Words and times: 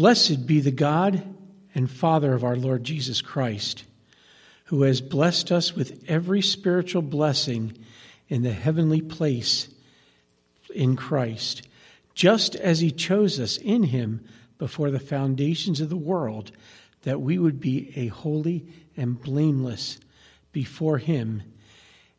Blessed 0.00 0.46
be 0.46 0.60
the 0.60 0.70
God 0.70 1.22
and 1.74 1.90
Father 1.90 2.32
of 2.32 2.42
our 2.42 2.56
Lord 2.56 2.84
Jesus 2.84 3.20
Christ, 3.20 3.84
who 4.64 4.80
has 4.84 5.02
blessed 5.02 5.52
us 5.52 5.76
with 5.76 6.02
every 6.08 6.40
spiritual 6.40 7.02
blessing 7.02 7.76
in 8.26 8.40
the 8.40 8.54
heavenly 8.54 9.02
place 9.02 9.68
in 10.74 10.96
Christ, 10.96 11.68
just 12.14 12.56
as 12.56 12.80
he 12.80 12.90
chose 12.90 13.38
us 13.38 13.58
in 13.58 13.82
him 13.82 14.24
before 14.56 14.90
the 14.90 14.98
foundations 14.98 15.82
of 15.82 15.90
the 15.90 15.98
world, 15.98 16.50
that 17.02 17.20
we 17.20 17.38
would 17.38 17.60
be 17.60 17.92
a 17.94 18.06
holy 18.06 18.66
and 18.96 19.20
blameless 19.20 20.00
before 20.50 20.96
him. 20.96 21.42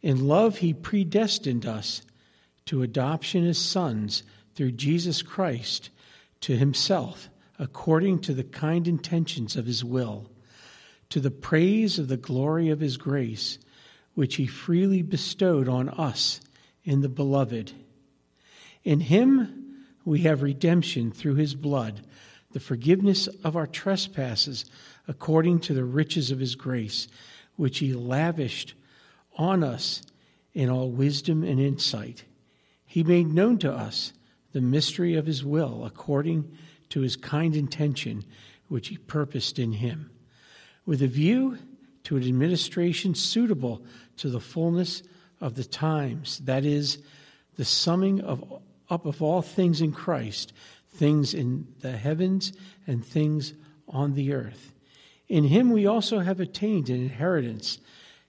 In 0.04 0.28
love, 0.28 0.60
he 0.60 0.72
predestined 0.72 1.66
us 1.66 2.04
to 2.68 2.84
adoption 2.84 3.44
as 3.48 3.58
sons 3.58 4.22
through 4.54 4.74
Jesus 4.74 5.24
Christ 5.24 5.90
to 6.42 6.56
himself, 6.56 7.28
according 7.62 8.18
to 8.18 8.34
the 8.34 8.44
kind 8.44 8.88
intentions 8.88 9.56
of 9.56 9.68
his 9.68 9.86
will, 9.86 10.28
to 11.10 11.20
the 11.20 11.30
praise 11.30 12.00
of 12.00 12.08
the 12.08 12.18
glory 12.18 12.72
of 12.72 12.80
his 12.80 12.98
grace, 12.98 13.60
which 14.16 14.38
he 14.38 14.48
freely 14.48 15.04
bestowed 15.04 15.70
on 15.70 15.88
us 15.90 16.42
in 16.84 17.02
the 17.02 17.08
beloved. 17.08 17.72
In 18.84 19.00
him 19.00 19.86
we 20.04 20.22
have 20.22 20.42
redemption 20.42 21.12
through 21.12 21.36
his 21.36 21.54
blood, 21.54 22.02
the 22.52 22.60
forgiveness 22.60 23.28
of 23.44 23.56
our 23.56 23.68
trespasses, 23.68 24.66
according 25.08 25.60
to 25.60 25.76
the 25.76 25.86
riches 25.86 26.32
of 26.32 26.40
his 26.40 26.56
grace, 26.56 27.08
which 27.58 27.78
he 27.78 27.94
lavished 27.94 28.74
on 29.38 29.64
us 29.64 30.02
in 30.56 30.68
all 30.68 30.90
wisdom 30.90 31.44
and 31.44 31.60
insight. 31.60 32.24
He 32.88 33.04
made 33.04 33.28
known 33.28 33.60
to 33.60 33.72
us 33.72 34.14
the 34.52 34.62
mystery 34.62 35.14
of 35.14 35.28
his 35.28 35.46
will, 35.46 35.86
according 35.86 36.58
to 36.92 37.02
his 37.02 37.16
kind 37.16 37.56
intention, 37.56 38.24
which 38.68 38.88
he 38.90 38.98
purposed 38.98 39.60
in 39.60 39.74
him, 39.74 40.12
with 40.86 41.02
a 41.02 41.08
view 41.08 41.58
to 42.04 42.18
an 42.18 42.24
administration 42.24 43.14
suitable 43.16 43.84
to 44.18 44.30
the 44.30 44.40
fullness 44.40 45.04
of 45.40 45.56
the 45.56 45.64
times, 45.64 46.40
that 46.40 46.64
is, 46.64 47.00
the 47.58 47.66
summing 47.66 48.22
of, 48.22 48.62
up 48.90 49.06
of 49.06 49.22
all 49.22 49.42
things 49.42 49.82
in 49.82 49.92
Christ, 49.92 50.54
things 50.90 51.34
in 51.34 51.68
the 51.80 51.98
heavens 51.98 52.54
and 52.88 53.06
things 53.06 53.54
on 53.88 54.14
the 54.14 54.34
earth. 54.34 54.74
In 55.28 55.46
him 55.46 55.72
we 55.72 55.86
also 55.86 56.20
have 56.20 56.40
attained 56.40 56.90
an 56.90 57.02
inheritance, 57.02 57.80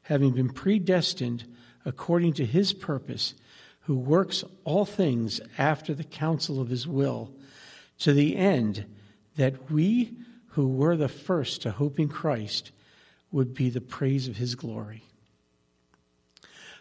having 0.02 0.32
been 0.32 0.50
predestined 0.50 1.44
according 1.84 2.32
to 2.34 2.46
his 2.46 2.72
purpose, 2.72 3.34
who 3.82 3.96
works 3.96 4.44
all 4.64 4.84
things 4.84 5.40
after 5.58 5.94
the 5.94 6.04
counsel 6.04 6.60
of 6.60 6.68
his 6.68 6.86
will, 6.86 7.34
to 7.98 8.12
the 8.12 8.36
end 8.36 8.86
that 9.36 9.70
we 9.70 10.12
who 10.48 10.68
were 10.68 10.96
the 10.96 11.08
first 11.08 11.62
to 11.62 11.70
hope 11.70 11.98
in 11.98 12.08
Christ 12.08 12.72
would 13.30 13.54
be 13.54 13.70
the 13.70 13.80
praise 13.80 14.28
of 14.28 14.36
his 14.36 14.54
glory. 14.54 15.04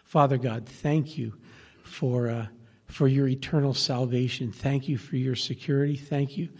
Father 0.04 0.36
God, 0.36 0.66
thank 0.66 1.16
you 1.16 1.34
for, 1.82 2.28
uh, 2.28 2.46
for 2.84 3.08
your 3.08 3.26
eternal 3.26 3.72
salvation. 3.72 4.52
Thank 4.52 4.88
you 4.88 4.98
for 4.98 5.16
your 5.16 5.36
security. 5.36 5.96
Thank 5.96 6.36
you 6.36 6.50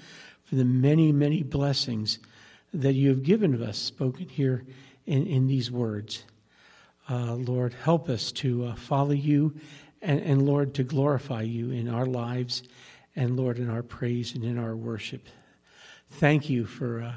for 0.45 0.55
the 0.55 0.65
many, 0.65 1.13
many 1.13 1.43
blessings 1.43 2.19
that 2.73 2.95
you 2.95 3.11
have 3.11 3.23
given 3.23 3.63
us, 3.63 3.77
spoken 3.77 4.29
here 4.29 4.65
in, 5.05 5.27
in 5.27 5.47
these 5.47 5.71
words. 5.71 6.25
Uh, 7.11 7.35
Lord, 7.35 7.75
help 7.75 8.09
us 8.09 8.33
to 8.33 8.65
uh, 8.65 8.75
follow 8.75 9.13
you 9.13 9.55
and, 10.01 10.21
and, 10.21 10.47
Lord, 10.47 10.75
to 10.75 10.83
glorify 10.83 11.43
you 11.43 11.71
in 11.71 11.89
our 11.89 12.07
lives 12.07 12.63
and, 13.15 13.37
Lord, 13.37 13.59
in 13.59 13.69
our 13.69 13.83
praise 13.83 14.35
and 14.35 14.45
in 14.45 14.59
our 14.59 14.75
worship. 14.75 15.29
Thank 16.11 16.49
you 16.49 16.67
for 16.67 17.03
uh, 17.03 17.13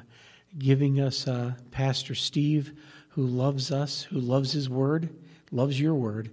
giving 0.57 0.99
us 0.99 1.27
uh, 1.27 1.53
Pastor 1.71 2.15
Steve, 2.15 2.73
who 3.09 3.25
loves 3.25 3.71
us, 3.71 4.03
who 4.03 4.19
loves 4.19 4.51
his 4.51 4.69
word, 4.69 5.09
loves 5.51 5.79
your 5.79 5.93
word, 5.93 6.31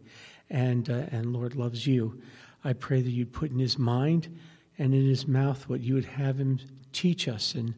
and, 0.51 0.89
uh, 0.91 1.05
and 1.11 1.33
Lord, 1.33 1.55
loves 1.55 1.87
you. 1.87 2.21
I 2.65 2.73
pray 2.73 3.03
that 3.03 3.11
you'd 3.11 3.33
put 3.33 3.51
in 3.51 3.59
his 3.59 3.79
mind 3.79 4.37
and 4.79 4.95
in 4.95 5.07
his 5.07 5.27
mouth 5.27 5.69
what 5.69 5.81
you 5.81 5.95
would 5.95 6.05
have 6.05 6.39
him 6.39 6.61
teach 6.93 7.29
us. 7.29 7.55
And 7.55 7.75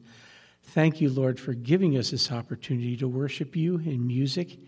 thank 0.62 1.00
you, 1.00 1.10
Lord, 1.10 1.38
for 1.38 1.54
giving 1.54 1.96
us 1.96 2.10
this 2.10 2.30
opportunity 2.30 2.96
to 2.98 3.08
worship 3.08 3.56
you 3.56 3.76
in 3.76 4.06
music, 4.06 4.58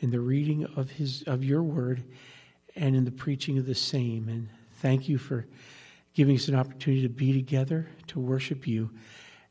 in 0.00 0.10
the 0.10 0.20
reading 0.20 0.64
of, 0.76 0.90
his, 0.90 1.22
of 1.26 1.44
your 1.44 1.62
word, 1.62 2.02
and 2.76 2.96
in 2.96 3.04
the 3.04 3.10
preaching 3.10 3.58
of 3.58 3.66
the 3.66 3.74
same. 3.74 4.28
And 4.28 4.48
thank 4.80 5.08
you 5.08 5.18
for 5.18 5.46
giving 6.14 6.36
us 6.36 6.48
an 6.48 6.54
opportunity 6.54 7.02
to 7.02 7.08
be 7.08 7.32
together, 7.32 7.88
to 8.08 8.20
worship 8.20 8.66
you, 8.66 8.90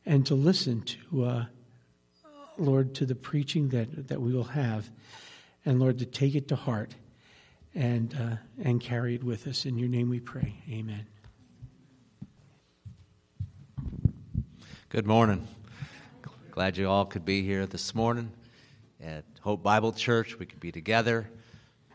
and 0.06 0.26
to 0.26 0.36
listen 0.36 0.82
to, 0.82 1.24
uh, 1.24 1.46
Lord, 2.58 2.94
to 2.96 3.06
the 3.06 3.16
preaching 3.16 3.70
that, 3.70 4.08
that 4.08 4.22
we 4.22 4.34
will 4.34 4.44
have. 4.44 4.90
And 5.66 5.80
Lord, 5.80 6.00
to 6.00 6.06
take 6.06 6.36
it 6.36 6.48
to 6.50 6.56
heart 6.56 6.96
and, 7.74 8.14
uh, 8.14 8.36
and 8.64 8.82
carry 8.82 9.16
it 9.16 9.24
with 9.24 9.48
us. 9.48 9.66
In 9.66 9.78
your 9.78 9.90
name 9.90 10.10
we 10.10 10.20
pray. 10.20 10.56
Amen. 10.70 11.06
Good 14.90 15.08
morning. 15.08 15.48
Glad 16.52 16.78
you 16.78 16.90
all 16.90 17.06
could 17.06 17.24
be 17.24 17.44
here 17.44 17.66
this 17.66 17.96
morning 17.96 18.30
at 19.02 19.24
Hope 19.40 19.64
Bible 19.64 19.94
Church. 19.94 20.38
We 20.38 20.46
could 20.46 20.60
be 20.60 20.72
together, 20.72 21.30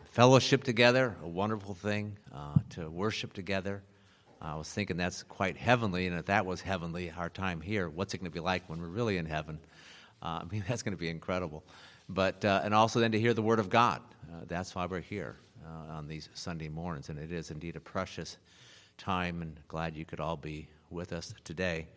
fellowship 0.07 0.65
together, 0.65 1.15
a 1.23 1.29
wonderful 1.29 1.75
thing 1.75 2.17
uh, 2.33 2.55
to 2.71 2.89
worship 2.89 3.35
together. 3.35 3.83
I 4.47 4.55
was 4.55 4.69
thinking 4.69 4.97
that's 4.97 5.25
quite 5.25 5.57
heavenly, 5.57 6.07
and 6.07 6.17
if 6.17 6.27
that 6.27 6.47
was 6.47 6.61
heavenly, 6.61 7.13
our 7.17 7.29
time 7.29 7.61
here, 7.61 7.89
what's 7.89 8.15
it 8.15 8.19
going 8.19 8.31
to 8.31 8.35
be 8.35 8.41
like 8.41 8.69
when 8.69 8.81
we're 8.81 8.87
really 8.87 9.17
in 9.17 9.27
heaven? 9.27 9.59
Uh, 10.23 10.41
I 10.43 10.45
mean, 10.51 10.65
that's 10.69 10.83
going 10.83 10.93
to 10.93 10.99
be 10.99 11.09
incredible. 11.09 11.65
But 12.09 12.45
uh, 12.45 12.61
and 12.63 12.73
also 12.73 13.01
then 13.01 13.13
to 13.13 13.21
hear 13.21 13.35
the 13.35 13.43
Word 13.43 13.59
of 13.59 13.69
God. 13.69 14.01
Uh, 14.33 14.45
that's 14.47 14.75
why 14.75 14.87
we're 14.87 15.01
here 15.01 15.37
uh, 15.65 15.95
on 15.95 16.07
these 16.07 16.29
Sunday 16.35 16.69
mornings, 16.69 17.09
and 17.09 17.19
it 17.19 17.33
is 17.33 17.51
indeed 17.51 17.75
a 17.75 17.81
precious 17.81 18.37
time. 18.99 19.43
And 19.43 19.59
glad 19.67 19.97
you 19.97 20.05
could 20.05 20.21
all 20.21 20.37
be 20.37 20.69
with 20.91 21.13
us 21.13 21.35
today. 21.43 21.89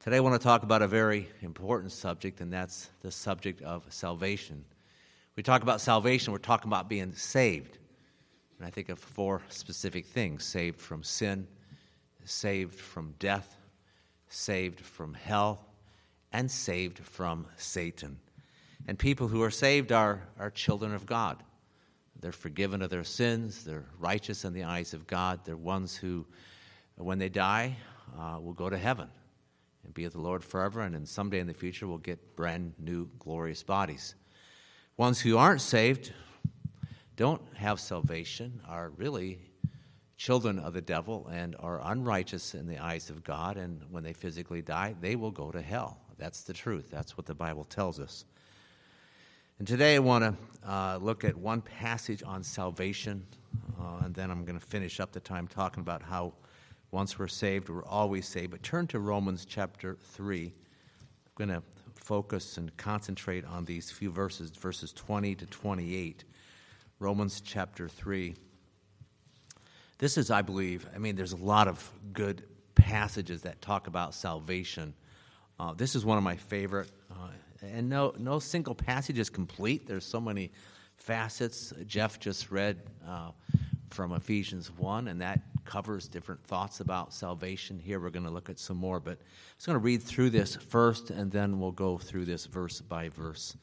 Today, 0.00 0.18
I 0.18 0.20
want 0.20 0.38
to 0.38 0.44
talk 0.44 0.64
about 0.64 0.82
a 0.82 0.88
very 0.88 1.28
important 1.40 1.92
subject, 1.92 2.40
and 2.42 2.52
that's 2.52 2.90
the 3.00 3.10
subject 3.10 3.62
of 3.62 3.84
salvation. 3.88 4.64
We 5.36 5.42
talk 5.42 5.62
about 5.62 5.80
salvation, 5.80 6.32
we're 6.32 6.38
talking 6.38 6.68
about 6.68 6.90
being 6.90 7.14
saved. 7.14 7.78
And 8.58 8.66
I 8.66 8.70
think 8.70 8.90
of 8.90 8.98
four 8.98 9.40
specific 9.48 10.04
things 10.04 10.44
saved 10.44 10.80
from 10.80 11.02
sin, 11.02 11.46
saved 12.24 12.74
from 12.74 13.14
death, 13.18 13.56
saved 14.28 14.80
from 14.80 15.14
hell, 15.14 15.66
and 16.32 16.50
saved 16.50 16.98
from 16.98 17.46
Satan. 17.56 18.18
And 18.86 18.98
people 18.98 19.28
who 19.28 19.42
are 19.42 19.50
saved 19.50 19.92
are, 19.92 20.22
are 20.38 20.50
children 20.50 20.94
of 20.94 21.06
God. 21.06 21.42
They're 22.20 22.32
forgiven 22.32 22.82
of 22.82 22.90
their 22.90 23.04
sins, 23.04 23.64
they're 23.64 23.86
righteous 23.98 24.44
in 24.44 24.52
the 24.52 24.64
eyes 24.64 24.94
of 24.94 25.06
God. 25.06 25.40
They're 25.44 25.56
ones 25.56 25.96
who, 25.96 26.26
when 26.96 27.18
they 27.18 27.28
die, 27.28 27.76
uh, 28.18 28.38
will 28.40 28.52
go 28.52 28.70
to 28.70 28.78
heaven 28.78 29.08
and 29.84 29.92
be 29.92 30.04
with 30.04 30.12
the 30.12 30.20
Lord 30.20 30.44
forever, 30.44 30.80
and 30.82 30.94
then 30.94 31.06
someday 31.06 31.40
in 31.40 31.46
the 31.46 31.54
future 31.54 31.86
will 31.86 31.98
get 31.98 32.36
brand 32.36 32.74
new, 32.78 33.08
glorious 33.18 33.62
bodies. 33.62 34.14
Ones 34.96 35.20
who 35.20 35.36
aren't 35.36 35.60
saved 35.60 36.12
don't 37.16 37.42
have 37.56 37.80
salvation 37.80 38.60
are 38.68 38.90
really 38.90 39.38
children 40.22 40.60
of 40.60 40.72
the 40.72 40.80
devil 40.80 41.28
and 41.32 41.56
are 41.58 41.80
unrighteous 41.82 42.54
in 42.54 42.68
the 42.68 42.78
eyes 42.78 43.10
of 43.10 43.24
God, 43.24 43.56
and 43.56 43.80
when 43.90 44.04
they 44.04 44.12
physically 44.12 44.62
die, 44.62 44.94
they 45.00 45.16
will 45.16 45.32
go 45.32 45.50
to 45.50 45.60
hell. 45.60 45.98
That's 46.16 46.42
the 46.42 46.52
truth. 46.52 46.86
That's 46.92 47.16
what 47.16 47.26
the 47.26 47.34
Bible 47.34 47.64
tells 47.64 47.98
us. 47.98 48.24
And 49.58 49.66
today 49.66 49.96
I 49.96 49.98
want 49.98 50.22
to 50.22 50.70
uh, 50.70 50.98
look 51.02 51.24
at 51.24 51.36
one 51.36 51.60
passage 51.60 52.22
on 52.24 52.44
salvation, 52.44 53.26
uh, 53.80 54.04
and 54.04 54.14
then 54.14 54.30
I'm 54.30 54.44
going 54.44 54.56
to 54.56 54.64
finish 54.64 55.00
up 55.00 55.10
the 55.10 55.18
time 55.18 55.48
talking 55.48 55.80
about 55.80 56.02
how 56.02 56.34
once 56.92 57.18
we're 57.18 57.26
saved, 57.26 57.68
we're 57.68 57.84
always 57.84 58.28
saved. 58.28 58.52
But 58.52 58.62
turn 58.62 58.86
to 58.88 59.00
Romans 59.00 59.44
chapter 59.44 59.96
3. 60.00 60.44
I'm 60.44 60.52
going 61.34 61.50
to 61.50 61.64
focus 61.96 62.58
and 62.58 62.76
concentrate 62.76 63.44
on 63.44 63.64
these 63.64 63.90
few 63.90 64.12
verses, 64.12 64.50
verses 64.50 64.92
20 64.92 65.34
to 65.34 65.46
28. 65.46 66.22
Romans 67.00 67.40
chapter 67.44 67.88
3. 67.88 68.36
This 70.02 70.18
is, 70.18 70.32
I 70.32 70.42
believe, 70.42 70.84
I 70.92 70.98
mean, 70.98 71.14
there's 71.14 71.30
a 71.30 71.36
lot 71.36 71.68
of 71.68 71.92
good 72.12 72.42
passages 72.74 73.42
that 73.42 73.62
talk 73.62 73.86
about 73.86 74.14
salvation. 74.14 74.94
Uh, 75.60 75.74
this 75.74 75.94
is 75.94 76.04
one 76.04 76.18
of 76.18 76.24
my 76.24 76.34
favorite, 76.34 76.90
uh, 77.08 77.28
and 77.62 77.88
no, 77.88 78.12
no 78.18 78.40
single 78.40 78.74
passage 78.74 79.20
is 79.20 79.30
complete. 79.30 79.86
There's 79.86 80.04
so 80.04 80.20
many 80.20 80.50
facets. 80.96 81.72
Jeff 81.86 82.18
just 82.18 82.50
read 82.50 82.78
uh, 83.06 83.30
from 83.90 84.12
Ephesians 84.12 84.72
1, 84.72 85.06
and 85.06 85.20
that 85.20 85.40
covers 85.64 86.08
different 86.08 86.42
thoughts 86.48 86.80
about 86.80 87.14
salvation. 87.14 87.78
Here 87.78 88.00
we're 88.00 88.10
going 88.10 88.26
to 88.26 88.32
look 88.32 88.50
at 88.50 88.58
some 88.58 88.78
more, 88.78 88.98
but 88.98 89.18
I'm 89.20 89.54
just 89.56 89.66
going 89.66 89.78
to 89.78 89.84
read 89.84 90.02
through 90.02 90.30
this 90.30 90.56
first, 90.56 91.10
and 91.10 91.30
then 91.30 91.60
we'll 91.60 91.70
go 91.70 91.96
through 91.96 92.24
this 92.24 92.46
verse 92.46 92.80
by 92.80 93.08
verse. 93.08 93.56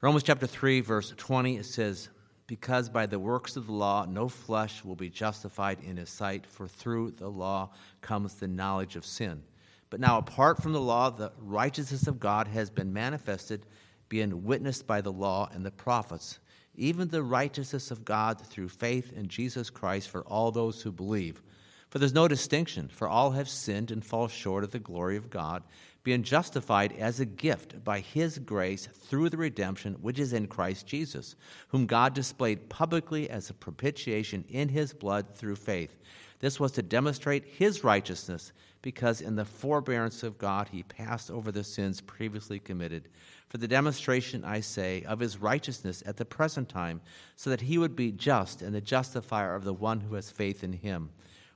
Romans 0.00 0.24
chapter 0.24 0.48
3, 0.48 0.80
verse 0.80 1.14
20, 1.16 1.58
it 1.58 1.66
says, 1.66 2.08
because 2.52 2.90
by 2.90 3.06
the 3.06 3.18
works 3.18 3.56
of 3.56 3.64
the 3.64 3.72
law 3.72 4.04
no 4.04 4.28
flesh 4.28 4.84
will 4.84 4.94
be 4.94 5.08
justified 5.08 5.78
in 5.80 5.96
his 5.96 6.10
sight, 6.10 6.44
for 6.44 6.68
through 6.68 7.10
the 7.12 7.30
law 7.30 7.70
comes 8.02 8.34
the 8.34 8.46
knowledge 8.46 8.94
of 8.94 9.06
sin. 9.06 9.42
But 9.88 10.00
now, 10.00 10.18
apart 10.18 10.62
from 10.62 10.74
the 10.74 10.80
law, 10.80 11.08
the 11.08 11.32
righteousness 11.38 12.06
of 12.06 12.20
God 12.20 12.48
has 12.48 12.68
been 12.68 12.92
manifested, 12.92 13.64
being 14.10 14.44
witnessed 14.44 14.86
by 14.86 15.00
the 15.00 15.10
law 15.10 15.48
and 15.54 15.64
the 15.64 15.70
prophets, 15.70 16.40
even 16.74 17.08
the 17.08 17.22
righteousness 17.22 17.90
of 17.90 18.04
God 18.04 18.38
through 18.38 18.68
faith 18.68 19.14
in 19.14 19.28
Jesus 19.28 19.70
Christ 19.70 20.10
for 20.10 20.20
all 20.24 20.50
those 20.50 20.82
who 20.82 20.92
believe. 20.92 21.40
For 21.88 21.98
there's 21.98 22.12
no 22.12 22.28
distinction, 22.28 22.88
for 22.88 23.08
all 23.08 23.30
have 23.30 23.48
sinned 23.48 23.90
and 23.90 24.04
fall 24.04 24.28
short 24.28 24.62
of 24.62 24.72
the 24.72 24.78
glory 24.78 25.16
of 25.16 25.30
God, 25.30 25.62
being 26.04 26.22
justified 26.22 26.92
as 26.98 27.20
a 27.20 27.24
gift 27.24 27.84
by 27.84 28.00
his 28.00 28.38
grace 28.38 28.86
through 28.86 29.28
the 29.28 29.36
redemption 29.36 29.94
which 30.00 30.18
is 30.18 30.32
in 30.32 30.46
Christ 30.46 30.86
Jesus, 30.86 31.36
whom 31.68 31.86
God 31.86 32.14
displayed 32.14 32.68
publicly 32.68 33.30
as 33.30 33.48
a 33.50 33.54
propitiation 33.54 34.44
in 34.48 34.68
his 34.68 34.92
blood 34.92 35.34
through 35.34 35.56
faith. 35.56 35.98
This 36.40 36.58
was 36.58 36.72
to 36.72 36.82
demonstrate 36.82 37.44
his 37.44 37.84
righteousness, 37.84 38.52
because 38.82 39.20
in 39.20 39.36
the 39.36 39.44
forbearance 39.44 40.24
of 40.24 40.38
God 40.38 40.68
he 40.72 40.82
passed 40.82 41.30
over 41.30 41.52
the 41.52 41.62
sins 41.62 42.00
previously 42.00 42.58
committed. 42.58 43.08
For 43.48 43.58
the 43.58 43.68
demonstration, 43.68 44.44
I 44.44 44.58
say, 44.58 45.04
of 45.06 45.20
his 45.20 45.38
righteousness 45.38 46.02
at 46.04 46.16
the 46.16 46.24
present 46.24 46.68
time, 46.68 47.00
so 47.36 47.48
that 47.50 47.60
he 47.60 47.78
would 47.78 47.94
be 47.94 48.10
just 48.10 48.60
and 48.60 48.74
the 48.74 48.80
justifier 48.80 49.54
of 49.54 49.62
the 49.62 49.72
one 49.72 50.00
who 50.00 50.16
has 50.16 50.30
faith 50.30 50.64
in 50.64 50.72
him. 50.72 51.10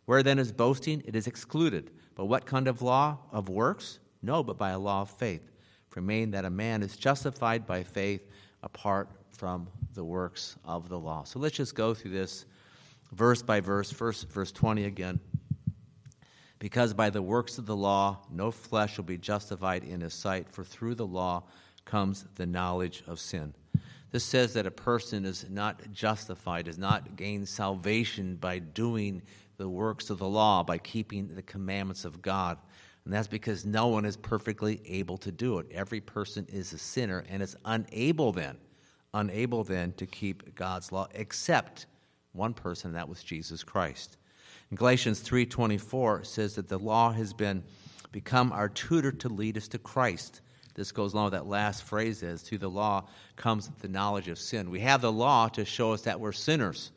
Where 0.05 0.23
then 0.23 0.39
is 0.39 0.53
boasting? 0.53 1.03
It 1.05 1.17
is 1.17 1.27
excluded. 1.27 1.91
But 2.15 2.27
what 2.27 2.47
kind 2.47 2.69
of 2.69 2.81
law? 2.81 3.19
Of 3.33 3.49
works? 3.49 3.99
No, 4.27 4.43
but 4.43 4.59
by 4.59 4.71
a 4.71 4.79
law 4.79 5.03
of 5.03 5.11
faith. 5.11 5.53
For 5.89 6.01
main 6.01 6.33
that 6.33 6.45
a 6.45 6.51
man 6.51 6.83
is 6.83 6.97
justified 6.97 7.65
by 7.65 7.85
faith 7.85 8.29
apart 8.63 9.09
from 9.31 9.69
the 9.95 10.05
works 10.05 10.57
of 10.65 10.89
the 10.89 10.99
law. 10.99 11.23
So 11.23 11.39
let's 11.39 11.57
just 11.57 11.77
go 11.77 11.95
through 11.95 12.11
this 12.11 12.45
verse 13.13 13.41
by 13.41 13.61
verse. 13.61 13.93
First, 13.93 14.29
verse 14.29 14.51
20 14.51 14.85
again. 14.85 15.21
Because 16.59 16.93
by 16.93 17.11
the 17.11 17.23
works 17.23 17.57
of 17.57 17.67
the 17.67 17.77
law 17.77 18.19
no 18.31 18.51
flesh 18.51 18.97
will 18.97 19.05
be 19.05 19.17
justified 19.17 19.85
in 19.85 20.01
his 20.01 20.15
sight, 20.15 20.51
for 20.51 20.65
through 20.65 20.97
the 20.97 21.07
law 21.07 21.45
comes 21.85 22.25
the 22.35 22.47
knowledge 22.47 23.05
of 23.07 23.21
sin. 23.21 23.55
This 24.11 24.25
says 24.25 24.55
that 24.55 24.67
a 24.67 24.71
person 24.73 25.25
is 25.25 25.49
not 25.49 25.93
justified, 25.93 26.65
does 26.65 26.79
not 26.79 27.15
gain 27.15 27.47
salvation 27.47 28.37
by 28.37 28.59
doing 28.59 29.23
the 29.57 29.69
works 29.69 30.11
of 30.11 30.19
the 30.19 30.29
law, 30.29 30.65
by 30.65 30.79
keeping 30.79 31.29
the 31.35 31.43
commandments 31.43 32.05
of 32.05 32.21
God. 32.23 32.59
And 33.07 33.15
that's 33.15 33.29
because 33.29 33.65
no 33.65 33.87
one 33.87 34.05
is 34.05 34.17
perfectly 34.17 34.83
able 34.85 35.17
to 35.19 35.31
do 35.31 35.61
it. 35.61 35.69
Every 35.71 36.01
person 36.01 36.45
is 36.53 36.73
a 36.73 36.79
sinner 36.79 37.25
and 37.29 37.41
is 37.41 37.57
unable 37.65 38.33
then, 38.33 38.57
unable 39.15 39.63
then 39.63 39.93
to 39.93 40.07
keep 40.07 40.57
God's 40.57 40.91
law, 40.91 41.07
except 41.15 41.87
one 42.33 42.53
person, 42.53 42.95
that 42.95 43.09
was 43.09 43.23
Jesus 43.23 43.63
Christ. 43.63 44.17
In 44.73 44.77
Galatians 44.77 45.21
3:24 45.21 46.25
says 46.25 46.57
that 46.57 46.67
the 46.67 46.81
law 46.81 47.13
has 47.13 47.33
been 47.33 47.63
become 48.11 48.51
our 48.51 48.69
tutor 48.69 49.13
to 49.13 49.29
lead 49.29 49.57
us 49.57 49.69
to 49.69 49.79
Christ. 49.79 50.41
This 50.75 50.91
goes 50.91 51.15
along 51.15 51.27
with 51.27 51.35
that 51.35 51.47
last 51.47 51.85
phrase 51.85 52.25
is 52.25 52.43
through 52.43 52.59
the 52.59 52.69
law 52.69 53.09
comes 53.37 53.71
the 53.83 53.89
knowledge 53.89 54.27
of 54.27 54.37
sin. 54.37 54.69
We 54.69 54.81
have 54.81 55.01
the 55.01 55.13
law 55.13 55.47
to 55.51 55.65
show 55.65 55.93
us 55.93 56.03
that 56.03 56.19
we're 56.19 56.33
sinners 56.33 56.91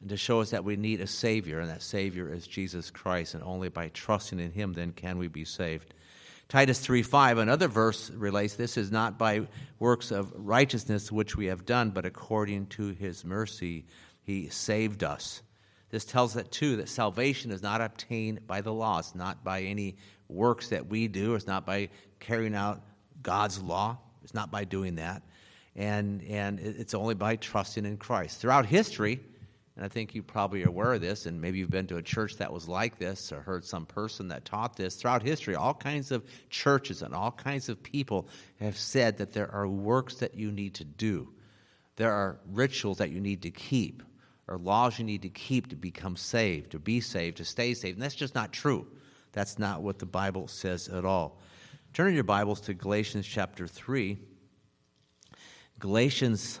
and 0.00 0.08
to 0.10 0.16
show 0.16 0.40
us 0.40 0.50
that 0.50 0.64
we 0.64 0.76
need 0.76 1.00
a 1.00 1.06
savior 1.06 1.60
and 1.60 1.70
that 1.70 1.82
savior 1.82 2.32
is 2.32 2.46
Jesus 2.46 2.90
Christ 2.90 3.34
and 3.34 3.42
only 3.42 3.68
by 3.68 3.88
trusting 3.88 4.40
in 4.40 4.52
him 4.52 4.72
then 4.72 4.92
can 4.92 5.18
we 5.18 5.28
be 5.28 5.44
saved. 5.44 5.94
Titus 6.48 6.84
3:5 6.84 7.38
another 7.38 7.68
verse 7.68 8.10
relates 8.10 8.54
this 8.54 8.76
is 8.76 8.90
not 8.90 9.18
by 9.18 9.46
works 9.78 10.10
of 10.10 10.32
righteousness 10.34 11.12
which 11.12 11.36
we 11.36 11.46
have 11.46 11.64
done 11.64 11.90
but 11.90 12.06
according 12.06 12.66
to 12.66 12.88
his 12.88 13.24
mercy 13.24 13.84
he 14.22 14.48
saved 14.48 15.04
us. 15.04 15.42
This 15.90 16.04
tells 16.04 16.34
that 16.34 16.50
too 16.50 16.76
that 16.76 16.88
salvation 16.88 17.50
is 17.50 17.62
not 17.62 17.80
obtained 17.80 18.46
by 18.46 18.60
the 18.60 18.72
law. 18.72 19.00
It's 19.00 19.14
not 19.14 19.42
by 19.42 19.62
any 19.62 19.96
works 20.28 20.68
that 20.68 20.86
we 20.86 21.08
do. 21.08 21.34
It's 21.34 21.46
not 21.46 21.66
by 21.66 21.88
carrying 22.20 22.54
out 22.54 22.82
God's 23.22 23.60
law. 23.60 23.98
It's 24.22 24.34
not 24.34 24.50
by 24.50 24.64
doing 24.64 24.96
that. 24.96 25.22
And, 25.74 26.22
and 26.24 26.60
it's 26.60 26.94
only 26.94 27.14
by 27.14 27.36
trusting 27.36 27.84
in 27.84 27.96
Christ. 27.96 28.40
Throughout 28.40 28.66
history, 28.66 29.20
and 29.80 29.86
I 29.86 29.88
think 29.88 30.14
you 30.14 30.22
probably 30.22 30.62
are 30.62 30.68
aware 30.68 30.92
of 30.92 31.00
this, 31.00 31.24
and 31.24 31.40
maybe 31.40 31.58
you've 31.58 31.70
been 31.70 31.86
to 31.86 31.96
a 31.96 32.02
church 32.02 32.36
that 32.36 32.52
was 32.52 32.68
like 32.68 32.98
this 32.98 33.32
or 33.32 33.40
heard 33.40 33.64
some 33.64 33.86
person 33.86 34.28
that 34.28 34.44
taught 34.44 34.76
this. 34.76 34.96
Throughout 34.96 35.22
history, 35.22 35.54
all 35.54 35.72
kinds 35.72 36.10
of 36.10 36.22
churches 36.50 37.00
and 37.00 37.14
all 37.14 37.30
kinds 37.30 37.70
of 37.70 37.82
people 37.82 38.28
have 38.58 38.76
said 38.76 39.16
that 39.16 39.32
there 39.32 39.50
are 39.50 39.66
works 39.66 40.16
that 40.16 40.34
you 40.34 40.52
need 40.52 40.74
to 40.74 40.84
do, 40.84 41.32
there 41.96 42.12
are 42.12 42.38
rituals 42.52 42.98
that 42.98 43.08
you 43.08 43.20
need 43.20 43.40
to 43.40 43.50
keep 43.50 44.02
or 44.48 44.58
laws 44.58 44.98
you 44.98 45.04
need 45.06 45.22
to 45.22 45.30
keep 45.30 45.70
to 45.70 45.76
become 45.76 46.14
saved, 46.14 46.72
to 46.72 46.78
be 46.78 47.00
saved, 47.00 47.38
to 47.38 47.44
stay 47.46 47.72
saved. 47.72 47.96
And 47.96 48.02
that's 48.02 48.14
just 48.14 48.34
not 48.34 48.52
true. 48.52 48.86
That's 49.32 49.58
not 49.58 49.80
what 49.80 49.98
the 49.98 50.04
Bible 50.04 50.46
says 50.46 50.88
at 50.88 51.06
all. 51.06 51.38
Turn 51.94 52.12
your 52.12 52.24
Bibles 52.24 52.60
to 52.62 52.74
Galatians 52.74 53.26
chapter 53.26 53.66
3. 53.66 54.18
Galatians 55.78 56.60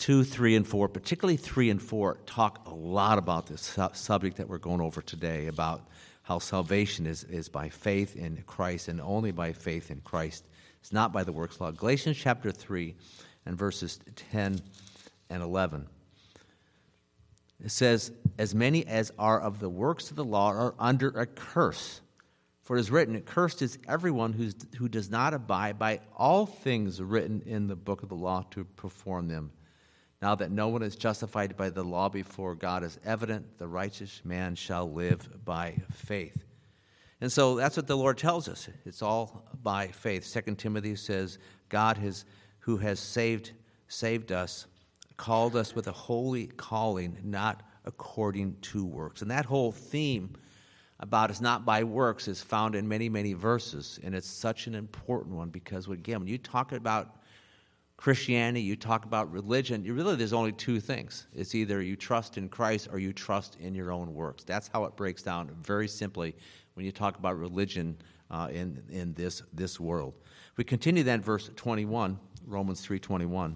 2, 0.00 0.24
3, 0.24 0.56
and 0.56 0.66
4, 0.66 0.88
particularly 0.88 1.36
3 1.36 1.68
and 1.68 1.82
4, 1.82 2.16
talk 2.24 2.66
a 2.66 2.74
lot 2.74 3.18
about 3.18 3.46
this 3.46 3.78
subject 3.92 4.38
that 4.38 4.48
we're 4.48 4.56
going 4.56 4.80
over 4.80 5.02
today 5.02 5.46
about 5.46 5.86
how 6.22 6.38
salvation 6.38 7.04
is, 7.06 7.22
is 7.24 7.50
by 7.50 7.68
faith 7.68 8.16
in 8.16 8.42
Christ 8.46 8.88
and 8.88 8.98
only 8.98 9.30
by 9.30 9.52
faith 9.52 9.90
in 9.90 10.00
Christ. 10.00 10.46
It's 10.80 10.90
not 10.90 11.12
by 11.12 11.22
the 11.22 11.32
works 11.32 11.56
of 11.56 11.58
the 11.58 11.64
law. 11.64 11.70
Galatians 11.72 12.16
chapter 12.16 12.50
3 12.50 12.96
and 13.44 13.58
verses 13.58 14.00
10 14.30 14.62
and 15.28 15.42
11. 15.42 15.86
It 17.62 17.70
says, 17.70 18.10
As 18.38 18.54
many 18.54 18.86
as 18.86 19.12
are 19.18 19.38
of 19.38 19.60
the 19.60 19.68
works 19.68 20.08
of 20.08 20.16
the 20.16 20.24
law 20.24 20.48
are 20.48 20.74
under 20.78 21.08
a 21.08 21.26
curse. 21.26 22.00
For 22.62 22.78
it 22.78 22.80
is 22.80 22.90
written, 22.90 23.20
Cursed 23.20 23.60
is 23.60 23.78
everyone 23.86 24.32
who's, 24.32 24.54
who 24.78 24.88
does 24.88 25.10
not 25.10 25.34
abide 25.34 25.78
by 25.78 26.00
all 26.16 26.46
things 26.46 27.02
written 27.02 27.42
in 27.44 27.66
the 27.66 27.76
book 27.76 28.02
of 28.02 28.08
the 28.08 28.14
law 28.14 28.46
to 28.52 28.64
perform 28.64 29.28
them. 29.28 29.52
Now 30.22 30.34
that 30.34 30.50
no 30.50 30.68
one 30.68 30.82
is 30.82 30.96
justified 30.96 31.56
by 31.56 31.70
the 31.70 31.82
law 31.82 32.08
before 32.08 32.54
God 32.54 32.84
is 32.84 32.98
evident, 33.04 33.58
the 33.58 33.66
righteous 33.66 34.20
man 34.24 34.54
shall 34.54 34.90
live 34.90 35.44
by 35.44 35.76
faith. 35.92 36.44
And 37.22 37.30
so 37.30 37.56
that's 37.56 37.76
what 37.76 37.86
the 37.86 37.96
Lord 37.96 38.18
tells 38.18 38.48
us. 38.48 38.68
It's 38.84 39.02
all 39.02 39.48
by 39.62 39.88
faith. 39.88 40.24
Second 40.24 40.58
Timothy 40.58 40.96
says, 40.96 41.38
God 41.68 41.96
has, 41.98 42.24
who 42.60 42.78
has 42.78 42.98
saved, 42.98 43.52
saved 43.88 44.32
us 44.32 44.66
called 45.20 45.54
us 45.54 45.74
with 45.74 45.86
a 45.86 45.92
holy 45.92 46.46
calling, 46.46 47.18
not 47.22 47.62
according 47.84 48.56
to 48.62 48.86
works. 48.86 49.20
And 49.20 49.30
that 49.30 49.44
whole 49.44 49.70
theme 49.70 50.34
about 50.98 51.30
us 51.30 51.42
not 51.42 51.66
by 51.66 51.84
works 51.84 52.26
is 52.26 52.42
found 52.42 52.74
in 52.74 52.88
many, 52.88 53.10
many 53.10 53.34
verses. 53.34 54.00
And 54.02 54.14
it's 54.14 54.26
such 54.26 54.66
an 54.66 54.74
important 54.74 55.34
one 55.34 55.50
because, 55.50 55.88
again, 55.88 56.20
when 56.20 56.28
you 56.28 56.38
talk 56.38 56.72
about 56.72 57.19
Christianity, 58.00 58.62
you 58.62 58.76
talk 58.76 59.04
about 59.04 59.30
religion, 59.30 59.84
you 59.84 59.92
really 59.92 60.16
there's 60.16 60.32
only 60.32 60.52
two 60.52 60.80
things. 60.80 61.26
It's 61.34 61.54
either 61.54 61.82
you 61.82 61.96
trust 61.96 62.38
in 62.38 62.48
Christ 62.48 62.88
or 62.90 62.98
you 62.98 63.12
trust 63.12 63.58
in 63.60 63.74
your 63.74 63.92
own 63.92 64.14
works. 64.14 64.42
That's 64.42 64.68
how 64.68 64.84
it 64.84 64.96
breaks 64.96 65.22
down 65.22 65.54
very 65.62 65.86
simply 65.86 66.34
when 66.72 66.86
you 66.86 66.92
talk 66.92 67.18
about 67.18 67.38
religion 67.38 67.98
uh, 68.30 68.48
in, 68.50 68.82
in 68.88 69.12
this, 69.12 69.42
this 69.52 69.78
world. 69.78 70.14
We 70.56 70.64
continue 70.64 71.02
then 71.02 71.20
verse 71.20 71.50
21, 71.56 72.18
Romans 72.46 72.86
3.21 72.86 73.54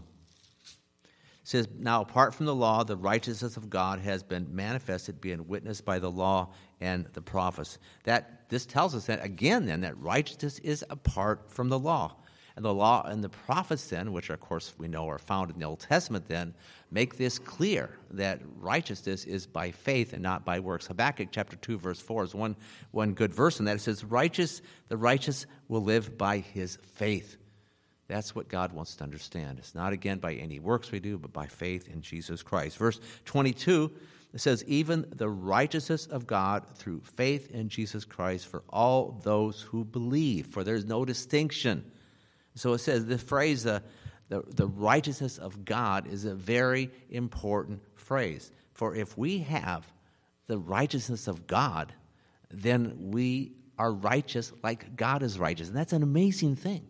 says, 1.44 1.68
Now 1.78 2.02
apart 2.02 2.34
from 2.34 2.44
the 2.44 2.54
law, 2.54 2.84
the 2.84 2.96
righteousness 2.96 3.56
of 3.56 3.70
God 3.70 4.00
has 4.00 4.22
been 4.22 4.46
manifested, 4.54 5.20
being 5.20 5.46
witnessed 5.46 5.84
by 5.84 5.98
the 5.98 6.10
law 6.10 6.52
and 6.80 7.06
the 7.12 7.22
prophets. 7.22 7.78
That 8.04 8.48
this 8.48 8.66
tells 8.66 8.94
us 8.94 9.06
that 9.06 9.24
again 9.24 9.66
then 9.66 9.82
that 9.82 9.98
righteousness 9.98 10.58
is 10.58 10.84
apart 10.90 11.50
from 11.50 11.68
the 11.68 11.78
law. 11.78 12.16
And 12.56 12.64
the 12.64 12.72
law 12.72 13.02
and 13.04 13.22
the 13.22 13.28
prophets 13.28 13.88
then, 13.88 14.12
which 14.12 14.30
of 14.30 14.40
course 14.40 14.74
we 14.78 14.86
know 14.86 15.08
are 15.08 15.18
found 15.18 15.50
in 15.50 15.58
the 15.58 15.66
Old 15.66 15.80
Testament 15.80 16.28
then, 16.28 16.54
make 16.90 17.16
this 17.16 17.38
clear 17.38 17.98
that 18.12 18.40
righteousness 18.60 19.24
is 19.24 19.46
by 19.46 19.72
faith 19.72 20.12
and 20.12 20.22
not 20.22 20.44
by 20.44 20.60
works. 20.60 20.86
Habakkuk 20.86 21.28
chapter 21.32 21.56
2, 21.56 21.78
verse 21.78 22.00
4 22.00 22.24
is 22.24 22.34
one, 22.34 22.54
one 22.92 23.12
good 23.12 23.34
verse 23.34 23.58
in 23.58 23.64
that. 23.64 23.76
It 23.76 23.80
says, 23.80 24.04
Righteous, 24.04 24.62
the 24.88 24.96
righteous 24.96 25.46
will 25.66 25.82
live 25.82 26.16
by 26.16 26.38
his 26.38 26.78
faith. 26.94 27.36
That's 28.06 28.34
what 28.34 28.48
God 28.48 28.72
wants 28.72 28.94
to 28.96 29.04
understand. 29.04 29.58
It's 29.58 29.74
not, 29.74 29.92
again, 29.92 30.18
by 30.18 30.34
any 30.34 30.60
works 30.60 30.92
we 30.92 31.00
do, 31.00 31.18
but 31.18 31.32
by 31.32 31.46
faith 31.46 31.88
in 31.88 32.02
Jesus 32.02 32.42
Christ. 32.42 32.76
Verse 32.76 33.00
22, 33.24 33.90
it 34.34 34.40
says, 34.40 34.62
Even 34.66 35.06
the 35.10 35.28
righteousness 35.28 36.06
of 36.06 36.26
God 36.26 36.64
through 36.76 37.00
faith 37.00 37.50
in 37.50 37.68
Jesus 37.68 38.04
Christ 38.04 38.46
for 38.46 38.62
all 38.68 39.20
those 39.24 39.62
who 39.62 39.84
believe, 39.84 40.46
for 40.48 40.62
there's 40.62 40.84
no 40.84 41.04
distinction. 41.04 41.90
So 42.54 42.72
it 42.72 42.78
says 42.78 43.06
the 43.06 43.18
phrase, 43.18 43.66
uh, 43.66 43.80
the, 44.28 44.42
the 44.46 44.66
righteousness 44.66 45.38
of 45.38 45.64
God, 45.64 46.06
is 46.06 46.24
a 46.24 46.34
very 46.34 46.90
important 47.10 47.82
phrase. 47.96 48.52
For 48.72 48.94
if 48.94 49.16
we 49.18 49.38
have 49.38 49.86
the 50.46 50.58
righteousness 50.58 51.26
of 51.26 51.46
God, 51.46 51.92
then 52.50 53.10
we 53.10 53.52
are 53.78 53.92
righteous 53.92 54.52
like 54.62 54.96
God 54.96 55.22
is 55.22 55.38
righteous. 55.38 55.68
And 55.68 55.76
that's 55.76 55.92
an 55.92 56.02
amazing 56.02 56.56
thing. 56.56 56.86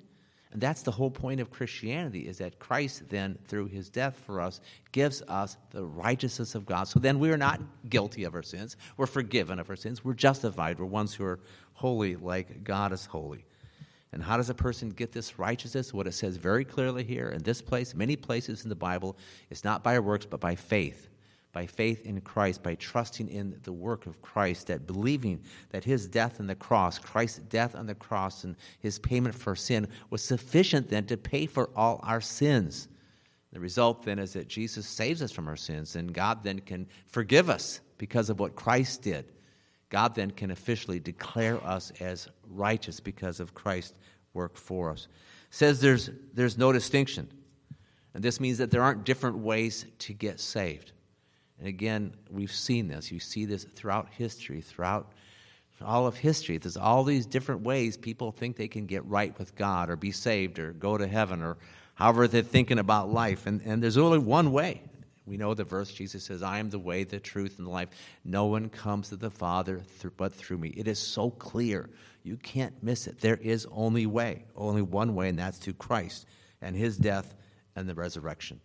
And 0.52 0.61
that's 0.61 0.83
the 0.83 0.92
whole 0.92 1.11
point 1.11 1.40
of 1.40 1.50
Christianity 1.50 2.28
is 2.28 2.38
that 2.38 2.61
Christ 2.61 3.09
then, 3.09 3.38
through 3.49 3.66
his 3.66 3.90
death 3.90 4.16
for 4.25 4.40
us, 4.40 4.61
gives 4.92 5.21
us 5.23 5.56
the 5.71 5.85
righteousness 5.85 6.54
of 6.54 6.64
God. 6.64 6.85
So 6.85 7.00
then 7.00 7.18
we 7.18 7.33
are 7.33 7.37
not 7.37 7.61
guilty 7.88 8.23
of 8.23 8.35
our 8.35 8.42
sins. 8.42 8.76
We're 8.97 9.06
forgiven 9.06 9.59
of 9.59 9.68
our 9.68 9.76
sins. 9.76 10.04
We're 10.04 10.14
justified. 10.14 10.78
We're 10.78 10.87
ones 10.87 11.12
who 11.12 11.25
are 11.25 11.40
holy 11.73 12.14
like 12.14 12.62
God 12.62 12.92
is 12.92 13.04
holy. 13.06 13.44
And 14.14 14.23
how 14.23 14.37
does 14.37 14.49
a 14.49 14.54
person 14.54 14.90
get 14.90 15.11
this 15.11 15.40
righteousness? 15.40 15.92
What 15.92 16.06
it 16.06 16.12
says 16.12 16.37
very 16.37 16.64
clearly 16.64 17.02
here 17.02 17.30
in 17.30 17.42
this 17.42 17.61
place, 17.61 17.97
many 17.97 18.14
places 18.14 18.62
in 18.62 18.68
the 18.68 18.76
Bible, 18.76 19.16
it's 19.50 19.64
not 19.64 19.83
by 19.83 19.99
works, 19.99 20.25
but 20.25 20.38
by 20.38 20.54
faith. 20.54 21.09
By 21.52 21.66
faith 21.66 22.06
in 22.06 22.21
Christ, 22.21 22.62
by 22.62 22.76
trusting 22.76 23.28
in 23.28 23.59
the 23.64 23.73
work 23.73 24.06
of 24.06 24.23
Christ, 24.23 24.68
that 24.68 24.87
believing 24.87 25.42
that 25.71 25.83
his 25.83 26.06
death 26.06 26.38
on 26.38 26.47
the 26.47 26.54
cross, 26.54 26.97
Christ's 26.97 27.40
death 27.40 27.75
on 27.75 27.87
the 27.87 27.94
cross, 27.97 28.44
and 28.44 28.54
his 28.78 29.00
payment 29.00 29.35
for 29.35 29.56
sin 29.56 29.88
was 30.11 30.23
sufficient 30.23 30.90
then 30.90 31.06
to 31.06 31.16
pay 31.16 31.47
for 31.47 31.71
all 31.75 31.99
our 32.04 32.21
sins. 32.21 32.87
The 33.52 33.59
result 33.59 34.04
then 34.04 34.21
is 34.21 34.35
that 34.35 34.47
Jesus 34.47 34.87
saves 34.87 35.23
us 35.23 35.33
from 35.33 35.49
our 35.49 35.56
sins, 35.56 35.97
and 35.97 36.14
God 36.14 36.44
then 36.44 36.61
can 36.61 36.87
forgive 37.09 37.50
us 37.50 37.80
because 37.99 38.30
of 38.30 38.38
what 38.38 38.54
Christ 38.54 39.02
did. 39.02 39.25
God 39.91 40.14
then 40.14 40.31
can 40.31 40.50
officially 40.50 40.99
declare 41.00 41.64
us 41.64 41.93
as 42.00 42.29
righteous 42.49 43.00
because 43.00 43.41
of 43.41 43.55
Christ's 43.55 43.99
work 44.33 44.57
for 44.57 44.91
us. 44.91 45.09
It 45.50 45.55
says 45.55 45.81
there's, 45.81 46.11
there's 46.33 46.59
no 46.59 46.73
distinction. 46.73 47.29
And 48.14 48.23
this 48.23 48.41
means 48.41 48.59
that 48.59 48.71
there 48.71 48.83
aren't 48.83 49.05
different 49.05 49.38
ways 49.38 49.87
to 50.00 50.12
get 50.12 50.41
saved. 50.41 50.93
And 51.59 51.69
again, 51.69 52.14
we've 52.31 52.53
seen 52.53 52.88
this. 52.88 53.11
You 53.12 53.21
see 53.21 53.45
this 53.45 53.64
throughout 53.64 54.09
history, 54.11 54.61
throughout 54.61 55.12
all 55.85 56.07
of 56.07 56.17
history. 56.17 56.59
There's 56.59 56.76
all 56.76 57.05
these 57.05 57.26
different 57.26 57.62
ways 57.62 57.97
people 57.97 58.33
think 58.33 58.57
they 58.57 58.69
can 58.69 58.87
get 58.87 59.05
right 59.07 59.37
with 59.38 59.55
God 59.55 59.91
or 59.91 59.97
be 59.97 60.12
saved 60.12 60.59
or 60.59 60.73
go 60.73 60.97
to 60.97 61.07
heaven 61.07 61.43
or 61.43 61.57
however 61.95 62.29
they're 62.29 62.43
thinking 62.43 62.79
about 62.79 63.12
life. 63.12 63.47
And, 63.47 63.61
and 63.62 63.83
there's 63.83 63.97
only 63.97 64.19
one 64.19 64.53
way, 64.53 64.83
we 65.26 65.37
know 65.37 65.54
the 65.54 65.64
verse 65.64 65.90
Jesus 65.90 66.25
says, 66.25 66.43
I 66.43 66.59
am 66.59 66.69
the 66.69 66.78
way, 66.78 67.04
the 67.04 67.19
truth, 67.19 67.59
and 67.59 67.66
the 67.66 67.71
life. 67.71 67.88
No 68.25 68.47
one 68.47 68.69
comes 68.69 69.09
to 69.09 69.16
the 69.16 69.31
Father 69.31 69.83
but 70.16 70.35
through 70.35 70.59
me. 70.59 70.69
It 70.76 70.87
is 70.87 70.99
so 70.99 71.31
clear. 71.31 71.88
You 72.23 72.37
can't 72.37 72.83
miss 72.83 73.07
it. 73.07 73.21
There 73.21 73.37
is 73.37 73.66
only 73.71 74.07
way, 74.07 74.45
only 74.54 74.83
one 74.83 75.14
way, 75.14 75.28
and 75.28 75.38
that's 75.38 75.59
to 75.61 75.73
Christ 75.73 76.26
and 76.61 76.76
his 76.76 76.99
death 76.99 77.35
and 77.75 77.88
the 77.88 77.95
resurrection. 77.95 78.61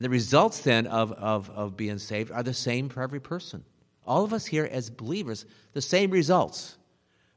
The 0.00 0.10
results 0.10 0.60
then 0.60 0.88
of, 0.88 1.12
of, 1.12 1.48
of 1.50 1.76
being 1.76 1.98
saved 1.98 2.32
are 2.32 2.42
the 2.42 2.54
same 2.54 2.88
for 2.88 3.02
every 3.02 3.20
person. 3.20 3.64
All 4.04 4.24
of 4.24 4.32
us 4.32 4.46
here 4.46 4.68
as 4.70 4.90
believers, 4.90 5.46
the 5.72 5.80
same 5.80 6.10
results. 6.10 6.76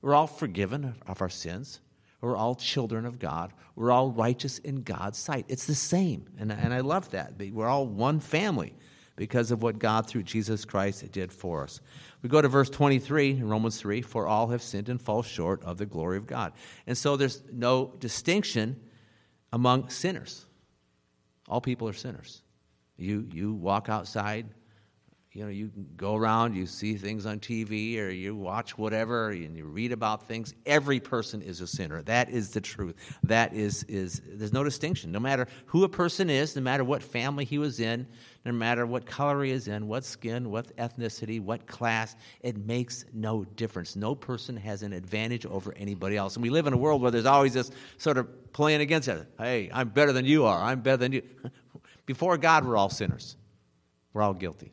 We're 0.02 0.16
all 0.16 0.28
forgiven 0.28 0.96
of 1.06 1.22
our 1.22 1.30
sins. 1.30 1.80
We're 2.22 2.38
all 2.38 2.56
children 2.56 3.06
of 3.06 3.20
God. 3.20 3.54
We're 3.76 3.92
all 3.92 4.10
righteous 4.10 4.58
in 4.60 4.84
God's 4.84 5.18
sight. 5.18 5.46
It's 5.48 5.66
the 5.66 5.76
same. 5.76 6.26
And, 6.40 6.52
and 6.52 6.74
I 6.74 6.80
love 6.80 7.12
that. 7.12 7.34
We're 7.38 7.68
all 7.68 7.86
one 7.86 8.20
family 8.20 8.74
because 9.16 9.52
of 9.52 9.62
what 9.62 9.80
God 9.80 10.08
through 10.08 10.24
Jesus 10.24 10.66
Christ 10.66 11.10
did 11.12 11.32
for 11.32 11.64
us. 11.64 11.80
We 12.22 12.30
go 12.30 12.42
to 12.42 12.48
verse 12.48 12.70
23 12.70 13.32
in 13.32 13.48
Romans 13.48 13.78
3 13.78 14.02
For 14.02 14.28
all 14.28 14.48
have 14.48 14.62
sinned 14.62 14.90
and 14.90 15.02
fall 15.02 15.24
short 15.24 15.64
of 15.64 15.78
the 15.78 15.86
glory 15.86 16.18
of 16.18 16.28
God. 16.28 16.54
And 16.88 16.98
so 16.98 17.16
there's 17.16 17.44
no 17.52 17.94
distinction 18.00 18.80
among 19.54 19.90
sinners. 19.90 20.46
All 21.48 21.62
people 21.62 21.88
are 21.88 21.94
sinners. 21.94 22.42
You, 22.98 23.28
you 23.32 23.54
walk 23.54 23.90
outside 23.90 24.48
you 25.36 25.44
know, 25.44 25.50
you 25.50 25.70
go 25.98 26.16
around, 26.16 26.56
you 26.56 26.66
see 26.66 26.96
things 26.96 27.26
on 27.26 27.42
TV 27.42 28.00
or 28.00 28.10
you 28.10 28.34
watch 28.34 28.78
whatever 28.78 29.32
and 29.32 29.58
you 29.58 29.66
read 29.66 29.92
about 29.92 30.30
things. 30.30 30.54
Every 30.66 31.02
person 31.02 31.42
is 31.42 31.60
a 31.60 31.68
sinner. 31.68 32.02
That 32.04 32.30
is 32.30 32.52
the 32.52 32.62
truth. 32.62 32.96
That 33.24 33.54
is, 33.54 33.84
is 33.84 34.22
there's 34.26 34.54
no 34.54 34.64
distinction. 34.64 35.12
No 35.12 35.20
matter 35.20 35.46
who 35.66 35.84
a 35.84 35.90
person 35.90 36.30
is, 36.30 36.56
no 36.56 36.62
matter 36.62 36.86
what 36.86 37.04
family 37.04 37.44
he 37.44 37.58
was 37.58 37.82
in, 37.82 38.08
no 38.46 38.54
matter 38.54 38.86
what 38.86 39.06
color 39.06 39.44
he 39.44 39.52
is 39.52 39.68
in, 39.68 39.90
what 39.90 40.06
skin, 40.06 40.50
what 40.50 40.74
ethnicity, 40.78 41.42
what 41.42 41.68
class, 41.68 42.16
it 42.40 42.56
makes 42.66 43.04
no 43.14 43.44
difference. 43.58 43.98
No 43.98 44.16
person 44.16 44.56
has 44.56 44.84
an 44.84 44.94
advantage 44.94 45.46
over 45.46 45.74
anybody 45.76 46.16
else. 46.16 46.38
And 46.38 46.44
we 46.44 46.50
live 46.50 46.66
in 46.66 46.72
a 46.72 46.78
world 46.78 47.02
where 47.02 47.12
there's 47.12 47.26
always 47.26 47.54
this 47.54 47.72
sort 47.98 48.18
of 48.18 48.54
playing 48.54 48.80
against 48.80 49.10
it. 49.10 49.28
Hey, 49.38 49.70
I'm 49.74 49.90
better 49.90 50.14
than 50.14 50.24
you 50.24 50.46
are. 50.46 50.64
I'm 50.64 50.80
better 50.80 50.96
than 50.98 51.12
you. 51.12 51.24
Before 52.06 52.38
God, 52.38 52.64
we're 52.64 52.78
all 52.78 52.90
sinners. 52.90 53.36
We're 54.14 54.22
all 54.22 54.34
guilty 54.34 54.72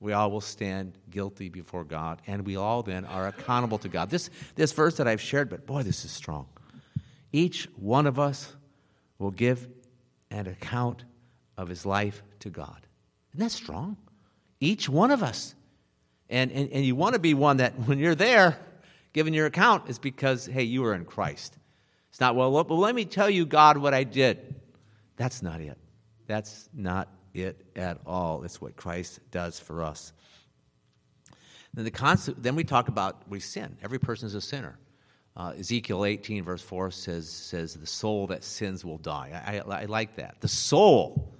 we 0.00 0.12
all 0.12 0.30
will 0.30 0.40
stand 0.40 0.98
guilty 1.10 1.48
before 1.48 1.84
God, 1.84 2.20
and 2.26 2.46
we 2.46 2.56
all 2.56 2.82
then 2.82 3.04
are 3.06 3.28
accountable 3.28 3.78
to 3.78 3.88
God. 3.88 4.10
This, 4.10 4.30
this 4.54 4.72
verse 4.72 4.96
that 4.98 5.08
I've 5.08 5.20
shared, 5.20 5.48
but 5.48 5.66
boy, 5.66 5.82
this 5.82 6.04
is 6.04 6.10
strong. 6.10 6.46
Each 7.32 7.68
one 7.76 8.06
of 8.06 8.18
us 8.18 8.54
will 9.18 9.30
give 9.30 9.68
an 10.30 10.46
account 10.46 11.04
of 11.56 11.68
his 11.68 11.86
life 11.86 12.22
to 12.40 12.50
God. 12.50 12.86
Isn't 13.34 13.44
that 13.44 13.52
strong? 13.52 13.96
Each 14.60 14.88
one 14.88 15.10
of 15.10 15.22
us. 15.22 15.54
And, 16.28 16.50
and, 16.52 16.70
and 16.70 16.84
you 16.84 16.96
want 16.96 17.14
to 17.14 17.18
be 17.18 17.34
one 17.34 17.58
that 17.58 17.74
when 17.86 17.98
you're 17.98 18.14
there 18.14 18.58
giving 19.12 19.32
your 19.32 19.46
account 19.46 19.88
is 19.88 19.98
because, 19.98 20.46
hey, 20.46 20.64
you 20.64 20.84
are 20.84 20.94
in 20.94 21.04
Christ. 21.04 21.56
It's 22.10 22.20
not, 22.20 22.34
well, 22.34 22.50
well, 22.50 22.78
let 22.78 22.94
me 22.94 23.04
tell 23.04 23.30
you, 23.30 23.46
God, 23.46 23.78
what 23.78 23.94
I 23.94 24.04
did. 24.04 24.54
That's 25.16 25.42
not 25.42 25.60
it. 25.60 25.78
That's 26.26 26.68
not 26.74 27.08
it 27.36 27.64
at 27.76 27.98
all. 28.06 28.42
It's 28.44 28.60
what 28.60 28.76
Christ 28.76 29.20
does 29.30 29.58
for 29.58 29.82
us. 29.82 30.12
Then, 31.74 31.84
the 31.84 31.90
concept, 31.90 32.42
then 32.42 32.56
we 32.56 32.64
talk 32.64 32.88
about 32.88 33.28
we 33.28 33.40
sin. 33.40 33.76
Every 33.82 33.98
person 33.98 34.26
is 34.26 34.34
a 34.34 34.40
sinner. 34.40 34.78
Uh, 35.36 35.52
Ezekiel 35.58 36.06
18, 36.06 36.42
verse 36.44 36.62
4 36.62 36.90
says, 36.90 37.28
says, 37.28 37.74
The 37.74 37.86
soul 37.86 38.26
that 38.28 38.42
sins 38.42 38.84
will 38.84 38.96
die. 38.96 39.42
I, 39.46 39.58
I, 39.58 39.82
I 39.82 39.84
like 39.84 40.16
that. 40.16 40.40
The 40.40 40.48
soul, 40.48 41.34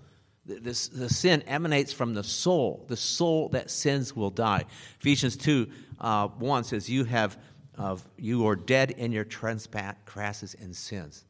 this, 0.44 0.88
the 0.88 1.08
sin 1.08 1.40
emanates 1.42 1.94
from 1.94 2.12
the 2.12 2.22
soul. 2.22 2.84
The 2.88 2.96
soul 2.96 3.48
that 3.50 3.70
sins 3.70 4.14
will 4.14 4.30
die. 4.30 4.66
Ephesians 5.00 5.38
2, 5.38 5.66
uh, 6.00 6.28
1 6.28 6.64
says, 6.64 6.90
You 6.90 7.04
have 7.04 7.38
of 7.78 8.06
you 8.16 8.46
are 8.46 8.56
dead 8.56 8.90
in 8.92 9.12
your 9.12 9.24
trespasses 9.24 10.56
and 10.60 10.74
sins. 10.74 11.24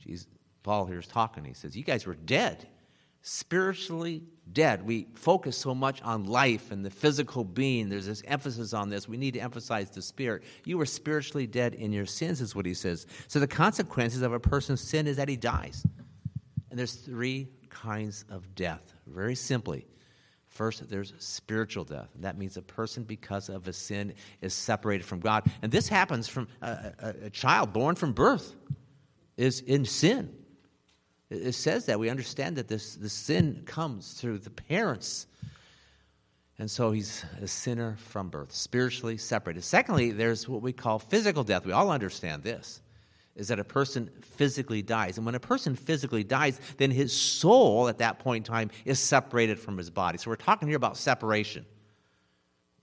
Jesus, 0.00 0.26
Paul 0.62 0.86
here 0.86 0.98
is 0.98 1.06
talking. 1.06 1.44
He 1.44 1.54
says, 1.54 1.76
You 1.76 1.84
guys 1.84 2.06
were 2.06 2.14
dead 2.14 2.66
spiritually 3.26 4.22
dead. 4.52 4.84
We 4.86 5.06
focus 5.14 5.56
so 5.56 5.74
much 5.74 6.02
on 6.02 6.26
life 6.26 6.70
and 6.70 6.84
the 6.84 6.90
physical 6.90 7.42
being. 7.42 7.88
There's 7.88 8.04
this 8.04 8.22
emphasis 8.26 8.74
on 8.74 8.90
this. 8.90 9.08
We 9.08 9.16
need 9.16 9.32
to 9.32 9.40
emphasize 9.40 9.90
the 9.90 10.02
spirit. 10.02 10.42
You 10.66 10.78
are 10.82 10.86
spiritually 10.86 11.46
dead 11.46 11.72
in 11.72 11.90
your 11.90 12.04
sins, 12.04 12.42
is 12.42 12.54
what 12.54 12.66
he 12.66 12.74
says. 12.74 13.06
So 13.26 13.40
the 13.40 13.48
consequences 13.48 14.20
of 14.20 14.34
a 14.34 14.38
person's 14.38 14.82
sin 14.82 15.06
is 15.06 15.16
that 15.16 15.30
he 15.30 15.36
dies. 15.36 15.86
And 16.68 16.78
there's 16.78 16.92
three 16.92 17.48
kinds 17.70 18.26
of 18.28 18.54
death, 18.54 18.92
very 19.06 19.34
simply. 19.34 19.86
First, 20.48 20.86
there's 20.90 21.14
spiritual 21.18 21.84
death. 21.84 22.10
That 22.16 22.36
means 22.36 22.58
a 22.58 22.62
person, 22.62 23.04
because 23.04 23.48
of 23.48 23.66
a 23.66 23.72
sin, 23.72 24.12
is 24.42 24.52
separated 24.52 25.04
from 25.06 25.20
God. 25.20 25.50
And 25.62 25.72
this 25.72 25.88
happens 25.88 26.28
from 26.28 26.46
uh, 26.60 26.90
a, 26.98 27.06
a, 27.06 27.14
a 27.24 27.30
child 27.30 27.72
born 27.72 27.94
from 27.94 28.12
birth 28.12 28.54
is 29.38 29.60
in 29.60 29.86
sin. 29.86 30.43
It 31.30 31.52
says 31.52 31.86
that. 31.86 31.98
We 31.98 32.10
understand 32.10 32.56
that 32.56 32.68
this, 32.68 32.94
the 32.96 33.08
sin 33.08 33.62
comes 33.66 34.14
through 34.14 34.38
the 34.38 34.50
parents. 34.50 35.26
And 36.58 36.70
so 36.70 36.92
he's 36.92 37.24
a 37.40 37.48
sinner 37.48 37.96
from 37.98 38.28
birth, 38.28 38.52
spiritually 38.52 39.16
separated. 39.16 39.64
Secondly, 39.64 40.12
there's 40.12 40.48
what 40.48 40.62
we 40.62 40.72
call 40.72 40.98
physical 40.98 41.42
death. 41.42 41.66
We 41.66 41.72
all 41.72 41.90
understand 41.90 42.42
this 42.42 42.80
is 43.34 43.48
that 43.48 43.58
a 43.58 43.64
person 43.64 44.08
physically 44.22 44.82
dies. 44.82 45.16
And 45.16 45.26
when 45.26 45.34
a 45.34 45.40
person 45.40 45.74
physically 45.74 46.22
dies, 46.24 46.60
then 46.76 46.90
his 46.90 47.12
soul 47.12 47.88
at 47.88 47.98
that 47.98 48.18
point 48.18 48.46
in 48.46 48.52
time 48.52 48.70
is 48.84 49.00
separated 49.00 49.58
from 49.58 49.76
his 49.76 49.90
body. 49.90 50.18
So 50.18 50.30
we're 50.30 50.36
talking 50.36 50.68
here 50.68 50.76
about 50.76 50.96
separation. 50.96 51.66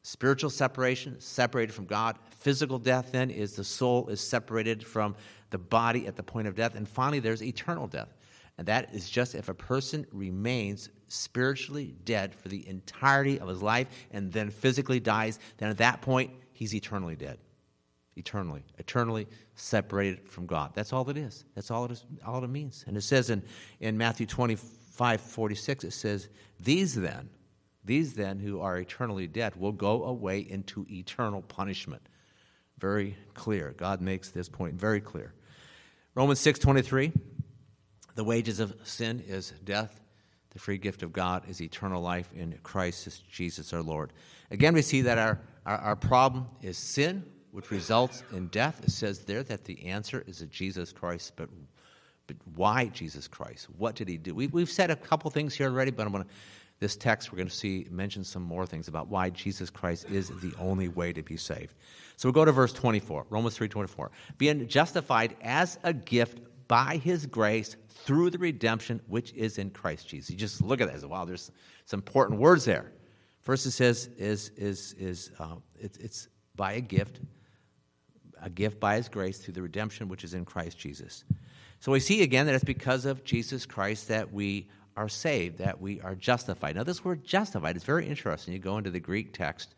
Spiritual 0.03 0.49
separation, 0.49 1.19
separated 1.21 1.73
from 1.73 1.85
God. 1.85 2.17
Physical 2.39 2.79
death, 2.79 3.11
then, 3.11 3.29
is 3.29 3.55
the 3.55 3.63
soul 3.63 4.07
is 4.09 4.19
separated 4.19 4.85
from 4.85 5.15
the 5.51 5.57
body 5.57 6.07
at 6.07 6.15
the 6.15 6.23
point 6.23 6.47
of 6.47 6.55
death. 6.55 6.75
And 6.75 6.87
finally, 6.87 7.19
there's 7.19 7.43
eternal 7.43 7.87
death. 7.87 8.09
And 8.61 8.67
that 8.67 8.93
is 8.93 9.09
just 9.09 9.33
if 9.33 9.49
a 9.49 9.55
person 9.55 10.05
remains 10.11 10.91
spiritually 11.07 11.95
dead 12.05 12.35
for 12.35 12.47
the 12.47 12.67
entirety 12.69 13.39
of 13.39 13.47
his 13.47 13.63
life 13.63 13.87
and 14.11 14.31
then 14.31 14.51
physically 14.51 14.99
dies, 14.99 15.39
then 15.57 15.71
at 15.71 15.79
that 15.79 16.03
point, 16.03 16.29
he's 16.53 16.75
eternally 16.75 17.15
dead. 17.15 17.39
Eternally, 18.15 18.61
eternally 18.77 19.27
separated 19.55 20.29
from 20.29 20.45
God. 20.45 20.73
That's 20.75 20.93
all 20.93 21.09
it 21.09 21.17
is. 21.17 21.43
That's 21.55 21.71
all 21.71 21.85
it 21.85 21.91
is, 21.91 22.05
all 22.23 22.43
it 22.43 22.49
means. 22.49 22.83
And 22.85 22.95
it 22.95 23.01
says 23.01 23.31
in, 23.31 23.41
in 23.79 23.97
Matthew 23.97 24.27
25, 24.27 25.21
46, 25.21 25.83
it 25.83 25.93
says, 25.93 26.29
These 26.59 26.93
then, 26.93 27.29
these 27.83 28.13
then 28.13 28.37
who 28.37 28.61
are 28.61 28.77
eternally 28.77 29.25
dead 29.25 29.55
will 29.55 29.71
go 29.71 30.03
away 30.03 30.37
into 30.37 30.85
eternal 30.87 31.41
punishment. 31.41 32.03
Very 32.77 33.17
clear. 33.33 33.73
God 33.75 34.01
makes 34.01 34.29
this 34.29 34.49
point 34.49 34.75
very 34.75 35.01
clear. 35.01 35.33
Romans 36.13 36.39
6 36.41 36.59
23. 36.59 37.13
The 38.15 38.23
wages 38.23 38.59
of 38.59 38.75
sin 38.83 39.23
is 39.27 39.53
death. 39.63 39.99
The 40.51 40.59
free 40.59 40.77
gift 40.77 41.01
of 41.01 41.13
God 41.13 41.47
is 41.49 41.61
eternal 41.61 42.01
life 42.01 42.31
in 42.33 42.57
Christ 42.61 43.23
Jesus 43.29 43.73
our 43.73 43.81
Lord. 43.81 44.11
Again, 44.49 44.73
we 44.73 44.81
see 44.81 45.01
that 45.01 45.17
our, 45.17 45.39
our, 45.65 45.77
our, 45.77 45.95
problem 45.95 46.47
is 46.61 46.77
sin, 46.77 47.23
which 47.51 47.71
results 47.71 48.23
in 48.33 48.47
death. 48.47 48.81
It 48.83 48.91
says 48.91 49.19
there 49.19 49.43
that 49.43 49.63
the 49.63 49.85
answer 49.85 50.23
is 50.27 50.45
Jesus 50.51 50.91
Christ, 50.91 51.33
but 51.37 51.49
But 52.27 52.35
why 52.55 52.85
Jesus 52.87 53.27
Christ? 53.27 53.67
What 53.77 53.95
did 53.95 54.09
he 54.09 54.17
do? 54.17 54.35
We, 54.35 54.47
we've 54.47 54.69
said 54.69 54.91
a 54.91 54.95
couple 54.95 55.31
things 55.31 55.53
here 55.53 55.69
already, 55.69 55.91
but 55.91 56.05
I'm 56.05 56.11
going 56.11 56.25
to, 56.25 56.29
this 56.79 56.95
text, 56.97 57.31
we're 57.31 57.37
going 57.37 57.47
to 57.47 57.55
see, 57.55 57.87
mention 57.89 58.23
some 58.23 58.41
more 58.41 58.65
things 58.65 58.87
about 58.87 59.07
why 59.07 59.29
Jesus 59.29 59.69
Christ 59.69 60.09
is 60.09 60.29
the 60.41 60.51
only 60.59 60.87
way 60.87 61.13
to 61.13 61.21
be 61.21 61.37
saved. 61.37 61.75
So 62.17 62.27
we'll 62.27 62.33
go 62.33 62.43
to 62.43 62.51
verse 62.51 62.73
24, 62.73 63.27
Romans 63.29 63.55
3 63.55 63.69
24. 63.69 64.11
Being 64.37 64.67
justified 64.67 65.35
as 65.41 65.77
a 65.83 65.93
gift 65.93 66.39
by 66.71 66.95
his 66.95 67.25
grace 67.25 67.75
through 67.89 68.29
the 68.29 68.37
redemption 68.37 69.01
which 69.07 69.33
is 69.33 69.57
in 69.57 69.69
Christ 69.71 70.07
Jesus. 70.07 70.29
You 70.29 70.37
just 70.37 70.61
look 70.61 70.79
at 70.79 70.85
that 70.85 70.93
and 70.93 71.01
say, 71.01 71.07
wow, 71.07 71.25
there's 71.25 71.51
some 71.83 71.97
important 71.97 72.39
words 72.39 72.63
there. 72.63 72.93
First, 73.41 73.65
it 73.65 73.71
says, 73.71 74.07
is, 74.17 74.51
is, 74.55 74.93
is, 74.93 75.31
uh, 75.37 75.55
it, 75.77 75.97
it's 75.99 76.29
by 76.55 76.71
a 76.71 76.79
gift, 76.79 77.19
a 78.41 78.49
gift 78.49 78.79
by 78.79 78.95
his 78.95 79.09
grace 79.09 79.39
through 79.39 79.55
the 79.55 79.61
redemption 79.61 80.07
which 80.07 80.23
is 80.23 80.33
in 80.33 80.45
Christ 80.45 80.79
Jesus. 80.79 81.25
So 81.81 81.91
we 81.91 81.99
see 81.99 82.23
again 82.23 82.45
that 82.45 82.55
it's 82.55 82.63
because 82.63 83.05
of 83.05 83.25
Jesus 83.25 83.65
Christ 83.65 84.07
that 84.07 84.31
we 84.31 84.69
are 84.95 85.09
saved, 85.09 85.57
that 85.57 85.81
we 85.81 85.99
are 85.99 86.15
justified. 86.15 86.77
Now, 86.77 86.83
this 86.83 87.03
word 87.03 87.25
justified 87.25 87.75
is 87.75 87.83
very 87.83 88.07
interesting. 88.07 88.53
You 88.53 88.61
go 88.61 88.77
into 88.77 88.91
the 88.91 89.01
Greek 89.01 89.33
text, 89.33 89.75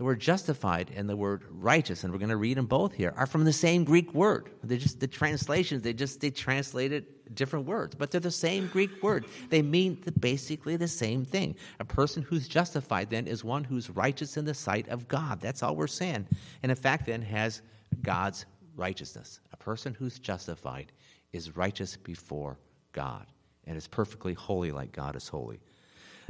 the 0.00 0.04
word 0.04 0.18
justified 0.18 0.90
and 0.96 1.10
the 1.10 1.14
word 1.14 1.44
righteous, 1.50 2.04
and 2.04 2.10
we're 2.10 2.18
going 2.18 2.30
to 2.30 2.36
read 2.38 2.56
them 2.56 2.64
both 2.64 2.94
here, 2.94 3.12
are 3.18 3.26
from 3.26 3.44
the 3.44 3.52
same 3.52 3.84
Greek 3.84 4.14
word. 4.14 4.48
They 4.64 4.78
just 4.78 4.98
the 4.98 5.06
translations, 5.06 5.82
they 5.82 5.92
just 5.92 6.22
they 6.22 6.30
translated 6.30 7.04
different 7.34 7.66
words, 7.66 7.94
but 7.96 8.10
they're 8.10 8.18
the 8.18 8.30
same 8.30 8.68
Greek 8.68 9.02
word. 9.02 9.26
They 9.50 9.60
mean 9.60 10.00
the, 10.02 10.12
basically 10.12 10.76
the 10.76 10.88
same 10.88 11.26
thing. 11.26 11.54
A 11.80 11.84
person 11.84 12.22
who's 12.22 12.48
justified 12.48 13.10
then 13.10 13.26
is 13.26 13.44
one 13.44 13.62
who's 13.62 13.90
righteous 13.90 14.38
in 14.38 14.46
the 14.46 14.54
sight 14.54 14.88
of 14.88 15.06
God. 15.06 15.42
That's 15.42 15.62
all 15.62 15.76
we're 15.76 15.86
saying. 15.86 16.26
And 16.62 16.72
in 16.72 16.76
fact, 16.76 17.04
then 17.04 17.20
has 17.20 17.60
God's 18.00 18.46
righteousness. 18.76 19.40
A 19.52 19.58
person 19.58 19.92
who's 19.92 20.18
justified 20.18 20.92
is 21.34 21.58
righteous 21.58 21.98
before 21.98 22.58
God 22.92 23.26
and 23.66 23.76
is 23.76 23.86
perfectly 23.86 24.32
holy 24.32 24.70
like 24.70 24.92
God 24.92 25.14
is 25.14 25.28
holy 25.28 25.60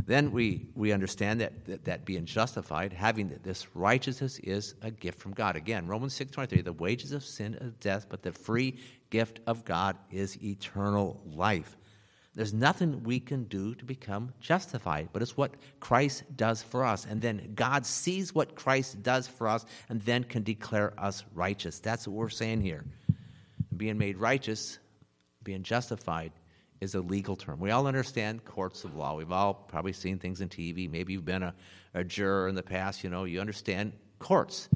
then 0.07 0.33
we, 0.33 0.67
we 0.75 0.93
understand 0.93 1.41
that, 1.41 1.65
that, 1.67 1.85
that 1.85 2.05
being 2.05 2.25
justified, 2.25 2.93
having 2.93 3.39
this 3.43 3.75
righteousness 3.75 4.39
is 4.41 4.75
a 4.83 4.91
gift 4.91 5.19
from 5.19 5.33
God. 5.33 5.57
Again, 5.57 5.87
Romans 5.87 6.19
6.23, 6.19 6.65
the 6.65 6.73
wages 6.73 7.13
of 7.13 7.25
sin 7.25 7.55
is 7.55 7.73
death, 7.75 8.07
but 8.09 8.23
the 8.23 8.33
free 8.33 8.77
gift 9.11 9.41
of 9.47 9.65
God 9.65 9.97
is 10.11 10.43
eternal 10.43 11.21
life. 11.27 11.77
There's 12.35 12.55
nothing 12.55 13.03
we 13.03 13.19
can 13.19 13.45
do 13.45 13.75
to 13.75 13.85
become 13.85 14.33
justified, 14.41 15.09
but 15.13 15.21
it's 15.21 15.37
what 15.37 15.55
Christ 15.81 16.23
does 16.37 16.63
for 16.63 16.85
us. 16.85 17.05
And 17.05 17.21
then 17.21 17.53
God 17.57 17.85
sees 17.85 18.33
what 18.33 18.55
Christ 18.55 19.03
does 19.03 19.27
for 19.27 19.49
us 19.49 19.67
and 19.89 20.01
then 20.03 20.23
can 20.23 20.45
declare 20.45 20.93
us 20.97 21.25
righteous. 21.35 21.81
That's 21.81 22.07
what 22.07 22.15
we're 22.15 22.29
saying 22.29 22.61
here. 22.61 22.85
Being 23.77 23.99
made 23.99 24.17
righteous, 24.17 24.79
being 25.43 25.65
justified, 25.65 26.31
is 26.81 26.95
a 26.95 27.01
legal 27.01 27.37
term. 27.37 27.61
We 27.61 27.71
all 27.71 27.87
understand 27.87 28.45
courts 28.45 28.85
of 28.85 28.97
law. 28.97 29.15
We've 29.15 29.33
all 29.33 29.55
probably 29.55 29.93
seen 29.93 30.19
things 30.19 30.41
in 30.41 30.49
TV. 30.49 30.91
Maybe 30.91 31.13
you've 31.13 31.25
been 31.25 31.43
a, 31.43 31.55
a 31.95 32.03
juror 32.03 32.49
in 32.49 32.55
the 32.55 32.63
past, 32.63 33.05
you 33.05 33.11
know, 33.11 33.25
you 33.25 33.41
understand 33.41 33.93
courts. 34.19 34.69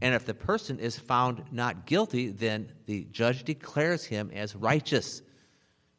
And 0.00 0.14
if 0.14 0.24
the 0.24 0.34
person 0.34 0.78
is 0.78 0.96
found 0.96 1.42
not 1.50 1.86
guilty, 1.86 2.28
then 2.28 2.70
the 2.86 3.06
judge 3.10 3.42
declares 3.42 4.04
him 4.04 4.30
as 4.32 4.54
righteous, 4.54 5.22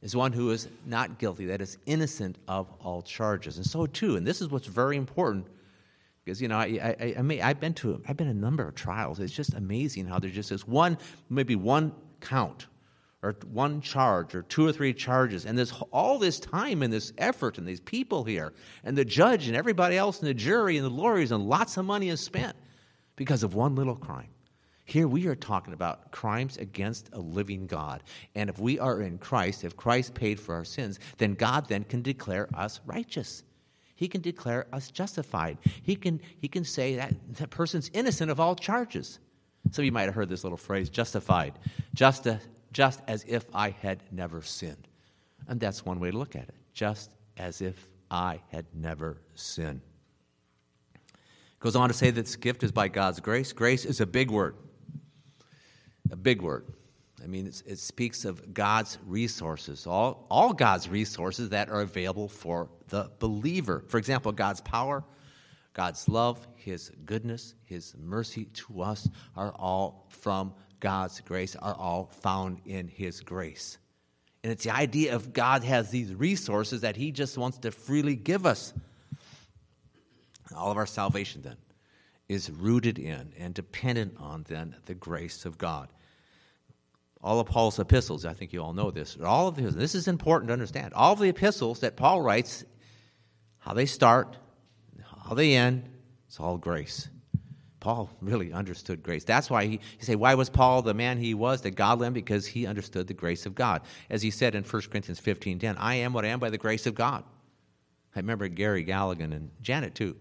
as 0.01 0.15
one 0.15 0.31
who 0.31 0.51
is 0.51 0.69
not 0.85 1.19
guilty, 1.19 1.45
that 1.47 1.61
is 1.61 1.77
innocent 1.85 2.37
of 2.47 2.71
all 2.79 3.01
charges. 3.01 3.57
And 3.57 3.65
so 3.65 3.85
too, 3.85 4.15
and 4.15 4.25
this 4.25 4.39
is 4.39 4.49
what's 4.49 4.67
very 4.67 4.95
important, 4.95 5.47
because 6.23 6.41
you 6.41 6.47
know, 6.47 6.57
I, 6.57 6.95
I, 6.99 7.15
I 7.17 7.21
may, 7.21 7.41
I've 7.41 7.59
been 7.59 7.73
to 7.75 8.01
I've 8.07 8.15
been 8.15 8.29
a 8.29 8.33
number 8.33 8.65
of 8.65 8.75
trials. 8.75 9.19
It's 9.19 9.33
just 9.33 9.53
amazing 9.53 10.05
how 10.05 10.19
there's 10.19 10.33
just 10.33 10.51
this 10.51 10.65
one, 10.65 10.97
maybe 11.29 11.57
one 11.57 11.91
count 12.21 12.67
or 13.21 13.35
one 13.51 13.81
charge 13.81 14.33
or 14.33 14.43
two 14.43 14.65
or 14.65 14.71
three 14.71 14.93
charges 14.93 15.45
and 15.45 15.57
there's 15.57 15.73
all 15.91 16.17
this 16.17 16.39
time 16.39 16.81
and 16.81 16.91
this 16.91 17.11
effort 17.17 17.57
and 17.57 17.67
these 17.67 17.81
people 17.81 18.23
here 18.23 18.53
and 18.83 18.97
the 18.97 19.03
judge 19.03 19.47
and 19.47 19.57
everybody 19.57 19.97
else 19.97 20.19
and 20.19 20.27
the 20.27 20.33
jury 20.33 20.77
and 20.77 20.85
the 20.85 20.89
lawyers 20.89 21.31
and 21.31 21.45
lots 21.45 21.75
of 21.77 21.85
money 21.85 22.09
is 22.09 22.21
spent 22.21 22.55
because 23.15 23.43
of 23.43 23.55
one 23.55 23.75
little 23.75 23.95
crime. 23.95 24.29
Here 24.85 25.07
we 25.07 25.27
are 25.27 25.35
talking 25.35 25.73
about 25.73 26.11
crimes 26.11 26.57
against 26.57 27.09
a 27.13 27.19
living 27.19 27.67
god 27.67 28.03
and 28.35 28.49
if 28.49 28.57
we 28.57 28.79
are 28.79 29.01
in 29.01 29.17
christ 29.17 29.63
if 29.63 29.75
christ 29.75 30.13
paid 30.13 30.39
for 30.39 30.55
our 30.55 30.65
sins 30.65 30.99
then 31.17 31.33
god 31.33 31.67
then 31.67 31.83
can 31.83 32.01
declare 32.01 32.47
us 32.55 32.79
righteous. 32.85 33.43
He 33.95 34.07
can 34.07 34.21
declare 34.21 34.65
us 34.71 34.91
justified. 34.91 35.57
He 35.83 35.97
can 35.97 36.21
he 36.39 36.47
can 36.47 36.63
say 36.63 36.95
that 36.95 37.13
that 37.33 37.49
person's 37.49 37.91
innocent 37.93 38.31
of 38.31 38.39
all 38.39 38.55
charges. 38.55 39.19
Some 39.71 39.83
of 39.83 39.85
you 39.85 39.91
might 39.91 40.03
have 40.03 40.15
heard 40.15 40.29
this 40.29 40.45
little 40.45 40.57
phrase 40.57 40.89
justified. 40.89 41.59
Justice 41.93 42.41
just 42.71 43.01
as 43.07 43.25
if 43.27 43.45
I 43.53 43.71
had 43.71 44.03
never 44.11 44.41
sinned. 44.41 44.87
And 45.47 45.59
that's 45.59 45.85
one 45.85 45.99
way 45.99 46.11
to 46.11 46.17
look 46.17 46.35
at 46.35 46.43
it, 46.43 46.55
just 46.73 47.11
as 47.37 47.61
if 47.61 47.87
I 48.11 48.41
had 48.49 48.65
never 48.73 49.17
sinned. 49.35 49.81
Goes 51.59 51.75
on 51.75 51.89
to 51.89 51.93
say 51.93 52.09
that 52.11 52.25
this 52.25 52.35
gift 52.35 52.63
is 52.63 52.71
by 52.71 52.87
God's 52.87 53.19
grace. 53.19 53.51
Grace 53.51 53.83
is 53.85 53.99
a 53.99 54.05
big 54.05 54.31
word, 54.31 54.55
a 56.11 56.15
big 56.15 56.41
word. 56.41 56.65
I 57.21 57.27
mean, 57.27 57.47
it 57.47 57.79
speaks 57.79 58.23
of 58.23 58.53
God's 58.53 58.97
resources, 59.05 59.85
all, 59.85 60.25
all 60.29 60.53
God's 60.53 60.87
resources 60.87 61.49
that 61.49 61.69
are 61.69 61.81
available 61.81 62.29
for 62.29 62.69
the 62.87 63.11
believer. 63.19 63.83
For 63.87 63.97
example, 63.97 64.31
God's 64.31 64.61
power, 64.61 65.03
God's 65.73 66.07
love, 66.07 66.47
His 66.55 66.91
goodness, 67.05 67.55
His 67.65 67.93
mercy 67.99 68.45
to 68.45 68.81
us 68.81 69.09
are 69.35 69.51
all 69.51 70.07
from 70.09 70.53
God's 70.79 71.19
grace 71.21 71.55
are 71.55 71.73
all 71.73 72.09
found 72.21 72.61
in 72.65 72.87
His 72.87 73.21
grace. 73.21 73.77
And 74.43 74.51
it's 74.51 74.63
the 74.63 74.73
idea 74.73 75.15
of 75.15 75.33
God 75.33 75.63
has 75.63 75.89
these 75.89 76.13
resources 76.13 76.81
that 76.81 76.95
He 76.95 77.11
just 77.11 77.37
wants 77.37 77.57
to 77.59 77.71
freely 77.71 78.15
give 78.15 78.45
us. 78.45 78.73
All 80.55 80.71
of 80.71 80.77
our 80.77 80.85
salvation, 80.85 81.41
then, 81.41 81.57
is 82.27 82.49
rooted 82.49 82.99
in 82.99 83.33
and 83.37 83.53
dependent 83.53 84.15
on, 84.19 84.45
then, 84.47 84.75
the 84.85 84.93
grace 84.93 85.45
of 85.45 85.57
God. 85.57 85.89
All 87.21 87.39
of 87.39 87.47
Paul's 87.47 87.77
epistles, 87.79 88.25
I 88.25 88.33
think 88.33 88.53
you 88.53 88.63
all 88.63 88.73
know 88.73 88.91
this, 88.91 89.17
all 89.21 89.49
of 89.49 89.57
his, 89.57 89.75
this 89.75 89.93
is 89.93 90.07
important 90.07 90.47
to 90.47 90.53
understand. 90.53 90.93
All 90.93 91.13
of 91.13 91.19
the 91.19 91.27
epistles 91.27 91.81
that 91.81 91.97
Paul 91.97 92.21
writes, 92.21 92.63
how 93.57 93.73
they 93.73 93.85
start, 93.85 94.37
how 95.25 95.33
they 95.33 95.53
end, 95.55 95.89
it's 96.27 96.39
all 96.39 96.57
grace. 96.57 97.09
Paul 97.79 98.09
really 98.21 98.51
understood 98.51 99.01
grace. 99.01 99.23
That's 99.23 99.49
why 99.49 99.65
he, 99.65 99.71
you 99.71 100.01
say, 100.01 100.15
why 100.15 100.35
was 100.35 100.49
Paul 100.49 100.81
the 100.81 100.93
man 100.93 101.17
he 101.17 101.33
was, 101.33 101.61
the 101.61 101.71
God 101.71 102.01
Lamb? 102.01 102.13
Because 102.13 102.45
he 102.45 102.67
understood 102.67 103.07
the 103.07 103.13
grace 103.13 103.45
of 103.45 103.55
God. 103.55 103.81
As 104.09 104.21
he 104.21 104.31
said 104.31 104.55
in 104.55 104.63
1 104.63 104.81
Corinthians 104.91 105.19
15 105.19 105.59
10, 105.59 105.77
I 105.77 105.95
am 105.95 106.13
what 106.13 106.25
I 106.25 106.29
am 106.29 106.39
by 106.39 106.49
the 106.49 106.57
grace 106.57 106.85
of 106.85 106.95
God. 106.95 107.23
I 108.15 108.19
remember 108.19 108.47
Gary 108.47 108.83
Galligan 108.83 109.33
and 109.33 109.51
Janet 109.61 109.95
too. 109.95 110.17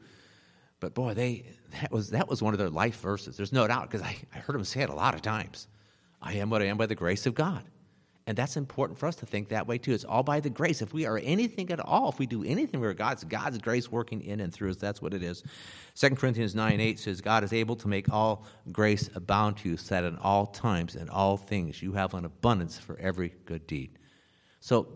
But 0.80 0.94
boy, 0.94 1.14
they 1.14 1.46
that 1.80 1.90
was 1.90 2.10
that 2.10 2.28
was 2.28 2.42
one 2.42 2.54
of 2.54 2.58
their 2.58 2.70
life 2.70 3.00
verses. 3.00 3.36
There's 3.36 3.52
no 3.52 3.66
doubt, 3.66 3.90
because 3.90 4.02
I, 4.02 4.16
I 4.34 4.38
heard 4.38 4.54
them 4.54 4.64
say 4.64 4.82
it 4.82 4.90
a 4.90 4.94
lot 4.94 5.14
of 5.14 5.22
times. 5.22 5.66
I 6.22 6.34
am 6.34 6.50
what 6.50 6.62
I 6.62 6.66
am 6.66 6.76
by 6.76 6.86
the 6.86 6.94
grace 6.94 7.26
of 7.26 7.34
God. 7.34 7.64
And 8.28 8.36
that's 8.36 8.58
important 8.58 8.98
for 8.98 9.06
us 9.06 9.16
to 9.16 9.26
think 9.26 9.48
that 9.48 9.66
way 9.66 9.78
too. 9.78 9.94
It's 9.94 10.04
all 10.04 10.22
by 10.22 10.40
the 10.40 10.50
grace. 10.50 10.82
If 10.82 10.92
we 10.92 11.06
are 11.06 11.18
anything 11.24 11.70
at 11.70 11.80
all, 11.80 12.10
if 12.10 12.18
we 12.18 12.26
do 12.26 12.44
anything 12.44 12.78
where 12.78 12.92
God's 12.92 13.24
God's 13.24 13.56
grace 13.56 13.90
working 13.90 14.20
in 14.20 14.40
and 14.40 14.52
through 14.52 14.68
us, 14.68 14.76
that's 14.76 15.00
what 15.00 15.14
it 15.14 15.22
is. 15.22 15.42
2 15.94 16.10
Corinthians 16.10 16.54
9 16.54 16.78
8 16.78 16.98
says, 16.98 17.22
God 17.22 17.42
is 17.42 17.54
able 17.54 17.74
to 17.76 17.88
make 17.88 18.12
all 18.12 18.44
grace 18.70 19.08
abound 19.14 19.56
to 19.58 19.70
you, 19.70 19.76
so 19.78 19.94
that 19.94 20.04
in 20.04 20.18
all 20.18 20.44
times 20.44 20.94
and 20.94 21.08
all 21.08 21.38
things 21.38 21.82
you 21.82 21.92
have 21.92 22.12
an 22.12 22.26
abundance 22.26 22.78
for 22.78 22.98
every 22.98 23.32
good 23.46 23.66
deed. 23.66 23.98
So 24.60 24.88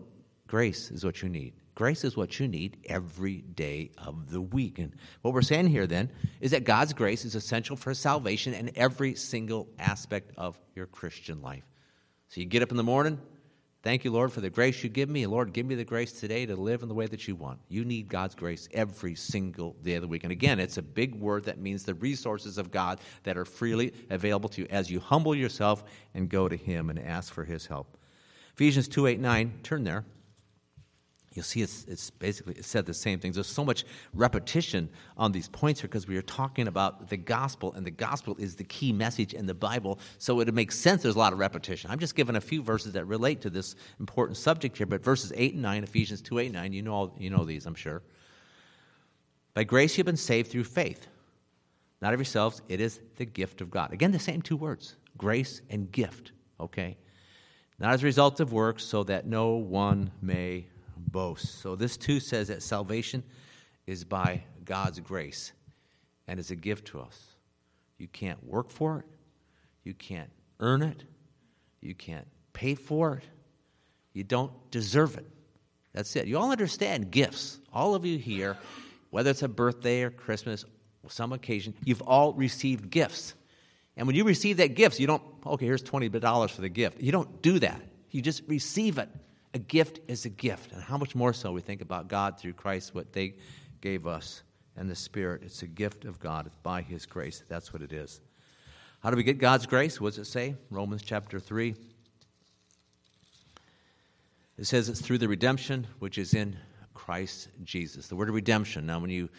grace 0.45 0.91
is 0.91 1.03
what 1.03 1.23
you 1.23 1.27
need. 1.27 1.53
Grace 1.73 2.03
is 2.03 2.15
what 2.15 2.39
you 2.39 2.47
need 2.47 2.77
every 2.85 3.37
day 3.41 3.89
of 3.97 4.29
the 4.29 4.41
week. 4.41 4.77
And 4.77 4.93
what 5.23 5.33
we're 5.33 5.41
saying 5.41 5.69
here 5.69 5.87
then 5.87 6.11
is 6.39 6.51
that 6.51 6.65
God's 6.65 6.93
grace 6.93 7.25
is 7.25 7.33
essential 7.33 7.75
for 7.75 7.95
salvation 7.95 8.53
in 8.53 8.69
every 8.75 9.15
single 9.15 9.67
aspect 9.79 10.33
of 10.37 10.59
your 10.75 10.85
Christian 10.85 11.41
life. 11.41 11.63
So 12.33 12.41
you 12.41 12.47
get 12.47 12.63
up 12.63 12.71
in 12.71 12.77
the 12.77 12.83
morning, 12.83 13.19
thank 13.83 14.03
you, 14.03 14.09
Lord, 14.09 14.33
for 14.33 14.41
the 14.41 14.49
grace 14.49 14.83
you 14.83 14.89
give 14.89 15.07
me. 15.07 15.27
Lord, 15.27 15.53
give 15.53 15.67
me 15.67 15.75
the 15.75 15.83
grace 15.83 16.19
today 16.19 16.47
to 16.47 16.55
live 16.55 16.81
in 16.81 16.87
the 16.87 16.95
way 16.95 17.05
that 17.05 17.27
you 17.27 17.35
want. 17.35 17.59
You 17.69 17.85
need 17.85 18.09
God's 18.09 18.33
grace 18.33 18.67
every 18.73 19.13
single 19.13 19.75
day 19.83 19.93
of 19.93 20.01
the 20.01 20.07
week. 20.07 20.23
And 20.23 20.31
again, 20.31 20.59
it's 20.59 20.77
a 20.77 20.81
big 20.81 21.13
word 21.13 21.43
that 21.43 21.59
means 21.59 21.83
the 21.83 21.93
resources 21.93 22.57
of 22.57 22.71
God 22.71 23.01
that 23.21 23.37
are 23.37 23.45
freely 23.45 23.93
available 24.09 24.49
to 24.49 24.61
you 24.61 24.67
as 24.71 24.89
you 24.89 24.99
humble 24.99 25.35
yourself 25.35 25.83
and 26.15 26.27
go 26.27 26.49
to 26.49 26.57
Him 26.57 26.89
and 26.89 26.97
ask 26.97 27.31
for 27.31 27.43
His 27.43 27.67
help. 27.67 27.99
Ephesians 28.55 28.87
2 28.87 29.05
8 29.05 29.19
9, 29.19 29.59
turn 29.61 29.83
there. 29.83 30.03
You'll 31.33 31.43
see 31.43 31.61
it's, 31.61 31.85
it's 31.85 32.09
basically 32.11 32.53
it 32.55 32.65
said 32.65 32.85
the 32.85 32.93
same 32.93 33.19
things. 33.19 33.35
There's 33.35 33.47
so 33.47 33.65
much 33.65 33.85
repetition 34.13 34.89
on 35.17 35.31
these 35.31 35.49
points 35.49 35.81
here 35.81 35.87
because 35.87 36.07
we 36.07 36.15
are 36.17 36.23
talking 36.23 36.67
about 36.67 37.09
the 37.09 37.17
gospel, 37.17 37.73
and 37.73 37.85
the 37.85 37.91
gospel 37.91 38.35
is 38.37 38.55
the 38.55 38.63
key 38.63 38.93
message 38.93 39.33
in 39.33 39.47
the 39.47 39.53
Bible. 39.53 39.99
So 40.19 40.39
it 40.41 40.53
makes 40.53 40.77
sense 40.77 41.01
there's 41.01 41.15
a 41.15 41.19
lot 41.19 41.33
of 41.33 41.39
repetition. 41.39 41.89
I'm 41.89 41.99
just 41.99 42.15
giving 42.15 42.35
a 42.35 42.41
few 42.41 42.61
verses 42.61 42.93
that 42.93 43.05
relate 43.05 43.41
to 43.41 43.49
this 43.49 43.75
important 43.99 44.37
subject 44.37 44.77
here, 44.77 44.85
but 44.85 45.03
verses 45.03 45.33
8 45.35 45.53
and 45.53 45.63
9, 45.63 45.83
Ephesians 45.83 46.21
2 46.21 46.39
8 46.39 46.51
9, 46.51 46.73
you 46.73 46.81
know, 46.83 46.93
all, 46.93 47.15
you 47.17 47.29
know 47.29 47.43
these, 47.43 47.65
I'm 47.65 47.75
sure. 47.75 48.03
By 49.55 49.63
grace 49.63 49.97
you've 49.97 50.05
been 50.05 50.17
saved 50.17 50.51
through 50.51 50.65
faith, 50.65 51.07
not 52.01 52.13
of 52.13 52.19
yourselves, 52.19 52.61
it 52.67 52.79
is 52.79 52.99
the 53.15 53.25
gift 53.25 53.61
of 53.61 53.71
God. 53.71 53.91
Again, 53.91 54.11
the 54.11 54.19
same 54.19 54.41
two 54.41 54.57
words 54.57 54.95
grace 55.17 55.61
and 55.69 55.91
gift, 55.91 56.31
okay? 56.59 56.97
not 57.79 57.93
as 57.93 58.03
a 58.03 58.05
result 58.05 58.39
of 58.39 58.53
works, 58.53 58.83
so 58.83 59.03
that 59.03 59.25
no 59.25 59.55
one 59.55 60.11
may 60.21 60.67
boast. 61.13 61.61
So 61.61 61.77
this 61.77 61.95
too 61.95 62.19
says 62.19 62.49
that 62.49 62.61
salvation 62.61 63.23
is 63.87 64.03
by 64.03 64.43
God's 64.65 64.99
grace 64.99 65.53
and 66.27 66.41
is 66.41 66.51
a 66.51 66.57
gift 66.57 66.87
to 66.87 66.99
us. 66.99 67.17
You 67.97 68.09
can't 68.09 68.43
work 68.43 68.69
for 68.69 68.99
it, 68.99 69.05
you 69.85 69.93
can't 69.93 70.29
earn 70.59 70.81
it, 70.81 71.05
you 71.79 71.95
can't 71.95 72.27
pay 72.51 72.75
for 72.75 73.15
it, 73.15 73.23
you 74.11 74.25
don't 74.25 74.51
deserve 74.71 75.17
it. 75.17 75.25
That's 75.93 76.15
it. 76.15 76.27
You 76.27 76.39
all 76.39 76.51
understand 76.51 77.11
gifts. 77.11 77.59
All 77.71 77.93
of 77.95 78.03
you 78.03 78.17
here, 78.17 78.57
whether 79.11 79.29
it's 79.29 79.43
a 79.43 79.47
birthday 79.47 80.01
or 80.01 80.09
Christmas, 80.09 80.65
or 81.03 81.11
some 81.11 81.33
occasion, 81.33 81.75
you've 81.83 82.01
all 82.01 82.33
received 82.33 82.89
gifts. 82.89 83.35
And 83.95 84.07
when 84.07 84.15
you 84.15 84.23
receive 84.23 84.57
that 84.57 84.73
gift, 84.73 84.99
you 84.99 85.05
don't, 85.05 85.21
okay, 85.45 85.65
here's 85.65 85.83
$20 85.83 86.49
for 86.49 86.61
the 86.61 86.69
gift. 86.69 86.99
You 86.99 87.11
don't 87.11 87.43
do 87.43 87.59
that. 87.59 87.79
You 88.09 88.21
just 88.21 88.41
receive 88.47 88.97
it. 88.97 89.09
A 89.53 89.59
gift 89.59 89.99
is 90.07 90.25
a 90.25 90.29
gift. 90.29 90.71
And 90.71 90.81
how 90.81 90.97
much 90.97 91.15
more 91.15 91.33
so 91.33 91.51
we 91.51 91.61
think 91.61 91.81
about 91.81 92.07
God 92.07 92.39
through 92.39 92.53
Christ, 92.53 92.95
what 92.95 93.13
they 93.13 93.35
gave 93.81 94.07
us, 94.07 94.43
and 94.75 94.89
the 94.89 94.95
Spirit. 94.95 95.43
It's 95.43 95.61
a 95.61 95.67
gift 95.67 96.05
of 96.05 96.19
God. 96.19 96.45
It's 96.45 96.55
by 96.63 96.81
His 96.81 97.05
grace. 97.05 97.43
That's 97.47 97.73
what 97.73 97.81
it 97.81 97.93
is. 97.93 98.21
How 99.01 99.11
do 99.11 99.17
we 99.17 99.23
get 99.23 99.37
God's 99.37 99.65
grace? 99.65 99.99
What 99.99 100.15
does 100.15 100.27
it 100.27 100.31
say? 100.31 100.55
Romans 100.69 101.03
chapter 101.03 101.39
3. 101.39 101.75
It 104.57 104.65
says 104.65 104.87
it's 104.87 105.01
through 105.01 105.17
the 105.17 105.27
redemption 105.27 105.87
which 105.99 106.17
is 106.17 106.33
in 106.33 106.55
Christ 106.93 107.49
Jesus. 107.63 108.07
The 108.07 108.15
word 108.15 108.29
redemption. 108.29 108.85
Now, 108.85 108.99
when 108.99 109.09
you 109.09 109.29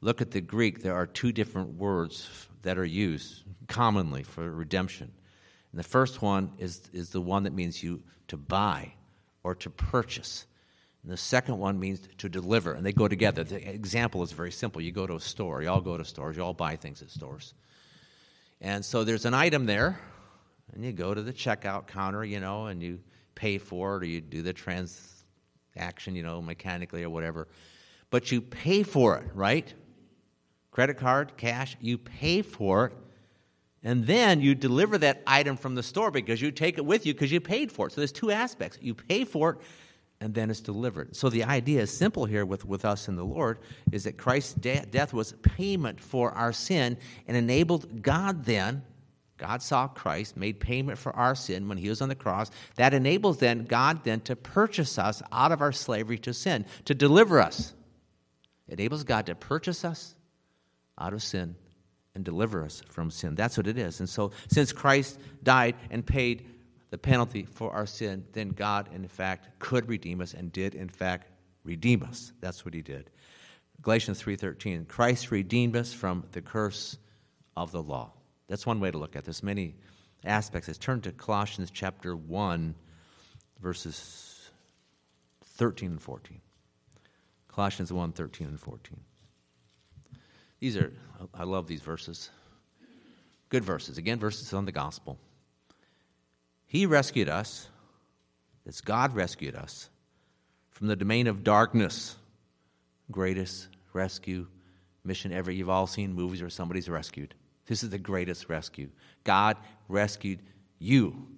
look 0.00 0.20
at 0.20 0.30
the 0.30 0.40
Greek, 0.40 0.82
there 0.82 0.94
are 0.94 1.06
two 1.06 1.32
different 1.32 1.76
words 1.78 2.28
that 2.62 2.76
are 2.76 2.84
used 2.84 3.42
commonly 3.68 4.22
for 4.22 4.48
redemption. 4.50 5.10
And 5.72 5.78
the 5.78 5.84
first 5.84 6.22
one 6.22 6.52
is, 6.58 6.82
is 6.92 7.10
the 7.10 7.20
one 7.20 7.44
that 7.44 7.52
means 7.52 7.82
you 7.82 8.02
to 8.28 8.36
buy 8.36 8.92
or 9.44 9.54
to 9.54 9.70
purchase. 9.70 10.46
And 11.02 11.12
the 11.12 11.16
second 11.16 11.58
one 11.58 11.78
means 11.78 12.00
to 12.18 12.28
deliver, 12.28 12.72
and 12.72 12.84
they 12.84 12.92
go 12.92 13.06
together. 13.06 13.44
The 13.44 13.68
example 13.68 14.22
is 14.22 14.32
very 14.32 14.50
simple. 14.50 14.80
You 14.80 14.90
go 14.90 15.06
to 15.06 15.16
a 15.16 15.20
store, 15.20 15.62
you 15.62 15.68
all 15.68 15.82
go 15.82 15.96
to 15.96 16.04
stores, 16.04 16.36
you 16.36 16.42
all 16.42 16.54
buy 16.54 16.76
things 16.76 17.02
at 17.02 17.10
stores. 17.10 17.54
And 18.60 18.82
so 18.82 19.04
there's 19.04 19.26
an 19.26 19.34
item 19.34 19.66
there, 19.66 20.00
and 20.72 20.82
you 20.82 20.92
go 20.92 21.12
to 21.12 21.22
the 21.22 21.32
checkout 21.32 21.86
counter, 21.86 22.24
you 22.24 22.40
know, 22.40 22.66
and 22.66 22.82
you 22.82 23.00
pay 23.34 23.58
for 23.58 23.96
it 23.96 24.02
or 24.02 24.06
you 24.06 24.22
do 24.22 24.40
the 24.40 24.54
transaction, 24.54 26.16
you 26.16 26.22
know, 26.22 26.40
mechanically 26.40 27.04
or 27.04 27.10
whatever. 27.10 27.48
But 28.08 28.32
you 28.32 28.40
pay 28.40 28.82
for 28.82 29.18
it, 29.18 29.24
right? 29.34 29.72
Credit 30.70 30.96
card, 30.96 31.36
cash, 31.36 31.76
you 31.80 31.98
pay 31.98 32.40
for 32.40 32.86
it. 32.86 32.92
And 33.84 34.06
then 34.06 34.40
you 34.40 34.54
deliver 34.54 34.96
that 34.98 35.22
item 35.26 35.56
from 35.56 35.74
the 35.74 35.82
store 35.82 36.10
because 36.10 36.40
you 36.40 36.50
take 36.50 36.78
it 36.78 36.84
with 36.84 37.04
you 37.04 37.12
because 37.12 37.30
you 37.30 37.40
paid 37.40 37.70
for 37.70 37.86
it. 37.86 37.92
So 37.92 38.00
there's 38.00 38.12
two 38.12 38.30
aspects. 38.30 38.78
You 38.80 38.94
pay 38.94 39.24
for 39.24 39.50
it 39.50 39.58
and 40.20 40.32
then 40.32 40.50
it's 40.50 40.60
delivered. 40.60 41.14
So 41.14 41.28
the 41.28 41.44
idea 41.44 41.82
is 41.82 41.90
simple 41.90 42.24
here 42.24 42.46
with, 42.46 42.64
with 42.64 42.86
us 42.86 43.08
in 43.08 43.16
the 43.16 43.24
Lord 43.24 43.58
is 43.92 44.04
that 44.04 44.16
Christ's 44.16 44.54
de- 44.54 44.86
death 44.90 45.12
was 45.12 45.34
payment 45.42 46.00
for 46.00 46.32
our 46.32 46.52
sin 46.52 46.96
and 47.28 47.36
enabled 47.36 48.02
God 48.02 48.44
then 48.44 48.82
God 49.36 49.62
saw 49.62 49.88
Christ, 49.88 50.36
made 50.36 50.60
payment 50.60 50.96
for 50.96 51.14
our 51.14 51.34
sin 51.34 51.68
when 51.68 51.76
he 51.76 51.88
was 51.88 52.00
on 52.00 52.08
the 52.08 52.14
cross. 52.14 52.50
That 52.76 52.94
enables 52.94 53.38
then 53.38 53.64
God 53.64 54.04
then 54.04 54.20
to 54.22 54.36
purchase 54.36 54.96
us 54.96 55.22
out 55.32 55.50
of 55.50 55.60
our 55.60 55.72
slavery 55.72 56.18
to 56.18 56.32
sin, 56.32 56.64
to 56.84 56.94
deliver 56.94 57.40
us. 57.40 57.74
It 58.68 58.78
enables 58.78 59.02
God 59.04 59.26
to 59.26 59.34
purchase 59.34 59.84
us 59.84 60.14
out 60.96 61.12
of 61.12 61.22
sin 61.22 61.56
and 62.14 62.24
deliver 62.24 62.64
us 62.64 62.82
from 62.88 63.10
sin. 63.10 63.34
That's 63.34 63.56
what 63.56 63.66
it 63.66 63.78
is. 63.78 64.00
And 64.00 64.08
so 64.08 64.32
since 64.48 64.72
Christ 64.72 65.18
died 65.42 65.74
and 65.90 66.06
paid 66.06 66.46
the 66.90 66.98
penalty 66.98 67.44
for 67.44 67.72
our 67.72 67.86
sin, 67.86 68.24
then 68.32 68.50
God 68.50 68.88
in 68.94 69.08
fact 69.08 69.58
could 69.58 69.88
redeem 69.88 70.20
us 70.20 70.34
and 70.34 70.52
did 70.52 70.74
in 70.74 70.88
fact 70.88 71.28
redeem 71.64 72.02
us. 72.02 72.32
That's 72.40 72.64
what 72.64 72.74
he 72.74 72.82
did. 72.82 73.10
Galatians 73.82 74.22
3:13 74.22 74.86
Christ 74.86 75.30
redeemed 75.30 75.76
us 75.76 75.92
from 75.92 76.24
the 76.32 76.40
curse 76.40 76.96
of 77.56 77.72
the 77.72 77.82
law. 77.82 78.12
That's 78.46 78.66
one 78.66 78.80
way 78.80 78.90
to 78.90 78.98
look 78.98 79.16
at 79.16 79.24
this. 79.24 79.42
Many 79.42 79.74
aspects. 80.24 80.68
Let's 80.68 80.78
turn 80.78 81.00
to 81.02 81.12
Colossians 81.12 81.70
chapter 81.70 82.16
1, 82.16 82.74
verses 83.60 84.50
13 85.42 85.92
and 85.92 86.02
14. 86.02 86.40
Colossians 87.48 87.92
1, 87.92 88.12
13 88.12 88.46
and 88.48 88.60
14. 88.60 89.00
These 90.60 90.76
are, 90.76 90.92
I 91.32 91.44
love 91.44 91.66
these 91.66 91.80
verses. 91.80 92.30
Good 93.48 93.64
verses. 93.64 93.98
Again, 93.98 94.18
verses 94.18 94.52
on 94.52 94.64
the 94.64 94.72
gospel. 94.72 95.18
He 96.66 96.86
rescued 96.86 97.28
us, 97.28 97.68
it's 98.66 98.80
God 98.80 99.14
rescued 99.14 99.54
us 99.54 99.90
from 100.70 100.88
the 100.88 100.96
domain 100.96 101.26
of 101.26 101.44
darkness. 101.44 102.16
Greatest 103.10 103.68
rescue 103.92 104.46
mission 105.04 105.32
ever. 105.32 105.50
You've 105.50 105.70
all 105.70 105.86
seen 105.86 106.12
movies 106.14 106.40
where 106.40 106.50
somebody's 106.50 106.88
rescued. 106.88 107.34
This 107.66 107.82
is 107.82 107.90
the 107.90 107.98
greatest 107.98 108.48
rescue. 108.48 108.88
God 109.22 109.56
rescued 109.88 110.40
you 110.78 111.28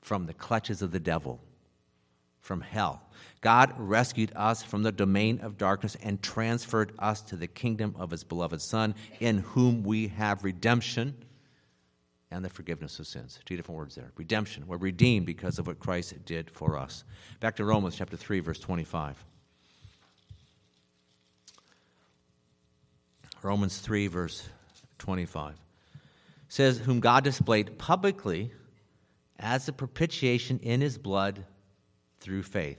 from 0.00 0.26
the 0.26 0.34
clutches 0.34 0.80
of 0.82 0.92
the 0.92 1.00
devil, 1.00 1.40
from 2.40 2.60
hell. 2.60 3.02
God 3.40 3.72
rescued 3.78 4.32
us 4.36 4.62
from 4.62 4.82
the 4.82 4.92
domain 4.92 5.40
of 5.40 5.56
darkness 5.56 5.96
and 6.02 6.22
transferred 6.22 6.92
us 6.98 7.22
to 7.22 7.36
the 7.36 7.46
kingdom 7.46 7.94
of 7.98 8.10
his 8.10 8.24
beloved 8.24 8.60
Son, 8.60 8.94
in 9.18 9.38
whom 9.38 9.82
we 9.82 10.08
have 10.08 10.44
redemption 10.44 11.14
and 12.30 12.44
the 12.44 12.50
forgiveness 12.50 12.98
of 12.98 13.06
sins. 13.06 13.40
Two 13.44 13.56
different 13.56 13.78
words 13.78 13.94
there. 13.94 14.12
Redemption. 14.16 14.66
We're 14.66 14.76
redeemed 14.76 15.26
because 15.26 15.58
of 15.58 15.66
what 15.66 15.78
Christ 15.80 16.14
did 16.24 16.50
for 16.50 16.78
us. 16.78 17.04
Back 17.40 17.56
to 17.56 17.64
Romans 17.64 17.96
chapter 17.96 18.16
3, 18.16 18.40
verse 18.40 18.58
25. 18.58 19.24
Romans 23.42 23.78
3, 23.78 24.06
verse 24.06 24.48
25 24.98 25.54
says, 26.48 26.78
Whom 26.78 27.00
God 27.00 27.24
displayed 27.24 27.78
publicly 27.78 28.52
as 29.38 29.66
a 29.66 29.72
propitiation 29.72 30.58
in 30.62 30.82
his 30.82 30.98
blood 30.98 31.46
through 32.20 32.42
faith. 32.42 32.78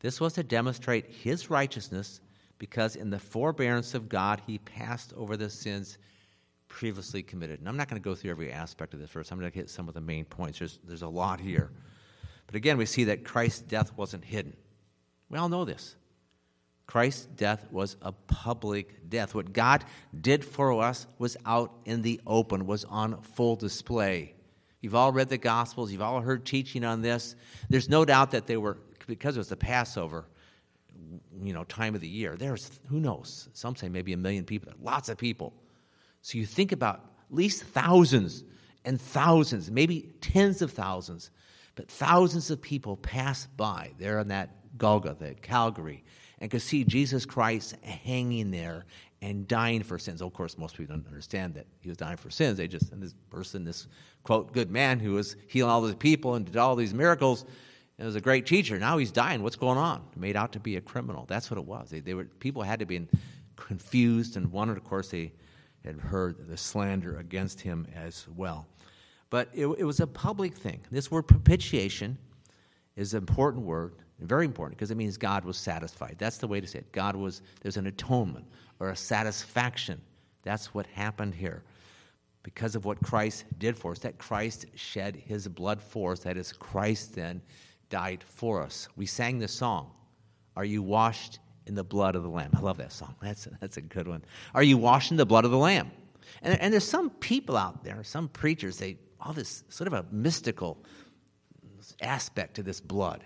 This 0.00 0.20
was 0.20 0.34
to 0.34 0.42
demonstrate 0.42 1.06
his 1.06 1.50
righteousness 1.50 2.20
because 2.58 2.96
in 2.96 3.10
the 3.10 3.18
forbearance 3.18 3.94
of 3.94 4.08
God 4.08 4.40
he 4.46 4.58
passed 4.58 5.12
over 5.16 5.36
the 5.36 5.50
sins 5.50 5.98
previously 6.68 7.22
committed. 7.22 7.60
And 7.60 7.68
I'm 7.68 7.76
not 7.76 7.88
going 7.88 8.00
to 8.00 8.04
go 8.04 8.14
through 8.14 8.30
every 8.30 8.52
aspect 8.52 8.94
of 8.94 9.00
this 9.00 9.10
verse. 9.10 9.30
I'm 9.30 9.38
going 9.38 9.50
to 9.50 9.56
hit 9.56 9.70
some 9.70 9.88
of 9.88 9.94
the 9.94 10.00
main 10.00 10.24
points. 10.24 10.58
There's, 10.58 10.78
there's 10.84 11.02
a 11.02 11.08
lot 11.08 11.40
here. 11.40 11.70
But 12.46 12.54
again, 12.54 12.78
we 12.78 12.86
see 12.86 13.04
that 13.04 13.24
Christ's 13.24 13.62
death 13.62 13.92
wasn't 13.96 14.24
hidden. 14.24 14.56
We 15.28 15.38
all 15.38 15.48
know 15.48 15.64
this. 15.64 15.96
Christ's 16.86 17.26
death 17.26 17.66
was 17.70 17.96
a 18.00 18.12
public 18.12 19.10
death. 19.10 19.34
What 19.34 19.52
God 19.52 19.84
did 20.18 20.44
for 20.44 20.82
us 20.82 21.06
was 21.18 21.36
out 21.44 21.72
in 21.84 22.00
the 22.00 22.20
open, 22.26 22.66
was 22.66 22.84
on 22.84 23.20
full 23.22 23.56
display. 23.56 24.34
You've 24.80 24.94
all 24.94 25.12
read 25.12 25.28
the 25.28 25.38
Gospels, 25.38 25.90
you've 25.90 26.02
all 26.02 26.20
heard 26.20 26.46
teaching 26.46 26.84
on 26.84 27.02
this. 27.02 27.34
There's 27.68 27.88
no 27.88 28.04
doubt 28.04 28.30
that 28.32 28.46
they 28.46 28.56
were, 28.56 28.78
because 29.06 29.36
it 29.36 29.40
was 29.40 29.48
the 29.48 29.56
Passover, 29.56 30.26
you 31.42 31.52
know, 31.52 31.64
time 31.64 31.94
of 31.94 32.00
the 32.00 32.08
year. 32.08 32.36
There's, 32.36 32.70
who 32.88 33.00
knows, 33.00 33.48
some 33.52 33.76
say 33.76 33.88
maybe 33.88 34.12
a 34.12 34.16
million 34.16 34.44
people, 34.44 34.72
lots 34.80 35.08
of 35.08 35.18
people. 35.18 35.52
So 36.22 36.38
you 36.38 36.46
think 36.46 36.72
about 36.72 36.96
at 37.30 37.36
least 37.36 37.64
thousands 37.64 38.44
and 38.84 39.00
thousands, 39.00 39.70
maybe 39.70 40.12
tens 40.20 40.62
of 40.62 40.72
thousands, 40.72 41.30
but 41.74 41.90
thousands 41.90 42.50
of 42.50 42.60
people 42.60 42.96
pass 42.96 43.46
by 43.56 43.92
there 43.98 44.18
on 44.18 44.28
that 44.28 44.50
Golgotha, 44.76 45.24
the 45.24 45.34
Calvary, 45.34 46.04
and 46.40 46.50
could 46.50 46.62
see 46.62 46.84
Jesus 46.84 47.26
Christ 47.26 47.76
hanging 47.82 48.50
there 48.50 48.86
and 49.20 49.48
dying 49.48 49.82
for 49.82 49.98
sins. 49.98 50.22
Of 50.22 50.32
course, 50.32 50.56
most 50.56 50.76
people 50.76 50.96
don't 50.96 51.06
understand 51.06 51.54
that 51.54 51.66
he 51.80 51.88
was 51.88 51.96
dying 51.96 52.16
for 52.16 52.30
sins. 52.30 52.58
They 52.58 52.68
just, 52.68 52.92
and 52.92 53.02
this 53.02 53.14
person, 53.30 53.64
this 53.64 53.88
quote, 54.22 54.52
good 54.52 54.70
man 54.70 55.00
who 55.00 55.14
was 55.14 55.36
healing 55.48 55.70
all 55.70 55.82
these 55.82 55.94
people 55.94 56.34
and 56.34 56.46
did 56.46 56.56
all 56.56 56.76
these 56.76 56.94
miracles, 56.94 57.44
and 57.98 58.06
was 58.06 58.14
a 58.14 58.20
great 58.20 58.46
teacher. 58.46 58.78
Now 58.78 58.96
he's 58.98 59.10
dying. 59.10 59.42
What's 59.42 59.56
going 59.56 59.78
on? 59.78 60.02
Made 60.16 60.36
out 60.36 60.52
to 60.52 60.60
be 60.60 60.76
a 60.76 60.80
criminal. 60.80 61.24
That's 61.26 61.50
what 61.50 61.58
it 61.58 61.64
was. 61.64 61.90
They, 61.90 61.98
they 62.00 62.14
were, 62.14 62.24
people 62.24 62.62
had 62.62 62.78
to 62.78 62.86
be 62.86 63.08
confused 63.56 64.36
and 64.36 64.52
wondered, 64.52 64.76
of 64.76 64.84
course, 64.84 65.10
they 65.10 65.32
had 65.84 65.96
heard 65.96 66.48
the 66.48 66.56
slander 66.56 67.18
against 67.18 67.60
him 67.60 67.88
as 67.96 68.26
well. 68.36 68.66
But 69.30 69.48
it, 69.52 69.66
it 69.66 69.84
was 69.84 69.98
a 69.98 70.06
public 70.06 70.54
thing. 70.54 70.80
This 70.90 71.10
word 71.10 71.22
propitiation 71.22 72.18
is 72.94 73.14
an 73.14 73.18
important 73.18 73.64
word 73.64 73.94
very 74.20 74.44
important 74.44 74.76
because 74.76 74.90
it 74.90 74.96
means 74.96 75.16
God 75.16 75.44
was 75.44 75.56
satisfied. 75.56 76.16
That's 76.18 76.38
the 76.38 76.48
way 76.48 76.60
to 76.60 76.66
say 76.66 76.80
it. 76.80 76.92
God 76.92 77.14
was, 77.14 77.42
there's 77.60 77.76
an 77.76 77.86
atonement 77.86 78.46
or 78.80 78.90
a 78.90 78.96
satisfaction. 78.96 80.00
That's 80.42 80.74
what 80.74 80.86
happened 80.86 81.34
here. 81.34 81.62
Because 82.42 82.74
of 82.74 82.84
what 82.84 83.02
Christ 83.02 83.44
did 83.58 83.76
for 83.76 83.92
us, 83.92 83.98
that 84.00 84.18
Christ 84.18 84.66
shed 84.74 85.16
his 85.16 85.46
blood 85.46 85.82
for 85.82 86.12
us, 86.12 86.20
that 86.20 86.36
is, 86.36 86.52
Christ 86.52 87.14
then 87.14 87.42
died 87.90 88.22
for 88.22 88.62
us. 88.62 88.88
We 88.96 89.06
sang 89.06 89.38
this 89.38 89.52
song, 89.52 89.90
Are 90.56 90.64
You 90.64 90.82
Washed 90.82 91.40
in 91.66 91.74
the 91.74 91.84
Blood 91.84 92.14
of 92.16 92.22
the 92.22 92.28
Lamb? 92.28 92.50
I 92.56 92.60
love 92.60 92.78
that 92.78 92.92
song. 92.92 93.14
That's, 93.22 93.46
that's 93.60 93.76
a 93.76 93.82
good 93.82 94.08
one. 94.08 94.24
Are 94.54 94.62
you 94.62 94.78
washed 94.78 95.10
in 95.10 95.16
the 95.16 95.26
blood 95.26 95.44
of 95.44 95.50
the 95.50 95.58
Lamb? 95.58 95.90
And, 96.42 96.58
and 96.60 96.72
there's 96.72 96.88
some 96.88 97.10
people 97.10 97.56
out 97.56 97.84
there, 97.84 98.02
some 98.04 98.28
preachers, 98.28 98.78
they 98.78 98.98
all 99.20 99.32
this 99.32 99.64
sort 99.68 99.88
of 99.88 99.94
a 99.94 100.04
mystical 100.10 100.78
aspect 102.00 102.54
to 102.54 102.62
this 102.62 102.80
blood. 102.80 103.24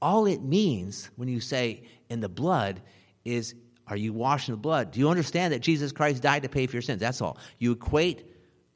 All 0.00 0.26
it 0.26 0.42
means 0.42 1.10
when 1.16 1.28
you 1.28 1.40
say 1.40 1.82
in 2.10 2.20
the 2.20 2.28
blood 2.28 2.82
is, 3.24 3.54
are 3.86 3.96
you 3.96 4.12
washed 4.12 4.48
in 4.48 4.54
the 4.54 4.60
blood? 4.60 4.90
Do 4.90 5.00
you 5.00 5.08
understand 5.08 5.52
that 5.52 5.60
Jesus 5.60 5.92
Christ 5.92 6.22
died 6.22 6.42
to 6.42 6.48
pay 6.48 6.66
for 6.66 6.76
your 6.76 6.82
sins? 6.82 7.00
That's 7.00 7.20
all. 7.20 7.38
You 7.58 7.72
equate 7.72 8.24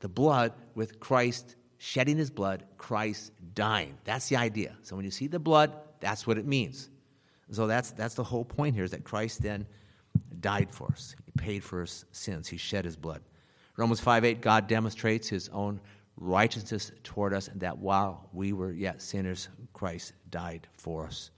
the 0.00 0.08
blood 0.08 0.52
with 0.74 0.98
Christ 1.00 1.56
shedding 1.78 2.16
his 2.16 2.30
blood, 2.30 2.64
Christ 2.78 3.32
dying. 3.54 3.96
That's 4.04 4.28
the 4.28 4.36
idea. 4.36 4.76
So 4.82 4.96
when 4.96 5.04
you 5.04 5.10
see 5.10 5.26
the 5.26 5.38
blood, 5.38 5.72
that's 6.00 6.26
what 6.26 6.38
it 6.38 6.46
means. 6.46 6.90
So 7.52 7.66
that's, 7.66 7.90
that's 7.92 8.14
the 8.14 8.24
whole 8.24 8.44
point 8.44 8.74
here 8.74 8.84
is 8.84 8.92
that 8.92 9.04
Christ 9.04 9.42
then 9.42 9.66
died 10.40 10.70
for 10.70 10.88
us. 10.88 11.16
He 11.24 11.32
paid 11.32 11.64
for 11.64 11.80
his 11.80 12.04
sins. 12.12 12.48
He 12.48 12.56
shed 12.56 12.84
his 12.84 12.96
blood. 12.96 13.22
Romans 13.76 14.00
5 14.00 14.24
8, 14.24 14.40
God 14.40 14.66
demonstrates 14.66 15.28
his 15.28 15.48
own 15.50 15.80
righteousness 16.20 16.92
toward 17.02 17.34
us, 17.34 17.48
and 17.48 17.60
that 17.60 17.78
while 17.78 18.28
we 18.32 18.52
were 18.52 18.72
yet 18.72 19.02
sinners, 19.02 19.48
Christ 19.72 20.12
died 20.30 20.68
for 20.76 21.06
us. 21.06 21.30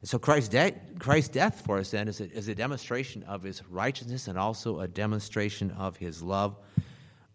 And 0.00 0.08
so 0.08 0.18
Christ's, 0.18 0.48
de- 0.48 0.74
Christ's 0.98 1.28
death 1.28 1.62
for 1.64 1.78
us 1.78 1.90
then 1.90 2.08
is 2.08 2.20
a, 2.20 2.30
is 2.32 2.48
a 2.48 2.54
demonstration 2.54 3.22
of 3.24 3.42
his 3.42 3.62
righteousness 3.68 4.28
and 4.28 4.38
also 4.38 4.80
a 4.80 4.88
demonstration 4.88 5.70
of 5.72 5.96
his 5.96 6.22
love. 6.22 6.56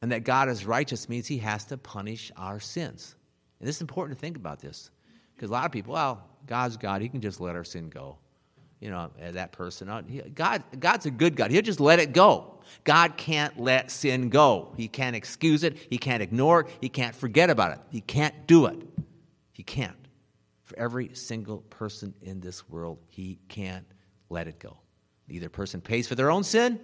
And 0.01 0.11
that 0.11 0.23
God 0.23 0.49
is 0.49 0.65
righteous 0.65 1.07
means 1.07 1.27
he 1.27 1.37
has 1.37 1.65
to 1.65 1.77
punish 1.77 2.31
our 2.35 2.59
sins. 2.59 3.15
And 3.59 3.69
it's 3.69 3.81
important 3.81 4.17
to 4.17 4.21
think 4.21 4.35
about 4.35 4.59
this 4.59 4.89
because 5.35 5.49
a 5.49 5.53
lot 5.53 5.65
of 5.65 5.71
people, 5.71 5.93
well, 5.93 6.27
God's 6.47 6.77
God, 6.77 7.01
he 7.01 7.09
can 7.09 7.21
just 7.21 7.39
let 7.39 7.55
our 7.55 7.63
sin 7.63 7.89
go 7.89 8.17
you 8.83 8.89
know, 8.89 9.09
uh, 9.25 9.31
that 9.31 9.53
person. 9.53 9.87
Uh, 9.87 10.01
God, 10.35 10.61
God's 10.77 11.05
a 11.05 11.11
good 11.11 11.37
God. 11.37 11.51
He'll 11.51 11.61
just 11.61 11.79
let 11.79 11.99
it 11.99 12.11
go. 12.11 12.59
God 12.83 13.15
can't 13.15 13.57
let 13.57 13.89
sin 13.89 14.27
go. 14.27 14.73
He 14.75 14.89
can't 14.89 15.15
excuse 15.15 15.63
it. 15.63 15.77
He 15.89 15.97
can't 15.97 16.21
ignore 16.21 16.61
it. 16.61 16.67
He 16.81 16.89
can't 16.89 17.15
forget 17.15 17.49
about 17.49 17.71
it. 17.71 17.79
He 17.89 18.01
can't 18.01 18.45
do 18.45 18.65
it. 18.65 18.77
He 19.53 19.63
can't. 19.63 19.95
For 20.65 20.77
every 20.77 21.11
single 21.13 21.59
person 21.69 22.13
in 22.23 22.41
this 22.41 22.67
world, 22.67 22.99
he 23.07 23.39
can't 23.47 23.85
let 24.29 24.49
it 24.49 24.59
go. 24.59 24.75
Either 25.29 25.47
person 25.47 25.79
pays 25.79 26.05
for 26.05 26.15
their 26.15 26.29
own 26.29 26.43
sin 26.43 26.77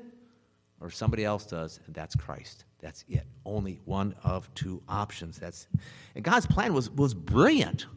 or 0.79 0.89
somebody 0.89 1.25
else 1.25 1.45
does, 1.45 1.81
and 1.85 1.93
that's 1.93 2.15
Christ. 2.15 2.63
That's 2.79 3.03
it. 3.09 3.25
Only 3.45 3.81
one 3.83 4.15
of 4.23 4.49
two 4.55 4.81
options. 4.87 5.37
That's 5.37 5.67
and 6.15 6.23
God's 6.23 6.45
plan 6.45 6.73
was, 6.73 6.89
was 6.89 7.13
brilliant. 7.13 7.87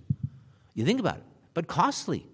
You 0.75 0.85
think 0.85 0.99
about 0.99 1.19
it, 1.19 1.25
but 1.55 1.69
costly. 1.69 2.27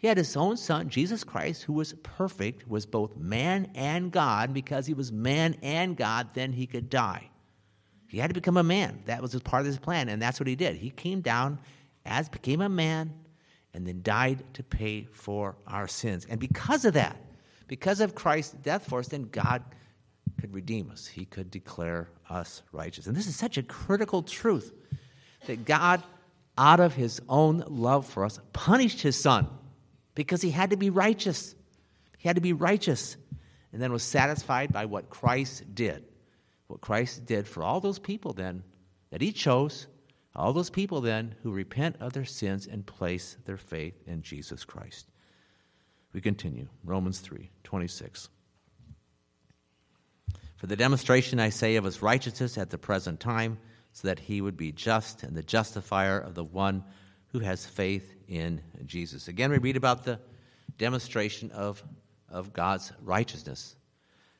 He 0.00 0.06
had 0.06 0.16
his 0.16 0.34
own 0.34 0.56
son, 0.56 0.88
Jesus 0.88 1.24
Christ, 1.24 1.64
who 1.64 1.74
was 1.74 1.92
perfect, 2.02 2.66
was 2.66 2.86
both 2.86 3.18
man 3.18 3.70
and 3.74 4.10
God. 4.10 4.54
Because 4.54 4.86
he 4.86 4.94
was 4.94 5.12
man 5.12 5.56
and 5.62 5.94
God, 5.94 6.28
then 6.32 6.52
he 6.52 6.66
could 6.66 6.88
die. 6.88 7.28
He 8.08 8.16
had 8.16 8.30
to 8.30 8.34
become 8.34 8.56
a 8.56 8.62
man. 8.62 9.02
That 9.04 9.20
was 9.20 9.38
part 9.42 9.60
of 9.60 9.66
his 9.66 9.78
plan, 9.78 10.08
and 10.08 10.20
that's 10.20 10.40
what 10.40 10.46
he 10.46 10.56
did. 10.56 10.76
He 10.76 10.88
came 10.88 11.20
down 11.20 11.58
as 12.06 12.30
became 12.30 12.62
a 12.62 12.68
man 12.68 13.12
and 13.74 13.86
then 13.86 14.00
died 14.02 14.42
to 14.54 14.62
pay 14.62 15.04
for 15.12 15.54
our 15.66 15.86
sins. 15.86 16.26
And 16.30 16.40
because 16.40 16.86
of 16.86 16.94
that, 16.94 17.18
because 17.68 18.00
of 18.00 18.14
Christ's 18.14 18.54
death 18.54 18.88
for 18.88 19.00
us, 19.00 19.08
then 19.08 19.24
God 19.24 19.62
could 20.40 20.54
redeem 20.54 20.90
us. 20.90 21.06
He 21.06 21.26
could 21.26 21.50
declare 21.50 22.08
us 22.30 22.62
righteous. 22.72 23.06
And 23.06 23.14
this 23.14 23.26
is 23.26 23.36
such 23.36 23.58
a 23.58 23.62
critical 23.62 24.22
truth 24.22 24.72
that 25.46 25.66
God, 25.66 26.02
out 26.56 26.80
of 26.80 26.94
his 26.94 27.20
own 27.28 27.62
love 27.68 28.06
for 28.06 28.24
us, 28.24 28.40
punished 28.54 29.02
his 29.02 29.20
son 29.20 29.46
because 30.14 30.42
he 30.42 30.50
had 30.50 30.70
to 30.70 30.76
be 30.76 30.90
righteous. 30.90 31.54
He 32.18 32.28
had 32.28 32.36
to 32.36 32.42
be 32.42 32.52
righteous 32.52 33.16
and 33.72 33.80
then 33.80 33.92
was 33.92 34.02
satisfied 34.02 34.72
by 34.72 34.86
what 34.86 35.10
Christ 35.10 35.74
did. 35.74 36.04
What 36.66 36.80
Christ 36.80 37.26
did 37.26 37.46
for 37.46 37.62
all 37.62 37.80
those 37.80 37.98
people 37.98 38.32
then 38.32 38.62
that 39.10 39.20
he 39.20 39.32
chose, 39.32 39.88
all 40.34 40.52
those 40.52 40.70
people 40.70 41.00
then 41.00 41.34
who 41.42 41.50
repent 41.50 41.96
of 42.00 42.12
their 42.12 42.24
sins 42.24 42.66
and 42.66 42.86
place 42.86 43.36
their 43.44 43.56
faith 43.56 43.94
in 44.06 44.22
Jesus 44.22 44.64
Christ. 44.64 45.10
We 46.12 46.20
continue. 46.20 46.68
Romans 46.84 47.20
3 47.20 47.50
26. 47.64 48.28
For 50.56 50.66
the 50.66 50.76
demonstration, 50.76 51.40
I 51.40 51.48
say, 51.48 51.76
of 51.76 51.84
his 51.84 52.02
righteousness 52.02 52.58
at 52.58 52.70
the 52.70 52.78
present 52.78 53.18
time, 53.18 53.58
so 53.92 54.08
that 54.08 54.18
he 54.18 54.40
would 54.40 54.56
be 54.56 54.72
just 54.72 55.22
and 55.22 55.36
the 55.36 55.42
justifier 55.42 56.18
of 56.18 56.34
the 56.34 56.44
one 56.44 56.84
who 57.32 57.38
has 57.40 57.64
faith 57.64 58.14
in 58.28 58.60
Jesus. 58.86 59.28
Again, 59.28 59.50
we 59.50 59.58
read 59.58 59.76
about 59.76 60.04
the 60.04 60.18
demonstration 60.78 61.50
of, 61.52 61.82
of 62.28 62.52
God's 62.52 62.92
righteousness. 63.02 63.76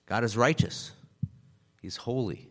God 0.07 0.24
is 0.24 0.37
righteous, 0.37 0.92
He's 1.81 1.96
holy. 1.96 2.50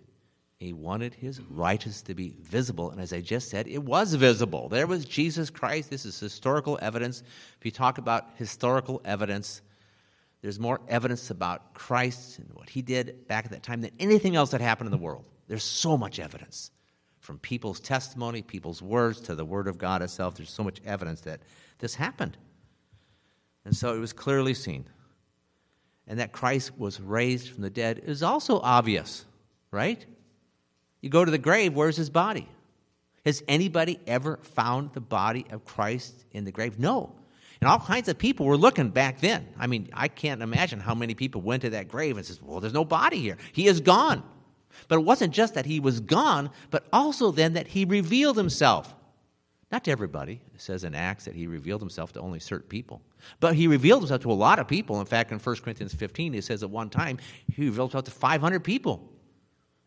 He 0.60 0.74
wanted 0.74 1.14
his 1.14 1.40
righteousness 1.40 2.02
to 2.02 2.14
be 2.14 2.36
visible. 2.42 2.92
And 2.92 3.00
as 3.00 3.14
I 3.14 3.22
just 3.22 3.50
said, 3.50 3.66
it 3.70 3.82
was 3.82 4.14
visible. 4.14 4.68
There 4.68 4.88
was 4.88 5.06
Jesus 5.06 5.50
Christ. 5.50 5.90
This 5.90 6.06
is 6.06 6.20
historical 6.20 6.78
evidence. 6.82 7.24
If 7.58 7.66
you 7.66 7.72
talk 7.72 7.98
about 7.98 8.32
historical 8.36 9.02
evidence, 9.06 9.62
there's 10.42 10.60
more 10.60 10.82
evidence 10.90 11.30
about 11.30 11.74
Christ 11.74 12.40
and 12.40 12.50
what 12.54 12.68
he 12.68 12.82
did 12.82 13.26
back 13.26 13.46
at 13.46 13.52
that 13.52 13.64
time 13.64 13.80
than 13.80 13.92
anything 14.00 14.36
else 14.36 14.52
that 14.52 14.60
happened 14.60 14.88
in 14.88 14.92
the 14.92 14.98
world. 14.98 15.24
There's 15.48 15.64
so 15.64 15.98
much 15.98 16.20
evidence 16.20 16.72
from 17.30 17.38
people's 17.38 17.80
testimony, 17.80 18.42
people's 18.42 18.82
words, 18.82 19.22
to 19.22 19.36
the 19.36 19.46
Word 19.46 19.68
of 19.68 19.78
God 19.78 20.02
itself. 20.02 20.34
There's 20.34 20.50
so 20.50 20.64
much 20.64 20.82
evidence 20.84 21.22
that 21.22 21.42
this 21.78 21.94
happened. 21.94 22.36
And 23.66 23.78
so 23.78 23.94
it 23.94 24.00
was 24.00 24.14
clearly 24.14 24.56
seen. 24.56 24.86
And 26.08 26.20
that 26.20 26.32
Christ 26.32 26.76
was 26.80 27.00
raised 27.00 27.50
from 27.50 27.62
the 27.62 27.70
dead 27.70 28.02
is 28.04 28.24
also 28.24 28.60
obvious, 28.62 29.26
right? 29.70 30.04
You 31.02 31.12
go 31.12 31.24
to 31.24 31.30
the 31.30 31.38
grave, 31.38 31.76
where's 31.76 31.98
his 31.98 32.10
body? 32.10 32.50
Has 33.26 33.44
anybody 33.48 34.00
ever 34.08 34.38
found 34.42 34.94
the 34.94 35.00
body 35.00 35.46
of 35.52 35.66
Christ 35.66 36.26
in 36.32 36.46
the 36.46 36.52
grave? 36.52 36.80
No. 36.80 37.16
And 37.62 37.70
all 37.70 37.78
kinds 37.78 38.10
of 38.10 38.18
people 38.18 38.48
were 38.48 38.58
looking 38.58 38.90
back 38.90 39.20
then. 39.20 39.50
I 39.56 39.68
mean, 39.68 39.88
I 39.94 40.08
can't 40.08 40.42
imagine 40.42 40.80
how 40.80 40.96
many 40.96 41.14
people 41.14 41.42
went 41.42 41.62
to 41.62 41.70
that 41.70 41.90
grave 41.90 42.18
and 42.18 42.26
says, 42.26 42.42
"Well, 42.42 42.60
there's 42.60 42.74
no 42.74 42.86
body 42.86 43.20
here. 43.20 43.38
He 43.52 43.68
is 43.68 43.82
gone." 43.82 44.24
But 44.88 45.00
it 45.00 45.06
wasn't 45.06 45.34
just 45.34 45.54
that 45.56 45.66
he 45.66 45.80
was 45.80 46.00
gone, 46.00 46.50
but 46.70 46.88
also 46.94 47.32
then 47.32 47.54
that 47.54 47.68
he 47.68 47.86
revealed 47.86 48.38
himself. 48.38 48.96
Not 49.72 49.84
to 49.84 49.92
everybody. 49.92 50.42
It 50.54 50.62
says 50.62 50.84
in 50.84 50.96
Acts 50.96 51.26
that 51.26 51.36
he 51.36 51.46
revealed 51.46 51.82
himself 51.82 52.14
to 52.14 52.22
only 52.22 52.40
certain 52.40 52.68
people. 52.68 53.02
But 53.40 53.56
he 53.56 53.68
revealed 53.68 54.02
himself 54.02 54.22
to 54.22 54.32
a 54.32 54.34
lot 54.34 54.58
of 54.58 54.68
people. 54.68 55.00
In 55.00 55.06
fact, 55.06 55.32
in 55.32 55.38
1 55.38 55.56
Corinthians 55.58 55.94
15, 55.94 56.34
it 56.34 56.44
says 56.44 56.64
at 56.64 56.70
one 56.70 56.90
time 56.90 57.20
he 57.54 57.66
revealed 57.66 57.92
himself 57.92 58.06
to 58.06 58.12
500 58.12 58.64
people. 58.64 59.12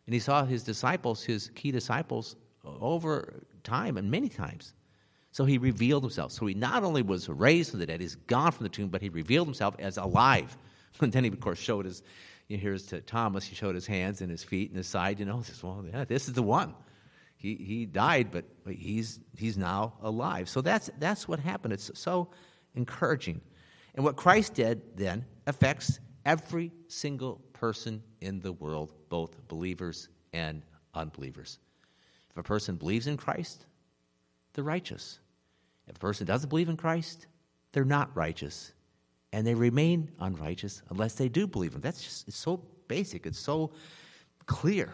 And 0.07 0.15
he 0.15 0.21
saw 0.21 0.45
his 0.45 0.63
disciples, 0.63 1.25
his 1.25 1.51
key 1.55 1.73
disciples, 1.73 2.37
over 2.65 3.43
time 3.65 3.97
and 3.97 4.11
many 4.11 4.29
times. 4.29 4.75
So 5.33 5.45
he 5.45 5.59
revealed 5.59 6.03
himself. 6.03 6.31
So 6.33 6.47
he 6.47 6.55
not 6.55 6.85
only 6.85 7.03
was 7.03 7.29
raised 7.29 7.71
from 7.71 7.81
the 7.81 7.87
dead, 7.87 8.01
he's 8.01 8.15
gone 8.15 8.53
from 8.53 8.65
the 8.65 8.69
tomb, 8.69 8.89
but 8.89 9.01
he 9.03 9.09
revealed 9.09 9.49
himself 9.49 9.75
as 9.79 9.97
alive. 9.97 10.57
And 11.01 11.11
then 11.11 11.25
he, 11.25 11.31
of 11.31 11.41
course, 11.41 11.59
showed 11.59 11.87
his 11.87 12.03
you 12.53 12.59
know, 12.59 12.63
here's 12.63 12.85
to 12.89 13.01
Thomas, 13.01 13.47
he 13.47 13.55
showed 13.55 13.75
his 13.75 13.87
hands 13.87 14.21
and 14.21 14.31
his 14.31 14.45
feet 14.45 14.69
and 14.69 14.77
his 14.77 14.87
side, 14.87 15.19
you 15.19 15.25
know, 15.25 15.41
says, 15.41 15.63
well, 15.63 15.83
yeah, 15.91 16.05
this 16.05 16.29
is 16.29 16.35
the 16.35 16.43
one. 16.43 16.75
He, 17.39 17.55
he 17.55 17.87
died, 17.87 18.31
but, 18.31 18.45
but 18.63 18.75
he's, 18.75 19.21
he's 19.39 19.57
now 19.57 19.95
alive. 20.03 20.51
So 20.51 20.61
that's, 20.61 20.91
that's 20.99 21.27
what 21.27 21.41
happened. 21.41 21.73
It's 21.73 21.91
so 21.95 22.29
encouraging. 22.75 23.41
And 23.95 24.05
what 24.05 24.17
Christ 24.17 24.53
did 24.53 24.99
then 24.99 25.25
affects 25.47 25.99
every 26.27 26.73
single 26.89 27.41
person 27.55 28.03
in 28.21 28.41
the 28.41 28.53
world, 28.53 28.93
both 29.09 29.49
believers 29.49 30.11
and 30.35 30.63
unbelievers. 30.93 31.59
If 32.33 32.37
a 32.37 32.43
person 32.43 32.77
believes 32.77 33.07
in 33.07 33.17
Christ, 33.17 33.65
they're 34.53 34.63
righteous. 34.63 35.21
If 35.89 35.97
a 35.97 36.01
person 36.01 36.27
doesn't 36.27 36.51
believe 36.51 36.69
in 36.69 36.77
Christ, 36.77 37.29
they're 37.73 37.87
not 37.87 38.15
righteous 38.15 38.75
and 39.33 39.47
they 39.47 39.55
remain 39.55 40.11
unrighteous 40.21 40.83
unless 40.91 41.15
they 41.15 41.29
do 41.29 41.47
believe 41.47 41.75
him. 41.75 41.81
That's 41.81 42.03
just 42.03 42.29
it's 42.29 42.37
so 42.37 42.63
basic, 42.89 43.27
it's 43.27 43.39
so 43.39 43.73
clear 44.47 44.93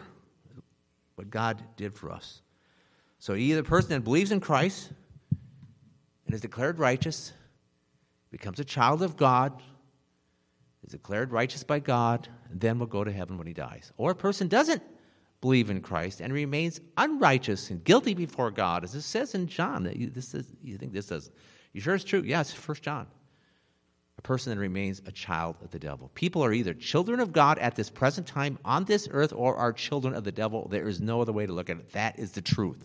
what 1.15 1.29
God 1.29 1.61
did 1.75 1.93
for 1.93 2.11
us. 2.11 2.41
So 3.19 3.35
either 3.35 3.61
the 3.61 3.67
person 3.67 3.89
that 3.89 4.03
believes 4.05 4.31
in 4.31 4.39
Christ 4.39 4.91
and 6.25 6.33
is 6.33 6.41
declared 6.41 6.79
righteous 6.79 7.33
becomes 8.31 8.59
a 8.59 8.63
child 8.63 9.01
of 9.01 9.17
God, 9.17 9.61
is 10.85 10.91
declared 10.91 11.33
righteous 11.33 11.63
by 11.63 11.79
God, 11.79 12.29
and 12.49 12.61
then 12.61 12.79
will 12.79 12.87
go 12.87 13.03
to 13.03 13.11
heaven 13.11 13.37
when 13.37 13.47
he 13.47 13.53
dies. 13.53 13.91
Or 13.97 14.11
a 14.11 14.15
person 14.15 14.47
doesn't 14.47 14.81
believe 15.41 15.69
in 15.69 15.81
Christ 15.81 16.21
and 16.21 16.31
remains 16.31 16.79
unrighteous 16.95 17.69
and 17.69 17.83
guilty 17.83 18.13
before 18.13 18.51
God, 18.51 18.85
as 18.85 18.95
it 18.95 19.01
says 19.01 19.35
in 19.35 19.47
John. 19.47 19.83
This 20.13 20.33
is, 20.33 20.53
you 20.61 20.77
think 20.77 20.93
this 20.93 21.11
is, 21.11 21.31
you 21.73 21.81
sure 21.81 21.95
it's 21.95 22.05
true? 22.05 22.23
Yes, 22.25 22.53
yeah, 22.53 22.59
First 22.59 22.83
John 22.83 23.07
a 24.19 24.21
person 24.21 24.53
that 24.53 24.59
remains 24.59 25.01
a 25.05 25.13
child 25.13 25.55
of 25.63 25.71
the 25.71 25.79
devil. 25.79 26.11
People 26.13 26.43
are 26.43 26.51
either 26.51 26.73
children 26.73 27.21
of 27.21 27.31
God 27.31 27.57
at 27.57 27.77
this 27.77 27.89
present 27.89 28.27
time 28.27 28.59
on 28.65 28.83
this 28.83 29.07
earth 29.11 29.31
or 29.33 29.55
are 29.55 29.71
children 29.71 30.13
of 30.13 30.25
the 30.25 30.31
devil. 30.31 30.67
There 30.67 30.89
is 30.89 30.99
no 30.99 31.21
other 31.21 31.31
way 31.31 31.45
to 31.45 31.53
look 31.53 31.69
at 31.69 31.77
it. 31.77 31.93
That 31.93 32.19
is 32.19 32.33
the 32.33 32.41
truth. 32.41 32.83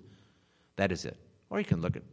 That 0.77 0.93
is 0.93 1.05
it. 1.05 1.17
Or 1.51 1.59
you 1.59 1.65
can 1.65 1.81
look 1.81 1.97
at 1.97 2.05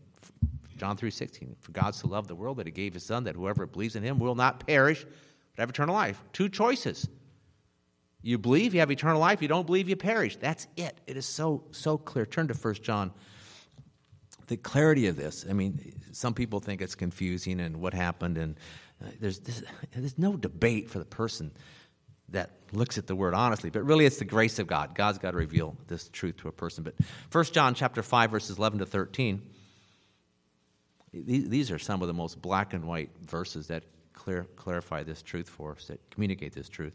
John 0.76 0.98
3:16. 0.98 1.56
For 1.60 1.72
God 1.72 1.94
so 1.94 2.08
loved 2.08 2.30
the 2.30 2.36
world 2.36 2.58
that 2.58 2.66
he 2.66 2.72
gave 2.72 2.96
his 2.96 3.04
son 3.04 3.26
that 3.26 3.36
whoever 3.36 3.68
believes 3.68 3.96
in 3.96 4.02
him 4.02 4.18
will 4.18 4.34
not 4.34 4.66
perish 4.66 5.06
but 5.06 5.62
have 5.62 5.70
eternal 5.70 5.94
life. 5.94 6.24
Two 6.34 6.50
choices. 6.50 7.08
You 8.24 8.40
believe 8.40 8.74
you 8.74 8.80
have 8.80 8.90
eternal 8.90 9.20
life, 9.20 9.40
you 9.44 9.48
don't 9.48 9.68
believe 9.68 9.88
you 9.88 9.96
perish. 9.96 10.36
That's 10.38 10.66
it. 10.76 11.00
It 11.06 11.16
is 11.16 11.28
so 11.28 11.66
so 11.70 12.00
clear. 12.00 12.26
Turn 12.26 12.48
to 12.48 12.56
1 12.56 12.82
John 12.82 13.12
the 14.52 14.58
clarity 14.58 15.08
of 15.08 15.16
this. 15.16 15.46
I 15.50 15.54
mean, 15.54 15.94
some 16.12 16.34
people 16.34 16.60
think 16.60 16.82
it's 16.82 16.94
confusing 16.94 17.62
and 17.62 17.78
what 17.78 17.94
happened, 17.94 18.38
and 18.38 18.58
Uh, 19.02 19.08
there's, 19.20 19.40
this, 19.40 19.64
there's 19.96 20.18
no 20.18 20.36
debate 20.36 20.90
for 20.90 21.00
the 21.00 21.06
person 21.06 21.52
that 22.30 22.50
looks 22.72 22.98
at 22.98 23.08
the 23.08 23.16
word 23.16 23.34
honestly, 23.34 23.70
but 23.70 23.84
really 23.84 24.06
it's 24.06 24.18
the 24.18 24.26
grace 24.26 24.60
of 24.60 24.68
God. 24.68 24.96
God's 24.96 25.18
got 25.18 25.32
to 25.32 25.38
reveal 25.38 25.76
this 25.88 26.10
truth 26.10 26.38
to 26.38 26.48
a 26.48 26.52
person. 26.52 26.84
But 26.84 26.96
1 27.32 27.46
John 27.46 27.74
chapter 27.74 28.02
5, 28.02 28.32
verses 28.32 28.58
11 28.58 28.80
to 28.80 28.86
13, 28.86 29.42
these 31.14 31.72
are 31.72 31.80
some 31.80 32.02
of 32.02 32.08
the 32.08 32.14
most 32.14 32.42
black 32.42 32.74
and 32.74 32.86
white 32.86 33.10
verses 33.22 33.68
that 33.68 33.84
clear, 34.14 34.46
clarify 34.56 35.04
this 35.04 35.22
truth 35.22 35.50
for 35.50 35.74
us, 35.74 35.88
that 35.88 36.00
communicate 36.10 36.54
this 36.54 36.70
truth. 36.70 36.94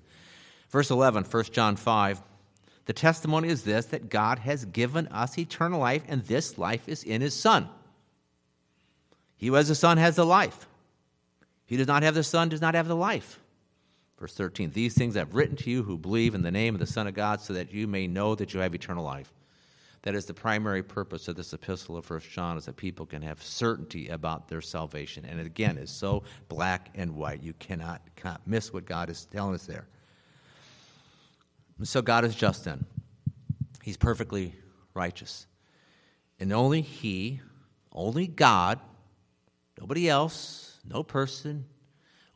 Verse 0.71 0.91
11, 0.91 1.25
1 1.25 1.45
John 1.53 1.77
5, 1.77 2.23
the 2.87 2.93
testimony 2.93 3.49
is 3.49 3.65
this 3.65 3.87
that 3.87 4.09
God 4.09 4.39
has 4.39 4.65
given 4.65 5.09
us 5.09 5.39
eternal 5.39 5.81
life, 5.81 6.03
and 6.09 6.25
this 6.25 6.57
life 6.57 6.89
is 6.89 7.03
in 7.03 7.21
his 7.21 7.35
Son. 7.35 7.69
He 9.37 9.49
who 9.49 9.55
has 9.55 9.69
the 9.69 9.75
Son 9.75 9.99
has 9.99 10.17
the 10.17 10.25
life. 10.25 10.67
He 11.67 11.77
does 11.77 11.89
not 11.89 12.03
have 12.03 12.15
the 12.15 12.23
Son, 12.23 12.49
does 12.49 12.61
not 12.61 12.75
have 12.75 12.89
the 12.89 12.97
life. 12.97 13.41
Verse 14.19 14.35
13 14.35 14.71
These 14.71 14.95
things 14.95 15.17
I've 15.17 15.35
written 15.35 15.57
to 15.57 15.71
you 15.71 15.83
who 15.83 15.99
believe 15.99 16.35
in 16.35 16.43
the 16.43 16.51
name 16.51 16.75
of 16.75 16.81
the 16.81 16.87
Son 16.87 17.07
of 17.07 17.15
God, 17.15 17.41
so 17.41 17.53
that 17.53 17.73
you 17.73 17.87
may 17.87 18.07
know 18.07 18.35
that 18.35 18.55
you 18.55 18.61
have 18.61 18.75
eternal 18.75 19.05
life. 19.05 19.33
That 20.03 20.15
is 20.15 20.27
the 20.27 20.35
primary 20.35 20.85
purpose 20.85 21.27
of 21.27 21.35
this 21.35 21.53
epistle 21.53 21.97
of 21.97 22.09
1 22.09 22.21
John, 22.31 22.57
is 22.57 22.67
that 22.67 22.77
people 22.77 23.07
can 23.07 23.23
have 23.23 23.43
certainty 23.43 24.09
about 24.09 24.47
their 24.49 24.61
salvation. 24.61 25.25
And 25.25 25.41
again, 25.41 25.79
it's 25.79 25.91
so 25.91 26.23
black 26.49 26.91
and 26.95 27.17
white. 27.17 27.43
You 27.43 27.55
cannot, 27.55 28.01
cannot 28.15 28.47
miss 28.47 28.73
what 28.73 28.85
God 28.85 29.11
is 29.11 29.25
telling 29.25 29.57
us 29.57 29.67
there. 29.67 29.89
So 31.83 32.03
God 32.03 32.25
is 32.25 32.37
just 32.37 32.65
then. 32.65 32.87
He's 33.83 33.97
perfectly 33.97 34.55
righteous. 34.95 35.47
And 36.39 36.53
only 36.53 36.83
He, 36.83 37.41
only 37.93 38.29
God, 38.29 38.79
nobody 39.81 40.09
else, 40.09 40.66
no 40.89 41.03
person, 41.03 41.67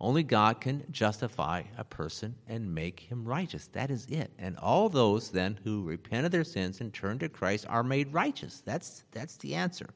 only 0.00 0.22
God 0.22 0.62
can 0.62 0.84
justify 0.90 1.64
a 1.76 1.84
person 1.84 2.34
and 2.48 2.74
make 2.74 3.00
him 3.00 3.24
righteous. 3.26 3.66
That 3.68 3.90
is 3.90 4.06
it. 4.06 4.32
And 4.38 4.56
all 4.56 4.88
those 4.88 5.30
then 5.30 5.58
who 5.62 5.84
repent 5.84 6.24
of 6.24 6.32
their 6.32 6.44
sins 6.44 6.80
and 6.80 6.92
turn 6.92 7.18
to 7.18 7.28
Christ 7.28 7.66
are 7.68 7.82
made 7.82 8.12
righteous. 8.12 8.62
That's, 8.64 9.04
that's 9.12 9.36
the 9.36 9.54
answer. 9.54 9.90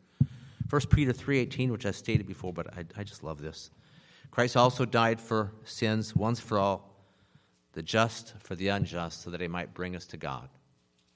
1 0.69 0.83
Peter 0.91 1.13
3.18, 1.13 1.71
which 1.71 1.87
I 1.87 1.91
stated 1.91 2.27
before, 2.27 2.53
but 2.53 2.77
I, 2.77 2.85
I 2.99 3.05
just 3.05 3.23
love 3.23 3.41
this. 3.41 3.71
Christ 4.31 4.57
also 4.57 4.85
died 4.85 5.21
for 5.21 5.53
sins 5.65 6.15
once 6.15 6.39
for 6.41 6.59
all, 6.59 6.91
the 7.73 7.83
just 7.83 8.35
for 8.41 8.55
the 8.55 8.69
unjust, 8.69 9.23
so 9.23 9.31
that 9.31 9.41
he 9.41 9.49
might 9.49 9.73
bring 9.73 9.97
us 9.97 10.07
to 10.07 10.17
God. 10.17 10.49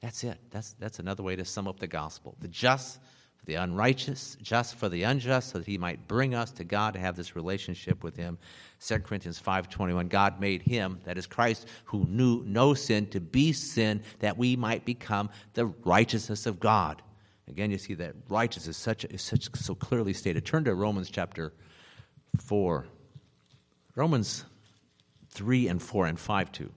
That's 0.00 0.24
it. 0.24 0.38
That's, 0.50 0.74
that's 0.74 0.98
another 0.98 1.22
way 1.22 1.36
to 1.36 1.44
sum 1.44 1.66
up 1.68 1.78
the 1.78 1.86
gospel. 1.86 2.36
The 2.40 2.48
just 2.48 3.00
the 3.48 3.54
unrighteous, 3.54 4.36
just 4.42 4.74
for 4.74 4.90
the 4.90 5.02
unjust, 5.04 5.48
so 5.48 5.58
that 5.58 5.66
he 5.66 5.78
might 5.78 6.06
bring 6.06 6.34
us 6.34 6.50
to 6.52 6.64
God 6.64 6.92
to 6.92 7.00
have 7.00 7.16
this 7.16 7.34
relationship 7.34 8.04
with 8.04 8.14
him. 8.14 8.36
2 8.86 8.98
Corinthians 8.98 9.40
5.21, 9.40 10.10
God 10.10 10.38
made 10.38 10.60
him, 10.60 11.00
that 11.04 11.16
is 11.16 11.26
Christ, 11.26 11.66
who 11.86 12.04
knew 12.04 12.42
no 12.44 12.74
sin, 12.74 13.06
to 13.06 13.20
be 13.20 13.54
sin, 13.54 14.02
that 14.18 14.36
we 14.36 14.54
might 14.54 14.84
become 14.84 15.30
the 15.54 15.64
righteousness 15.66 16.44
of 16.44 16.60
God. 16.60 17.00
Again, 17.48 17.70
you 17.70 17.78
see 17.78 17.94
that 17.94 18.14
righteousness 18.28 18.76
is 18.76 18.82
such, 18.82 19.06
is 19.06 19.22
such 19.22 19.48
so 19.56 19.74
clearly 19.74 20.12
stated. 20.12 20.44
Turn 20.44 20.64
to 20.64 20.74
Romans 20.74 21.08
chapter 21.08 21.54
4. 22.36 22.86
Romans 23.96 24.44
3 25.30 25.68
and 25.68 25.82
4 25.82 26.06
and 26.06 26.20
5 26.20 26.52
too. 26.52 26.70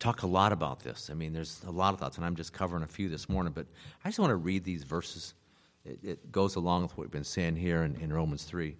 Talk 0.00 0.22
a 0.22 0.26
lot 0.26 0.52
about 0.52 0.80
this. 0.80 1.08
I 1.10 1.14
mean, 1.14 1.32
there's 1.32 1.62
a 1.64 1.70
lot 1.70 1.94
of 1.94 2.00
thoughts, 2.00 2.16
and 2.16 2.26
I'm 2.26 2.34
just 2.34 2.52
covering 2.52 2.82
a 2.82 2.88
few 2.88 3.08
this 3.08 3.28
morning, 3.28 3.52
but 3.52 3.66
I 4.04 4.08
just 4.08 4.18
want 4.18 4.30
to 4.30 4.36
read 4.36 4.64
these 4.64 4.82
verses. 4.82 5.34
It, 5.88 5.98
it 6.02 6.32
goes 6.32 6.56
along 6.56 6.82
with 6.82 6.92
what 6.92 7.04
we've 7.04 7.10
been 7.10 7.24
saying 7.24 7.56
here 7.56 7.82
in, 7.82 7.96
in 7.96 8.12
Romans 8.12 8.44
3. 8.44 8.76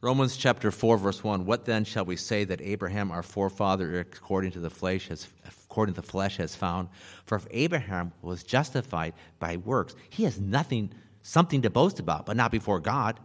Romans 0.00 0.36
chapter 0.36 0.70
4, 0.70 0.96
verse 0.96 1.22
1 1.22 1.44
What 1.44 1.64
then 1.64 1.84
shall 1.84 2.04
we 2.04 2.16
say 2.16 2.44
that 2.44 2.60
Abraham, 2.62 3.10
our 3.10 3.22
forefather, 3.22 4.00
according 4.00 4.52
to 4.52 4.60
the 4.60 4.70
flesh, 4.70 5.08
has, 5.08 5.28
according 5.64 5.94
to 5.94 6.00
the 6.00 6.06
flesh, 6.06 6.36
has 6.38 6.54
found? 6.54 6.88
For 7.26 7.36
if 7.36 7.46
Abraham 7.50 8.12
was 8.22 8.42
justified 8.42 9.14
by 9.38 9.58
works, 9.58 9.94
he 10.08 10.24
has 10.24 10.40
nothing, 10.40 10.92
something 11.22 11.62
to 11.62 11.70
boast 11.70 11.98
about, 12.00 12.26
but 12.26 12.36
not 12.36 12.50
before 12.50 12.80
God. 12.80 13.20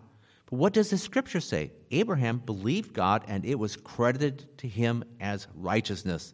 But 0.48 0.58
what 0.58 0.74
does 0.74 0.90
the 0.90 0.98
scripture 0.98 1.40
say? 1.40 1.72
Abraham 1.92 2.40
believed 2.40 2.94
God, 2.94 3.24
and 3.28 3.46
it 3.46 3.56
was 3.56 3.78
credited 3.78 4.58
to 4.58 4.68
him 4.68 5.04
as 5.22 5.48
righteousness. 5.56 6.34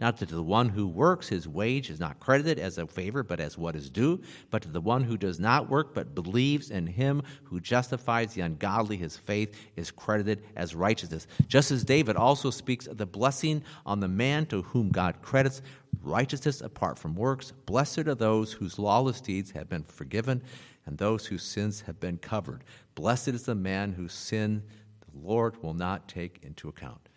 Now, 0.00 0.10
to 0.10 0.24
the 0.24 0.42
one 0.42 0.70
who 0.70 0.88
works, 0.88 1.28
his 1.28 1.46
wage 1.46 1.90
is 1.90 2.00
not 2.00 2.20
credited 2.20 2.58
as 2.58 2.78
a 2.78 2.86
favor, 2.86 3.22
but 3.22 3.38
as 3.38 3.58
what 3.58 3.76
is 3.76 3.90
due. 3.90 4.22
But 4.50 4.62
to 4.62 4.70
the 4.70 4.80
one 4.80 5.04
who 5.04 5.18
does 5.18 5.38
not 5.38 5.68
work, 5.68 5.92
but 5.92 6.14
believes 6.14 6.70
in 6.70 6.86
him 6.86 7.22
who 7.44 7.60
justifies 7.60 8.32
the 8.32 8.40
ungodly, 8.40 8.96
his 8.96 9.18
faith 9.18 9.54
is 9.76 9.90
credited 9.90 10.42
as 10.56 10.74
righteousness. 10.74 11.26
Just 11.48 11.70
as 11.70 11.84
David 11.84 12.16
also 12.16 12.50
speaks 12.50 12.86
of 12.86 12.96
the 12.96 13.04
blessing 13.04 13.62
on 13.84 14.00
the 14.00 14.08
man 14.08 14.46
to 14.46 14.62
whom 14.62 14.90
God 14.90 15.20
credits 15.20 15.60
righteousness 16.02 16.62
apart 16.62 16.98
from 16.98 17.14
works. 17.14 17.52
Blessed 17.66 18.06
are 18.06 18.14
those 18.14 18.54
whose 18.54 18.78
lawless 18.78 19.20
deeds 19.20 19.50
have 19.50 19.68
been 19.68 19.82
forgiven 19.82 20.42
and 20.86 20.96
those 20.96 21.26
whose 21.26 21.42
sins 21.42 21.82
have 21.82 22.00
been 22.00 22.16
covered. 22.16 22.64
Blessed 22.94 23.28
is 23.28 23.42
the 23.42 23.54
man 23.54 23.92
whose 23.92 24.14
sin 24.14 24.62
the 25.00 25.28
Lord 25.28 25.62
will 25.62 25.74
not 25.74 26.08
take 26.08 26.40
into 26.42 26.68
account. 26.70 27.09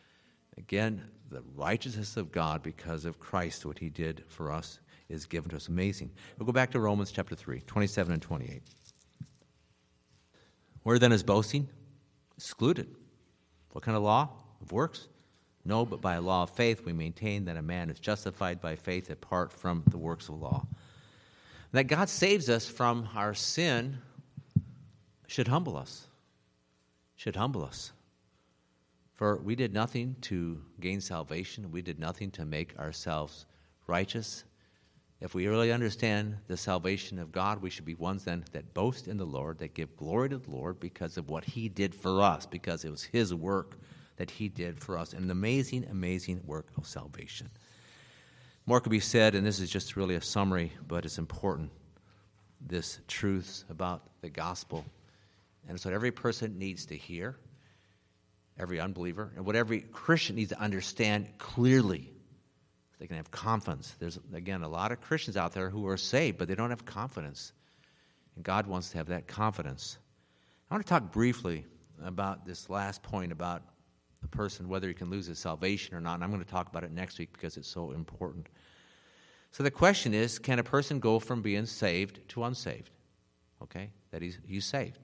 Again, 0.57 1.01
the 1.29 1.43
righteousness 1.55 2.17
of 2.17 2.31
God 2.31 2.61
because 2.61 3.05
of 3.05 3.19
Christ, 3.19 3.65
what 3.65 3.79
he 3.79 3.89
did 3.89 4.23
for 4.27 4.51
us, 4.51 4.79
is 5.09 5.25
given 5.25 5.49
to 5.49 5.55
us. 5.55 5.67
Amazing. 5.67 6.11
We'll 6.37 6.45
go 6.45 6.51
back 6.51 6.71
to 6.71 6.79
Romans 6.79 7.11
chapter 7.11 7.35
3, 7.35 7.61
27 7.61 8.13
and 8.13 8.21
28. 8.21 8.61
Where 10.83 10.99
then 10.99 11.11
is 11.11 11.23
boasting? 11.23 11.69
Excluded. 12.37 12.95
What 13.71 13.83
kind 13.83 13.97
of 13.97 14.03
law? 14.03 14.29
Of 14.61 14.71
works? 14.71 15.07
No, 15.65 15.85
but 15.85 16.01
by 16.01 16.15
a 16.15 16.21
law 16.21 16.43
of 16.43 16.49
faith 16.49 16.85
we 16.85 16.93
maintain 16.93 17.45
that 17.45 17.57
a 17.57 17.61
man 17.61 17.89
is 17.89 17.99
justified 17.99 18.59
by 18.59 18.75
faith 18.75 19.09
apart 19.09 19.51
from 19.51 19.83
the 19.87 19.97
works 19.97 20.27
of 20.27 20.41
law. 20.41 20.67
That 21.71 21.85
God 21.85 22.09
saves 22.09 22.49
us 22.49 22.67
from 22.67 23.09
our 23.15 23.33
sin 23.33 23.97
should 25.27 25.47
humble 25.47 25.77
us. 25.77 26.07
Should 27.15 27.35
humble 27.35 27.63
us. 27.63 27.91
For 29.23 29.37
we 29.37 29.55
did 29.55 29.73
nothing 29.73 30.17
to 30.23 30.59
gain 30.81 30.99
salvation, 30.99 31.71
we 31.71 31.81
did 31.81 31.97
nothing 31.97 32.29
to 32.31 32.43
make 32.43 32.77
ourselves 32.77 33.45
righteous. 33.87 34.43
If 35.21 35.33
we 35.33 35.47
really 35.47 35.71
understand 35.71 36.35
the 36.47 36.57
salvation 36.57 37.17
of 37.17 37.31
God, 37.31 37.61
we 37.61 37.69
should 37.69 37.85
be 37.85 37.95
ones 37.95 38.25
then 38.25 38.43
that 38.51 38.73
boast 38.73 39.07
in 39.07 39.15
the 39.15 39.25
Lord, 39.25 39.59
that 39.59 39.75
give 39.75 39.95
glory 39.95 40.27
to 40.27 40.39
the 40.39 40.51
Lord 40.51 40.77
because 40.77 41.15
of 41.15 41.29
what 41.29 41.45
He 41.45 41.69
did 41.69 41.95
for 41.95 42.21
us, 42.21 42.45
because 42.45 42.83
it 42.83 42.89
was 42.89 43.03
His 43.03 43.33
work 43.33 43.77
that 44.17 44.29
He 44.29 44.49
did 44.49 44.77
for 44.77 44.97
us. 44.97 45.13
An 45.13 45.31
amazing, 45.31 45.85
amazing 45.89 46.41
work 46.45 46.67
of 46.75 46.85
salvation. 46.85 47.49
More 48.65 48.81
could 48.81 48.91
be 48.91 48.99
said, 48.99 49.35
and 49.35 49.47
this 49.47 49.61
is 49.61 49.69
just 49.69 49.95
really 49.95 50.15
a 50.15 50.21
summary, 50.21 50.73
but 50.85 51.05
it's 51.05 51.17
important. 51.17 51.71
This 52.59 52.99
truth 53.07 53.63
about 53.69 54.01
the 54.19 54.29
gospel. 54.29 54.83
And 55.65 55.75
it's 55.75 55.85
what 55.85 55.93
every 55.93 56.11
person 56.11 56.59
needs 56.59 56.85
to 56.87 56.97
hear 56.97 57.37
every 58.57 58.79
unbeliever, 58.79 59.31
and 59.35 59.45
what 59.45 59.55
every 59.55 59.81
Christian 59.81 60.35
needs 60.35 60.49
to 60.51 60.59
understand 60.59 61.27
clearly. 61.37 62.11
They 62.99 63.07
can 63.07 63.17
have 63.17 63.31
confidence. 63.31 63.95
There's, 63.99 64.19
again, 64.33 64.63
a 64.63 64.67
lot 64.67 64.91
of 64.91 65.01
Christians 65.01 65.35
out 65.35 65.53
there 65.53 65.69
who 65.69 65.87
are 65.87 65.97
saved, 65.97 66.37
but 66.37 66.47
they 66.47 66.55
don't 66.55 66.69
have 66.69 66.85
confidence. 66.85 67.51
And 68.35 68.43
God 68.43 68.67
wants 68.67 68.91
to 68.91 68.97
have 68.97 69.07
that 69.07 69.27
confidence. 69.27 69.97
I 70.69 70.73
want 70.73 70.85
to 70.85 70.89
talk 70.89 71.11
briefly 71.11 71.65
about 72.03 72.45
this 72.45 72.69
last 72.69 73.03
point 73.03 73.31
about 73.31 73.63
a 74.23 74.27
person, 74.27 74.69
whether 74.69 74.87
he 74.87 74.93
can 74.93 75.09
lose 75.09 75.25
his 75.25 75.39
salvation 75.39 75.95
or 75.95 76.01
not. 76.01 76.15
And 76.15 76.23
I'm 76.23 76.31
going 76.31 76.43
to 76.43 76.49
talk 76.49 76.69
about 76.69 76.83
it 76.83 76.91
next 76.91 77.19
week 77.19 77.33
because 77.33 77.57
it's 77.57 77.67
so 77.67 77.91
important. 77.91 78.47
So 79.51 79.63
the 79.63 79.71
question 79.71 80.13
is 80.13 80.39
can 80.39 80.59
a 80.59 80.63
person 80.63 80.99
go 80.99 81.19
from 81.19 81.41
being 81.41 81.65
saved 81.65 82.27
to 82.29 82.43
unsaved? 82.43 82.89
Okay, 83.61 83.91
that 84.11 84.21
he's, 84.21 84.39
he's 84.45 84.65
saved. 84.65 84.99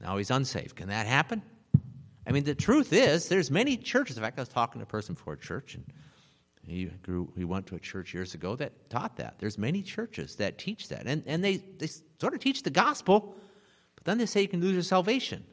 Now 0.00 0.16
he's 0.16 0.30
unsaved. 0.30 0.76
Can 0.76 0.88
that 0.88 1.06
happen? 1.06 1.42
I 2.26 2.32
mean, 2.32 2.44
the 2.44 2.54
truth 2.54 2.92
is, 2.92 3.28
there's 3.28 3.50
many 3.50 3.76
churches. 3.76 4.16
In 4.16 4.22
fact, 4.22 4.38
I 4.38 4.42
was 4.42 4.48
talking 4.48 4.80
to 4.80 4.84
a 4.84 4.86
person 4.86 5.14
for 5.14 5.32
a 5.32 5.38
church, 5.38 5.74
and 5.74 5.84
he 6.64 6.86
grew. 7.02 7.32
He 7.36 7.44
went 7.44 7.66
to 7.68 7.74
a 7.74 7.80
church 7.80 8.14
years 8.14 8.34
ago 8.34 8.54
that 8.56 8.90
taught 8.90 9.16
that. 9.16 9.36
There's 9.38 9.58
many 9.58 9.82
churches 9.82 10.36
that 10.36 10.58
teach 10.58 10.88
that, 10.88 11.06
and 11.06 11.22
and 11.26 11.42
they 11.42 11.56
they 11.56 11.88
sort 12.20 12.34
of 12.34 12.40
teach 12.40 12.62
the 12.62 12.70
gospel, 12.70 13.34
but 13.96 14.04
then 14.04 14.18
they 14.18 14.26
say 14.26 14.42
you 14.42 14.48
can 14.48 14.60
lose 14.60 14.74
your 14.74 14.82
salvation. 14.82 15.44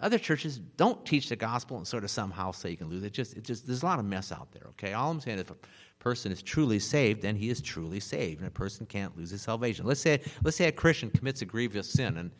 Other 0.00 0.18
churches 0.18 0.58
don't 0.58 1.04
teach 1.06 1.28
the 1.28 1.36
gospel 1.36 1.76
and 1.76 1.86
sort 1.86 2.02
of 2.02 2.10
somehow 2.10 2.50
say 2.50 2.70
you 2.70 2.76
can 2.76 2.88
lose 2.88 3.04
it. 3.04 3.12
Just, 3.12 3.36
it 3.36 3.44
just 3.44 3.68
there's 3.68 3.84
a 3.84 3.86
lot 3.86 4.00
of 4.00 4.04
mess 4.04 4.32
out 4.32 4.50
there. 4.50 4.64
Okay, 4.70 4.94
all 4.94 5.12
I'm 5.12 5.20
saying 5.20 5.38
is 5.38 5.42
if 5.42 5.50
a 5.52 5.56
person 6.00 6.32
is 6.32 6.42
truly 6.42 6.80
saved, 6.80 7.22
then 7.22 7.36
he 7.36 7.50
is 7.50 7.60
truly 7.60 8.00
saved, 8.00 8.40
and 8.40 8.48
a 8.48 8.50
person 8.50 8.84
can't 8.84 9.16
lose 9.16 9.30
his 9.30 9.42
salvation. 9.42 9.86
Let's 9.86 10.00
say 10.00 10.20
let's 10.42 10.56
say 10.56 10.66
a 10.66 10.72
Christian 10.72 11.10
commits 11.10 11.42
a 11.42 11.44
grievous 11.44 11.88
sin 11.88 12.16
and 12.16 12.32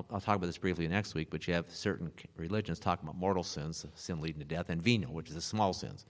I'll, 0.00 0.14
I'll, 0.16 0.20
talk 0.20 0.36
about 0.36 0.46
this 0.46 0.58
briefly 0.58 0.88
next 0.88 1.14
week, 1.14 1.28
but 1.30 1.46
you 1.46 1.54
have 1.54 1.66
certain 1.68 2.10
religions 2.36 2.78
talking 2.78 3.06
about 3.06 3.18
mortal 3.18 3.44
sins, 3.44 3.84
sin 3.94 4.20
leading 4.20 4.40
to 4.40 4.46
death, 4.46 4.70
and 4.70 4.80
venial, 4.80 5.12
which 5.12 5.28
is 5.28 5.34
the 5.34 5.40
small 5.40 5.72
sins. 5.72 6.06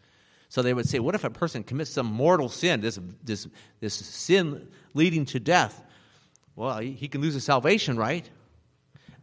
So 0.48 0.62
they 0.62 0.74
would 0.74 0.88
say, 0.88 0.98
what 0.98 1.14
if 1.14 1.24
a 1.24 1.30
person 1.30 1.62
commits 1.62 1.90
some 1.90 2.06
mortal 2.06 2.48
sin, 2.48 2.80
this, 2.80 2.98
this, 3.22 3.46
this 3.80 3.94
sin 3.94 4.68
leading 4.94 5.24
to 5.26 5.40
death? 5.40 5.82
well, 6.56 6.78
he 6.78 7.08
can 7.08 7.22
lose 7.22 7.32
his 7.32 7.44
salvation, 7.44 7.96
right? 7.96 8.28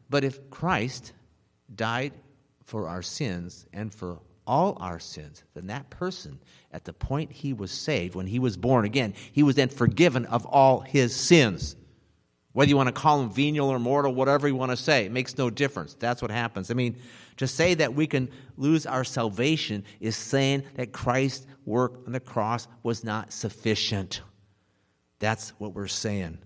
But 0.09 0.23
if 0.23 0.49
Christ 0.49 1.13
died 1.73 2.13
for 2.63 2.87
our 2.87 3.03
sins 3.03 3.67
and 3.73 3.93
for 3.93 4.19
all 4.47 4.77
our 4.79 4.99
sins, 4.99 5.43
then 5.53 5.67
that 5.67 5.89
person, 5.91 6.39
at 6.71 6.85
the 6.85 6.93
point 6.93 7.31
he 7.31 7.53
was 7.53 7.69
saved, 7.69 8.15
when 8.15 8.25
he 8.25 8.39
was 8.39 8.57
born 8.57 8.85
again, 8.85 9.13
he 9.33 9.43
was 9.43 9.55
then 9.55 9.69
forgiven 9.69 10.25
of 10.25 10.47
all 10.47 10.79
his 10.79 11.15
sins. 11.15 11.75
Whether 12.57 12.69
you 12.69 12.75
want 12.75 12.87
to 12.87 12.91
call 12.91 13.21
him 13.21 13.29
venial 13.29 13.69
or 13.69 13.77
mortal, 13.77 14.15
whatever 14.15 14.47
you 14.47 14.55
want 14.55 14.71
to 14.71 14.77
say, 14.77 15.05
it 15.05 15.11
makes 15.11 15.37
no 15.37 15.51
difference. 15.51 15.93
That's 15.93 16.23
what 16.23 16.31
happens. 16.31 16.71
I 16.71 16.73
mean, 16.73 16.97
to 17.35 17.45
say 17.45 17.75
that 17.75 17.93
we 17.93 18.07
can 18.07 18.31
lose 18.57 18.87
our 18.87 19.03
salvation 19.03 19.83
is 19.99 20.15
saying 20.15 20.63
that 20.73 20.91
Christ's 20.91 21.45
work 21.65 21.99
on 22.07 22.13
the 22.13 22.19
cross 22.19 22.67
was 22.81 23.03
not 23.03 23.31
sufficient. 23.31 24.21
That's 25.19 25.49
what 25.59 25.75
we're 25.75 25.85
saying. 25.85 26.39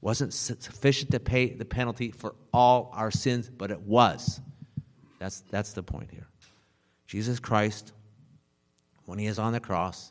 Wasn't 0.00 0.34
sufficient 0.34 1.12
to 1.12 1.20
pay 1.20 1.50
the 1.50 1.64
penalty 1.64 2.10
for 2.10 2.34
all 2.52 2.90
our 2.92 3.12
sins, 3.12 3.48
but 3.48 3.70
it 3.70 3.82
was. 3.82 4.40
That's, 5.20 5.42
that's 5.42 5.74
the 5.74 5.84
point 5.84 6.10
here. 6.10 6.26
Jesus 7.06 7.38
Christ, 7.38 7.92
when 9.04 9.20
he 9.20 9.26
is 9.26 9.38
on 9.38 9.52
the 9.52 9.60
cross, 9.60 10.10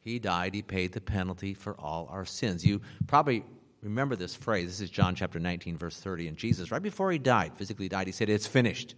he 0.00 0.18
died, 0.18 0.54
he 0.54 0.62
paid 0.62 0.92
the 0.92 1.02
penalty 1.02 1.52
for 1.52 1.78
all 1.78 2.08
our 2.10 2.24
sins. 2.24 2.64
You 2.64 2.80
probably 3.06 3.44
remember 3.86 4.16
this 4.16 4.34
phrase. 4.34 4.66
This 4.66 4.80
is 4.80 4.90
John 4.90 5.14
chapter 5.14 5.38
19, 5.38 5.76
verse 5.76 5.98
30. 5.98 6.28
And 6.28 6.36
Jesus, 6.36 6.70
right 6.70 6.82
before 6.82 7.10
he 7.10 7.18
died, 7.18 7.52
physically 7.56 7.88
died, 7.88 8.06
he 8.06 8.12
said, 8.12 8.28
It's 8.28 8.46
finished. 8.46 8.94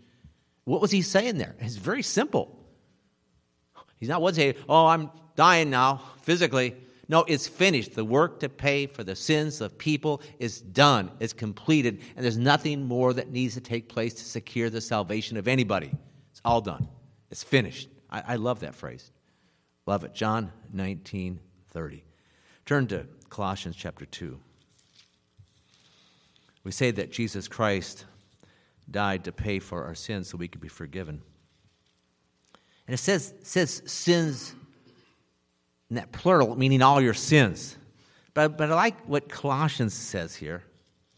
What 0.64 0.80
was 0.80 0.90
he 0.90 1.02
saying 1.02 1.38
there? 1.38 1.54
It's 1.58 1.76
very 1.76 2.02
simple. 2.02 2.58
He's 3.96 4.08
not 4.08 4.22
one 4.22 4.34
saying, 4.34 4.54
Oh, 4.68 4.86
I'm 4.86 5.10
dying 5.36 5.70
now, 5.70 6.02
physically. 6.22 6.76
No, 7.08 7.24
it's 7.26 7.48
finished. 7.48 7.94
The 7.94 8.04
work 8.04 8.40
to 8.40 8.48
pay 8.48 8.86
for 8.86 9.02
the 9.02 9.16
sins 9.16 9.60
of 9.60 9.78
people 9.78 10.20
is 10.38 10.60
done, 10.60 11.10
it's 11.20 11.32
completed, 11.32 12.02
and 12.14 12.22
there's 12.24 12.36
nothing 12.36 12.84
more 12.84 13.14
that 13.14 13.30
needs 13.30 13.54
to 13.54 13.62
take 13.62 13.88
place 13.88 14.12
to 14.14 14.24
secure 14.24 14.68
the 14.68 14.82
salvation 14.82 15.38
of 15.38 15.48
anybody. 15.48 15.90
It's 16.30 16.42
all 16.44 16.60
done. 16.60 16.86
It's 17.30 17.42
finished. 17.42 17.88
I, 18.10 18.22
I 18.28 18.36
love 18.36 18.60
that 18.60 18.74
phrase. 18.74 19.10
Love 19.86 20.04
it. 20.04 20.14
John 20.14 20.52
19 20.72 21.40
30. 21.70 22.04
Turn 22.66 22.86
to 22.88 23.06
Colossians 23.30 23.76
chapter 23.76 24.04
2. 24.04 24.38
We 26.64 26.72
say 26.72 26.90
that 26.92 27.10
Jesus 27.10 27.48
Christ 27.48 28.04
died 28.90 29.24
to 29.24 29.32
pay 29.32 29.58
for 29.58 29.84
our 29.84 29.94
sins 29.94 30.28
so 30.28 30.38
we 30.38 30.48
could 30.48 30.60
be 30.60 30.68
forgiven. 30.68 31.22
And 32.86 32.94
it 32.94 32.98
says, 32.98 33.34
says 33.42 33.82
sins 33.86 34.54
in 35.90 35.96
that 35.96 36.12
plural, 36.12 36.56
meaning 36.56 36.82
all 36.82 37.00
your 37.00 37.14
sins. 37.14 37.76
But, 38.34 38.56
but 38.56 38.70
I 38.70 38.74
like 38.74 39.06
what 39.06 39.28
Colossians 39.28 39.94
says 39.94 40.34
here, 40.34 40.62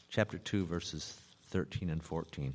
chapter 0.08 0.38
2, 0.38 0.66
verses 0.66 1.16
13 1.48 1.90
and 1.90 2.02
14. 2.02 2.54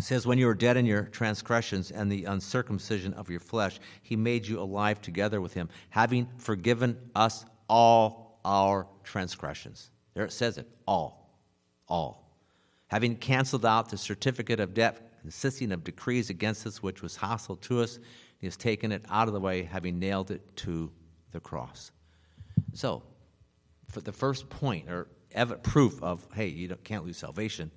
says, 0.00 0.26
When 0.26 0.38
you 0.38 0.46
were 0.46 0.54
dead 0.54 0.76
in 0.76 0.86
your 0.86 1.02
transgressions 1.04 1.90
and 1.90 2.10
the 2.10 2.24
uncircumcision 2.24 3.14
of 3.14 3.28
your 3.30 3.40
flesh, 3.40 3.78
he 4.02 4.16
made 4.16 4.46
you 4.46 4.60
alive 4.60 5.00
together 5.00 5.40
with 5.40 5.54
him, 5.54 5.68
having 5.90 6.28
forgiven 6.38 6.96
us 7.14 7.44
all 7.68 8.27
our 8.44 8.86
transgressions. 9.04 9.90
There 10.14 10.24
it 10.24 10.32
says 10.32 10.58
it 10.58 10.68
all. 10.86 11.30
All. 11.88 12.32
Having 12.88 13.16
canceled 13.16 13.66
out 13.66 13.90
the 13.90 13.98
certificate 13.98 14.60
of 14.60 14.74
debt 14.74 15.08
consisting 15.20 15.72
of 15.72 15.84
decrees 15.84 16.30
against 16.30 16.66
us, 16.66 16.82
which 16.82 17.02
was 17.02 17.16
hostile 17.16 17.56
to 17.56 17.80
us, 17.80 17.98
he 18.38 18.46
has 18.46 18.56
taken 18.56 18.92
it 18.92 19.04
out 19.10 19.28
of 19.28 19.34
the 19.34 19.40
way, 19.40 19.62
having 19.62 19.98
nailed 19.98 20.30
it 20.30 20.56
to 20.56 20.90
the 21.32 21.40
cross. 21.40 21.90
So, 22.72 23.02
for 23.88 24.00
the 24.00 24.12
first 24.12 24.48
point, 24.48 24.88
or 24.88 25.08
proof 25.62 26.02
of, 26.02 26.26
hey, 26.34 26.48
you 26.48 26.74
can't 26.84 27.04
lose 27.04 27.16
salvation, 27.16 27.70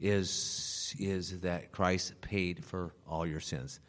is, 0.00 0.94
is 0.98 1.40
that 1.40 1.72
Christ 1.72 2.20
paid 2.20 2.64
for 2.64 2.94
all 3.06 3.26
your 3.26 3.40
sins. 3.40 3.80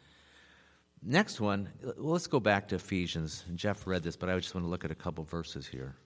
Next 1.02 1.40
one, 1.40 1.68
let's 1.96 2.26
go 2.26 2.40
back 2.40 2.68
to 2.68 2.76
Ephesians. 2.76 3.44
Jeff 3.54 3.86
read 3.86 4.02
this, 4.02 4.16
but 4.16 4.28
I 4.28 4.38
just 4.38 4.54
want 4.54 4.64
to 4.64 4.70
look 4.70 4.84
at 4.84 4.90
a 4.90 4.96
couple 4.96 5.24
verses 5.24 5.66
here. 5.66 5.96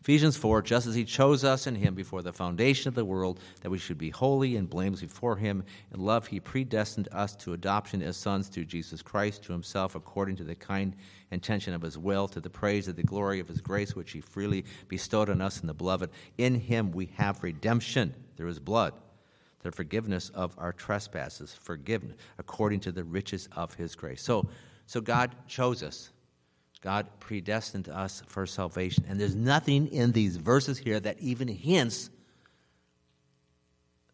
Ephesians 0.00 0.36
4 0.36 0.62
Just 0.62 0.86
as 0.86 0.94
he 0.94 1.04
chose 1.04 1.44
us 1.44 1.66
in 1.66 1.74
him 1.74 1.94
before 1.94 2.22
the 2.22 2.32
foundation 2.32 2.88
of 2.88 2.94
the 2.94 3.04
world, 3.04 3.40
that 3.60 3.70
we 3.70 3.78
should 3.78 3.98
be 3.98 4.10
holy 4.10 4.56
and 4.56 4.70
blameless 4.70 5.02
before 5.02 5.36
him. 5.36 5.64
In 5.92 6.00
love, 6.00 6.26
he 6.26 6.40
predestined 6.40 7.08
us 7.12 7.36
to 7.36 7.52
adoption 7.52 8.02
as 8.02 8.16
sons 8.16 8.48
through 8.48 8.64
Jesus 8.66 9.02
Christ 9.02 9.42
to 9.44 9.52
himself, 9.52 9.94
according 9.94 10.36
to 10.36 10.44
the 10.44 10.54
kind 10.54 10.94
intention 11.30 11.74
of 11.74 11.82
his 11.82 11.98
will, 11.98 12.28
to 12.28 12.40
the 12.40 12.50
praise 12.50 12.88
of 12.88 12.96
the 12.96 13.02
glory 13.02 13.40
of 13.40 13.48
his 13.48 13.60
grace, 13.60 13.94
which 13.94 14.12
he 14.12 14.20
freely 14.20 14.64
bestowed 14.88 15.28
on 15.28 15.40
us 15.40 15.60
in 15.60 15.66
the 15.66 15.74
beloved. 15.74 16.10
In 16.38 16.54
him 16.54 16.90
we 16.92 17.10
have 17.16 17.42
redemption 17.42 18.14
through 18.36 18.48
his 18.48 18.60
blood, 18.60 18.94
the 19.62 19.72
forgiveness 19.72 20.30
of 20.30 20.54
our 20.58 20.72
trespasses, 20.72 21.54
forgiven 21.54 22.14
according 22.38 22.80
to 22.80 22.92
the 22.92 23.04
riches 23.04 23.48
of 23.56 23.74
his 23.74 23.94
grace. 23.94 24.22
So, 24.22 24.48
so 24.86 25.00
God 25.00 25.34
chose 25.46 25.82
us. 25.82 26.10
God 26.80 27.08
predestined 27.18 27.88
us 27.88 28.22
for 28.26 28.46
salvation. 28.46 29.04
And 29.08 29.18
there's 29.18 29.34
nothing 29.34 29.88
in 29.88 30.12
these 30.12 30.36
verses 30.36 30.78
here 30.78 31.00
that 31.00 31.18
even 31.18 31.48
hints 31.48 32.10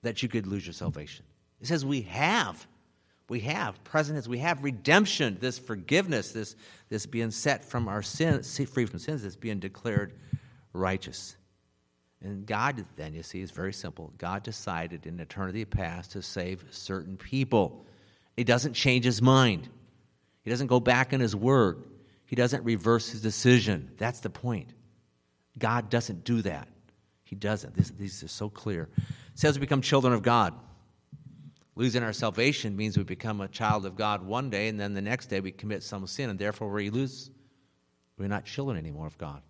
that 0.03 0.23
you 0.23 0.29
could 0.29 0.47
lose 0.47 0.67
your 0.67 0.73
salvation. 0.73 1.25
It 1.61 1.67
says 1.67 1.85
we 1.85 2.03
have. 2.03 2.67
We 3.29 3.41
have. 3.41 3.83
Present 3.85 4.19
is 4.19 4.29
we 4.29 4.39
have 4.39 4.63
redemption, 4.63 5.39
this 5.41 5.59
forgiveness, 5.59 6.33
this, 6.33 6.57
this 6.89 7.07
being 7.07 7.31
set 7.31 7.65
from 7.65 7.89
our 7.89 8.03
sins, 8.03 8.61
free 8.71 8.87
from 8.87 8.99
sins, 8.99 9.23
this 9.23 9.37
being 9.37 9.59
declared 9.59 10.15
righteous. 10.73 11.37
And 12.25 12.47
God, 12.47 12.83
then, 12.97 13.13
you 13.13 13.23
see, 13.23 13.43
is 13.43 13.51
very 13.51 13.73
simple. 13.75 14.11
God 14.17 14.43
decided 14.43 15.07
in 15.07 15.21
eternity 15.21 15.67
past 15.67 16.13
to 16.13 16.23
save 16.23 16.65
certain 16.71 17.19
people. 17.19 17.85
He 18.35 18.45
doesn't 18.45 18.73
change 18.73 19.05
his 19.05 19.21
mind, 19.21 19.69
he 20.43 20.51
doesn't 20.51 20.67
go 20.67 20.81
back 20.81 21.13
in 21.13 21.21
his 21.21 21.37
word. 21.37 21.85
He 22.27 22.37
doesn't 22.37 22.65
reverse 22.65 23.11
his 23.11 23.21
decision. 23.21 23.91
That's 23.99 24.21
the 24.21 24.31
point. 24.31 24.71
God 25.59 25.91
doesn't 25.91 26.25
do 26.25 26.41
that. 26.43 26.69
He 27.23 27.37
doesn't. 27.37 27.75
This, 27.75 27.91
these 27.91 28.25
are 28.25 28.29
so 28.29 28.49
clear. 28.49 28.89
It 28.97 29.05
says 29.35 29.57
we 29.57 29.61
become 29.61 29.83
children 29.83 30.15
of 30.15 30.23
God. 30.23 30.55
Losing 31.77 32.03
our 32.03 32.15
salvation 32.15 32.77
means 32.77 32.97
we 32.97 33.05
become 33.05 33.41
a 33.41 33.49
child 33.49 33.85
of 33.85 33.95
God 33.95 34.25
one 34.25 34.49
day, 34.49 34.69
and 34.69 34.81
then 34.81 34.95
the 34.95 35.03
next 35.03 35.27
day 35.27 35.41
we 35.41 35.53
commit 35.53 35.83
some 35.83 36.07
sin, 36.07 36.31
and 36.31 36.39
therefore 36.39 36.71
we 36.71 36.89
lose. 36.89 37.31
We're 38.17 38.29
not 38.29 38.47
children 38.47 38.79
anymore 38.79 39.07
of 39.07 39.19
God. 39.19 39.43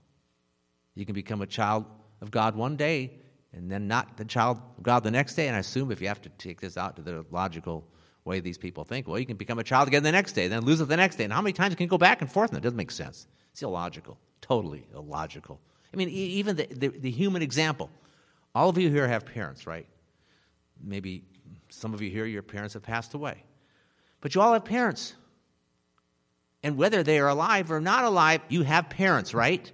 You 0.95 1.07
can 1.07 1.15
become 1.15 1.43
a 1.43 1.47
child 1.47 1.87
of 2.21 2.31
God 2.31 2.57
one 2.57 2.77
day, 2.77 3.13
and 3.53 3.71
then 3.71 3.87
not 3.87 4.17
the 4.17 4.25
child 4.25 4.59
of 4.77 4.83
God 4.83 5.05
the 5.05 5.11
next 5.11 5.35
day. 5.35 5.47
And 5.47 5.57
I 5.57 5.61
assume 5.61 5.91
if 5.91 6.01
you 6.01 6.09
have 6.09 6.23
to 6.23 6.29
take 6.31 6.61
this 6.61 6.77
out 6.77 6.97
to 6.97 7.03
the 7.03 7.25
logical 7.31 7.87
way 8.25 8.41
these 8.41 8.59
people 8.59 8.85
think. 8.85 9.07
Well, 9.07 9.19
you 9.19 9.27
can 9.27 9.37
become 9.37 9.59
a 9.59 9.65
child 9.65 9.89
again 9.89 10.03
the 10.03 10.13
next 10.13 10.33
day, 10.33 10.49
then 10.49 10.63
lose 10.63 10.81
it 10.81 10.89
the 10.89 10.97
next 10.97 11.17
day. 11.17 11.25
And 11.25 11.33
how 11.33 11.43
many 11.43 11.53
times 11.53 11.75
can 11.75 11.85
you 11.85 11.89
go 11.89 11.99
back 11.99 12.21
and 12.23 12.31
forth? 12.31 12.51
And 12.51 12.59
it 12.59 12.63
doesn't 12.63 12.77
make 12.77 12.91
sense. 12.91 13.27
It's 13.53 13.63
illogical, 13.63 14.19
totally 14.41 14.87
illogical. 14.95 15.61
I 15.93 15.97
mean, 15.97 16.09
even 16.09 16.57
the, 16.57 16.67
the, 16.67 16.89
the 16.89 17.11
human 17.11 17.43
example. 17.43 17.91
All 18.55 18.69
of 18.69 18.79
you 18.79 18.91
here 18.91 19.07
have 19.07 19.27
parents, 19.27 19.67
right? 19.67 19.87
Maybe 20.83 21.25
some 21.69 21.95
of 21.95 22.03
you 22.03 22.11
here, 22.11 22.25
your 22.25 22.43
parents 22.43 22.75
have 22.75 22.83
passed 22.83 23.15
away. 23.15 23.45
But 24.21 24.35
you 24.35 24.41
all 24.41 24.53
have 24.53 24.65
parents. 24.65 25.15
And 26.63 26.77
whether 26.77 27.03
they 27.03 27.19
are 27.19 27.29
alive 27.29 27.71
or 27.71 27.81
not 27.81 28.05
alive, 28.05 28.41
you 28.49 28.63
have 28.63 28.89
parents, 28.89 29.35
right? 29.35 29.71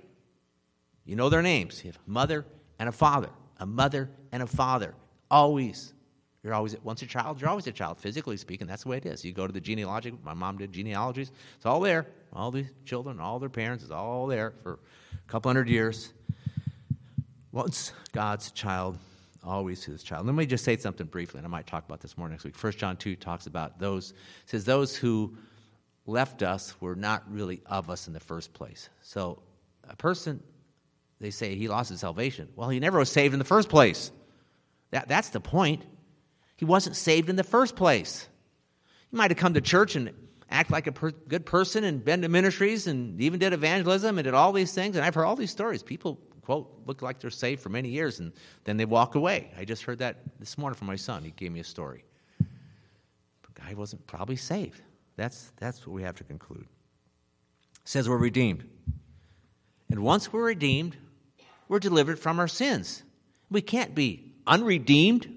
You 1.05 1.16
know 1.16 1.28
their 1.28 1.42
names. 1.42 1.82
You 1.84 1.88
have 1.90 1.98
a 2.07 2.11
mother 2.11 2.46
and 2.78 2.88
a 2.88 2.92
father, 2.92 3.30
a 3.59 3.66
mother 3.66 4.11
and 4.32 4.42
a 4.42 4.46
father, 4.46 4.94
always. 5.30 5.92
You're 6.42 6.55
always 6.55 6.74
once 6.82 7.03
a 7.03 7.07
child, 7.07 7.40
you're 7.40 7.51
always 7.51 7.66
a 7.66 7.72
child. 7.72 7.98
Physically 7.98 8.36
speaking, 8.36 8.66
that's 8.66 8.84
the 8.84 8.88
way 8.88 8.96
it 8.96 9.07
is. 9.07 9.24
You 9.24 9.32
go 9.32 9.46
to 9.46 9.53
the 9.53 9.61
genealogy. 9.61 10.12
My 10.24 10.34
mom 10.34 10.57
did 10.57 10.72
genealogies. 10.72 11.32
It's 11.57 11.66
all 11.66 11.80
there. 11.80 12.07
All 12.32 12.51
these 12.51 12.70
children, 12.84 13.20
all 13.20 13.38
their 13.38 13.48
parents, 13.48 13.82
it's 13.82 13.92
all 13.92 14.26
there 14.26 14.55
for 14.62 14.74
a 15.12 15.30
couple 15.30 15.48
hundred 15.48 15.68
years. 15.68 16.12
Once 17.53 17.92
God's 18.12 18.53
child, 18.53 18.96
always 19.42 19.82
his 19.84 20.03
child. 20.03 20.26
Let 20.26 20.34
me 20.34 20.46
just 20.46 20.64
say 20.64 20.76
something 20.76 21.07
briefly, 21.07 21.38
and 21.38 21.46
I 21.46 21.51
might 21.51 21.66
talk 21.66 21.84
about 21.84 22.01
this 22.01 22.16
more 22.16 22.28
next 22.28 22.44
week. 22.44 22.55
First 22.55 22.78
John 22.78 22.96
2 22.96 23.16
talks 23.16 23.46
about 23.46 23.78
those, 23.78 24.14
says 24.46 24.64
those 24.64 24.94
who 24.94 25.36
left 26.07 26.42
us 26.42 26.80
were 26.80 26.94
not 26.94 27.24
really 27.30 27.61
of 27.66 27.90
us 27.90 28.07
in 28.07 28.12
the 28.12 28.20
first 28.20 28.53
place. 28.53 28.88
So 29.03 29.42
a 29.88 29.96
person, 29.96 30.42
they 31.21 31.31
say 31.31 31.55
he 31.55 31.68
lost 31.68 31.91
his 31.91 32.01
salvation. 32.01 32.49
Well, 32.57 32.71
he 32.71 32.81
never 32.81 32.99
was 32.99 33.11
saved 33.11 33.35
in 33.35 33.39
the 33.39 33.45
first 33.45 33.68
place. 33.68 34.11
That, 34.91 35.07
that's 35.09 35.29
the 35.29 35.41
point. 35.41 35.85
He 36.57 36.64
wasn't 36.64 36.97
saved 36.97 37.29
in 37.29 37.37
the 37.37 37.45
first 37.45 37.77
place. 37.77 38.29
He 39.11 39.16
might 39.16 39.31
have 39.31 39.39
come 39.39 39.55
to 39.55 39.61
church 39.61 39.97
and 39.97 40.12
act 40.51 40.71
like 40.71 40.87
a 40.87 40.93
per- 40.93 41.11
good 41.11 41.47
person 41.47 41.85
and 41.85 42.05
been 42.05 42.23
to 42.23 42.29
ministries 42.29 42.87
and 42.87 43.21
even 43.21 43.39
did 43.39 43.53
evangelism 43.53 44.18
and 44.18 44.25
did 44.25 44.35
all 44.35 44.53
these 44.53 44.73
things. 44.73 44.97
And 44.97 45.05
I've 45.05 45.14
heard 45.14 45.25
all 45.25 45.37
these 45.37 45.51
stories. 45.51 45.83
People, 45.83 46.18
quote, 46.43 46.73
look 46.87 47.03
like 47.03 47.21
they're 47.21 47.31
saved 47.31 47.61
for 47.61 47.68
many 47.68 47.91
years 47.91 48.18
and 48.18 48.33
then 48.64 48.77
they 48.77 48.85
walk 48.85 49.14
away. 49.14 49.51
I 49.59 49.64
just 49.64 49.83
heard 49.85 49.99
that 49.99 50.16
this 50.39 50.57
morning 50.59 50.77
from 50.77 50.87
my 50.87 50.97
son. 50.97 51.23
He 51.23 51.31
gave 51.33 51.53
me 51.53 51.61
a 51.61 51.64
story. 51.64 52.05
The 52.39 53.61
guy 53.61 53.75
wasn't 53.75 54.07
probably 54.07 54.37
saved. 54.37 54.81
That's, 55.16 55.53
that's 55.57 55.87
what 55.87 55.93
we 55.93 56.03
have 56.03 56.16
to 56.16 56.25
conclude. 56.25 56.66
It 57.83 57.89
says 57.89 58.09
we're 58.09 58.16
redeemed. 58.16 58.64
And 59.91 60.01
once 60.01 60.33
we're 60.33 60.45
redeemed, 60.45 60.97
we're 61.71 61.79
delivered 61.79 62.18
from 62.18 62.41
our 62.41 62.49
sins. 62.49 63.05
We 63.49 63.62
can't 63.62 63.95
be 63.95 64.35
unredeemed. 64.45 65.33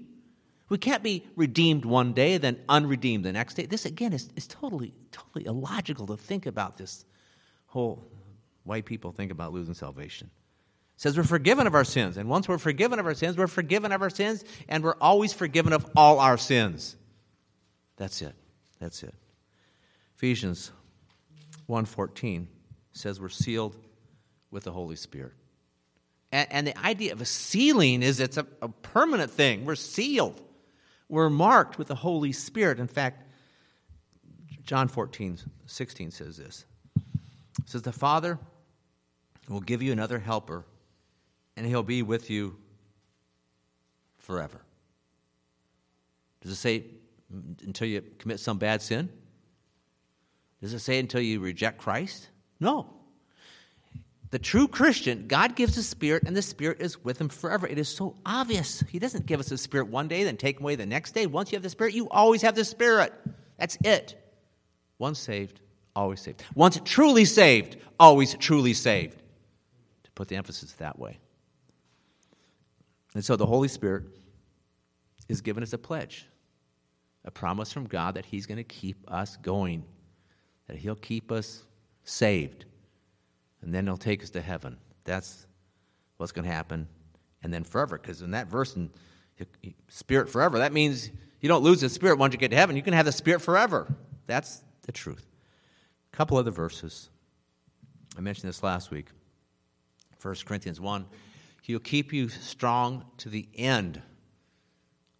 We 0.68 0.78
can't 0.78 1.04
be 1.04 1.24
redeemed 1.36 1.84
one 1.84 2.12
day, 2.12 2.38
then 2.38 2.58
unredeemed 2.68 3.24
the 3.24 3.32
next 3.32 3.54
day. 3.54 3.66
This, 3.66 3.84
again, 3.84 4.12
is, 4.12 4.28
is 4.34 4.48
totally, 4.48 4.92
totally 5.12 5.46
illogical 5.46 6.08
to 6.08 6.16
think 6.16 6.46
about 6.46 6.76
this 6.76 7.04
whole 7.66 8.04
way 8.64 8.82
people 8.82 9.12
think 9.12 9.30
about 9.30 9.52
losing 9.52 9.74
salvation. 9.74 10.28
It 10.96 11.02
says 11.02 11.16
we're 11.16 11.22
forgiven 11.22 11.68
of 11.68 11.74
our 11.76 11.84
sins. 11.84 12.16
And 12.16 12.28
once 12.28 12.48
we're 12.48 12.58
forgiven 12.58 12.98
of 12.98 13.06
our 13.06 13.14
sins, 13.14 13.36
we're 13.36 13.46
forgiven 13.46 13.92
of 13.92 14.02
our 14.02 14.10
sins, 14.10 14.42
and 14.68 14.82
we're 14.82 14.96
always 15.00 15.32
forgiven 15.32 15.72
of 15.72 15.88
all 15.94 16.18
our 16.18 16.36
sins. 16.36 16.96
That's 17.96 18.20
it. 18.22 18.34
That's 18.80 19.04
it. 19.04 19.14
Ephesians 20.16 20.72
1.14 21.68 22.48
says 22.90 23.20
we're 23.20 23.28
sealed 23.28 23.76
with 24.50 24.64
the 24.64 24.72
Holy 24.72 24.96
Spirit. 24.96 25.34
And, 26.34 26.48
and 26.50 26.66
the 26.66 26.76
idea 26.84 27.12
of 27.12 27.20
a 27.20 27.24
sealing 27.24 28.02
is 28.02 28.18
it's 28.18 28.36
a, 28.36 28.44
a 28.60 28.68
permanent 28.68 29.30
thing. 29.30 29.64
We're 29.64 29.76
sealed. 29.76 30.42
We're 31.08 31.30
marked 31.30 31.78
with 31.78 31.86
the 31.86 31.94
Holy 31.94 32.32
Spirit. 32.32 32.80
In 32.80 32.88
fact, 32.88 33.22
John 34.64 34.88
14, 34.88 35.38
16 35.66 36.10
says 36.10 36.36
this. 36.36 36.64
It 36.96 37.68
says, 37.70 37.82
The 37.82 37.92
Father 37.92 38.40
will 39.48 39.60
give 39.60 39.80
you 39.80 39.92
another 39.92 40.18
helper, 40.18 40.64
and 41.56 41.64
he'll 41.64 41.84
be 41.84 42.02
with 42.02 42.28
you 42.30 42.56
forever. 44.18 44.60
Does 46.40 46.50
it 46.50 46.56
say 46.56 46.84
mm, 47.32 47.62
until 47.62 47.86
you 47.86 48.02
commit 48.18 48.40
some 48.40 48.58
bad 48.58 48.82
sin? 48.82 49.08
Does 50.60 50.74
it 50.74 50.80
say 50.80 50.98
until 50.98 51.20
you 51.20 51.38
reject 51.38 51.78
Christ? 51.78 52.28
No. 52.58 52.92
The 54.34 54.40
true 54.40 54.66
Christian, 54.66 55.28
God 55.28 55.54
gives 55.54 55.78
a 55.78 55.82
spirit, 55.84 56.24
and 56.26 56.36
the 56.36 56.42
spirit 56.42 56.80
is 56.80 57.04
with 57.04 57.20
him 57.20 57.28
forever. 57.28 57.68
It 57.68 57.78
is 57.78 57.88
so 57.88 58.16
obvious. 58.26 58.82
He 58.88 58.98
doesn't 58.98 59.26
give 59.26 59.38
us 59.38 59.52
a 59.52 59.56
spirit 59.56 59.86
one 59.86 60.08
day, 60.08 60.24
then 60.24 60.36
take 60.36 60.58
away 60.58 60.74
the 60.74 60.84
next 60.84 61.12
day. 61.12 61.26
Once 61.26 61.52
you 61.52 61.56
have 61.56 61.62
the 61.62 61.70
spirit, 61.70 61.94
you 61.94 62.08
always 62.08 62.42
have 62.42 62.56
the 62.56 62.64
spirit. 62.64 63.12
That's 63.58 63.78
it. 63.84 64.20
Once 64.98 65.20
saved, 65.20 65.60
always 65.94 66.20
saved. 66.20 66.42
Once 66.56 66.80
truly 66.84 67.24
saved, 67.24 67.76
always 68.00 68.34
truly 68.34 68.74
saved. 68.74 69.22
To 70.02 70.10
put 70.16 70.26
the 70.26 70.34
emphasis 70.34 70.72
that 70.72 70.98
way. 70.98 71.20
And 73.14 73.24
so 73.24 73.36
the 73.36 73.46
Holy 73.46 73.68
Spirit 73.68 74.02
is 75.28 75.42
given 75.42 75.62
as 75.62 75.72
a 75.72 75.78
pledge, 75.78 76.26
a 77.24 77.30
promise 77.30 77.72
from 77.72 77.86
God 77.86 78.16
that 78.16 78.26
He's 78.26 78.46
going 78.46 78.58
to 78.58 78.64
keep 78.64 78.96
us 79.06 79.36
going, 79.36 79.84
that 80.66 80.76
He'll 80.76 80.96
keep 80.96 81.30
us 81.30 81.62
saved 82.02 82.64
and 83.64 83.74
then 83.74 83.86
he'll 83.86 83.96
take 83.96 84.22
us 84.22 84.30
to 84.30 84.40
heaven. 84.40 84.76
That's 85.04 85.46
what's 86.18 86.32
going 86.32 86.46
to 86.46 86.52
happen. 86.52 86.86
And 87.42 87.52
then 87.52 87.64
forever, 87.64 87.98
because 87.98 88.22
in 88.22 88.32
that 88.32 88.46
verse, 88.46 88.76
in 88.76 88.90
spirit 89.88 90.28
forever, 90.28 90.58
that 90.58 90.72
means 90.72 91.10
you 91.40 91.48
don't 91.48 91.62
lose 91.62 91.80
the 91.80 91.88
spirit 91.88 92.18
once 92.18 92.32
you 92.32 92.38
get 92.38 92.50
to 92.50 92.56
heaven. 92.56 92.76
You 92.76 92.82
can 92.82 92.94
have 92.94 93.06
the 93.06 93.12
spirit 93.12 93.40
forever. 93.40 93.92
That's 94.26 94.62
the 94.82 94.92
truth. 94.92 95.26
A 96.12 96.16
couple 96.16 96.36
other 96.36 96.50
verses. 96.50 97.10
I 98.16 98.20
mentioned 98.20 98.48
this 98.48 98.62
last 98.62 98.90
week. 98.90 99.08
1 100.22 100.34
Corinthians 100.46 100.80
1 100.80 101.06
He'll 101.62 101.78
keep 101.78 102.12
you 102.12 102.28
strong 102.28 103.06
to 103.18 103.30
the 103.30 103.48
end 103.54 104.02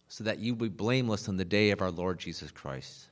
so 0.07 0.23
that 0.23 0.37
you 0.37 0.53
will 0.53 0.67
be 0.67 0.69
blameless 0.69 1.27
on 1.27 1.37
the 1.37 1.45
day 1.45 1.71
of 1.71 1.81
our 1.81 1.89
Lord 1.89 2.19
Jesus 2.19 2.51
Christ 2.51 3.09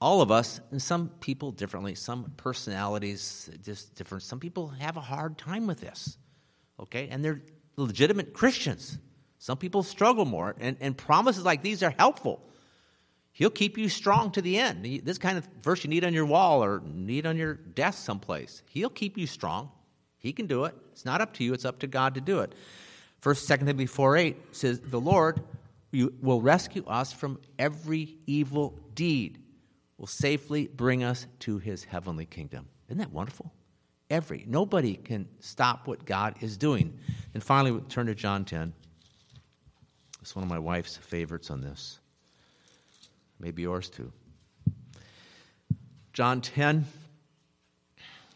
all 0.00 0.22
of 0.22 0.30
us, 0.30 0.60
and 0.70 0.80
some 0.80 1.10
people 1.20 1.50
differently, 1.50 1.94
some 1.94 2.32
personalities 2.36 3.50
just 3.62 3.94
different. 3.96 4.22
Some 4.22 4.40
people 4.40 4.68
have 4.68 4.96
a 4.96 5.00
hard 5.00 5.36
time 5.36 5.66
with 5.66 5.80
this, 5.80 6.16
okay? 6.78 7.08
And 7.10 7.22
they're 7.22 7.42
legitimate 7.76 8.32
Christians. 8.32 8.98
Some 9.38 9.58
people 9.58 9.82
struggle 9.82 10.24
more, 10.24 10.56
and, 10.58 10.76
and 10.80 10.96
promises 10.96 11.44
like 11.44 11.62
these 11.62 11.82
are 11.82 11.94
helpful. 11.98 12.42
He'll 13.32 13.50
keep 13.50 13.76
you 13.76 13.88
strong 13.88 14.32
to 14.32 14.42
the 14.42 14.58
end. 14.58 14.84
This 15.04 15.18
kind 15.18 15.38
of 15.38 15.46
verse 15.62 15.84
you 15.84 15.90
need 15.90 16.04
on 16.04 16.14
your 16.14 16.26
wall 16.26 16.64
or 16.64 16.82
need 16.84 17.26
on 17.26 17.36
your 17.36 17.54
desk 17.54 18.04
someplace. 18.04 18.62
He'll 18.70 18.90
keep 18.90 19.16
you 19.16 19.26
strong. 19.26 19.70
He 20.18 20.32
can 20.32 20.46
do 20.46 20.64
it. 20.64 20.74
It's 20.92 21.04
not 21.04 21.20
up 21.20 21.34
to 21.34 21.44
you, 21.44 21.52
it's 21.52 21.64
up 21.64 21.78
to 21.80 21.86
God 21.86 22.14
to 22.14 22.20
do 22.20 22.40
it. 22.40 22.54
First, 23.20 23.46
Second 23.46 23.66
Timothy 23.66 23.86
4 23.86 24.16
8 24.16 24.36
says, 24.52 24.80
The 24.80 25.00
Lord 25.00 25.42
will 25.92 26.40
rescue 26.40 26.84
us 26.86 27.12
from 27.12 27.38
every 27.58 28.16
evil 28.26 28.78
deed 28.94 29.38
will 30.00 30.06
safely 30.06 30.66
bring 30.66 31.04
us 31.04 31.26
to 31.40 31.58
his 31.58 31.84
heavenly 31.84 32.24
kingdom. 32.24 32.66
Isn't 32.88 32.98
that 32.98 33.12
wonderful? 33.12 33.52
Every, 34.08 34.46
nobody 34.48 34.94
can 34.94 35.28
stop 35.40 35.86
what 35.86 36.06
God 36.06 36.36
is 36.40 36.56
doing. 36.56 36.98
And 37.34 37.42
finally, 37.42 37.70
we 37.70 37.80
turn 37.82 38.06
to 38.06 38.14
John 38.14 38.46
10. 38.46 38.72
It's 40.22 40.34
one 40.34 40.42
of 40.42 40.48
my 40.48 40.58
wife's 40.58 40.96
favorites 40.96 41.50
on 41.50 41.60
this. 41.60 42.00
Maybe 43.38 43.60
yours 43.60 43.90
too. 43.90 44.10
John 46.14 46.40
10, 46.40 46.86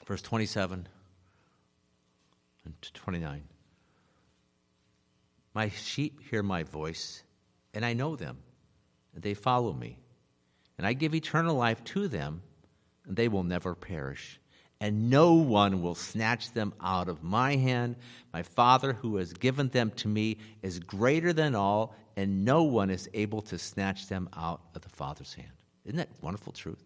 verse 0.07 0.21
27 0.21 0.87
and 2.67 2.75
29. 2.93 3.43
My 5.55 5.71
sheep 5.71 6.21
hear 6.29 6.43
my 6.43 6.63
voice, 6.63 7.23
and 7.73 7.87
I 7.87 7.95
know 7.95 8.17
them, 8.17 8.37
and 9.15 9.23
they 9.23 9.33
follow 9.33 9.73
me 9.73 9.99
and 10.79 10.87
I 10.87 10.93
give 10.93 11.15
eternal 11.15 11.57
life 11.57 11.83
to 11.85 12.09
them, 12.09 12.43
and 13.07 13.17
they 13.17 13.29
will 13.29 13.45
never 13.45 13.75
perish. 13.75 14.41
And 14.81 15.09
no 15.09 15.35
one 15.35 15.83
will 15.83 15.95
snatch 15.95 16.53
them 16.53 16.75
out 16.81 17.09
of 17.09 17.23
my 17.23 17.57
hand. 17.57 17.97
My 18.33 18.43
Father, 18.43 18.93
who 18.93 19.17
has 19.17 19.33
given 19.33 19.69
them 19.69 19.93
to 19.97 20.09
me, 20.09 20.39
is 20.63 20.79
greater 20.79 21.33
than 21.33 21.55
all, 21.55 21.95
and 22.17 22.45
no 22.45 22.65
one 22.65 22.91
is 22.91 23.09
able 23.15 23.41
to 23.43 23.59
snatch 23.59 24.09
them 24.09 24.29
out 24.37 24.61
of 24.75 24.83
the 24.83 24.89
Father's 24.89 25.33
hand. 25.35 25.53
Isn't 25.85 25.97
that 25.97 26.09
wonderful 26.21 26.53
truth? 26.53 26.83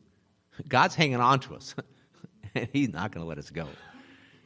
God's 0.69 0.95
hanging 0.95 1.21
on 1.21 1.41
to 1.41 1.55
us, 1.55 1.75
and 2.55 2.69
He's 2.73 2.93
not 2.93 3.13
going 3.13 3.25
to 3.25 3.29
let 3.29 3.39
us 3.39 3.51
go. 3.51 3.67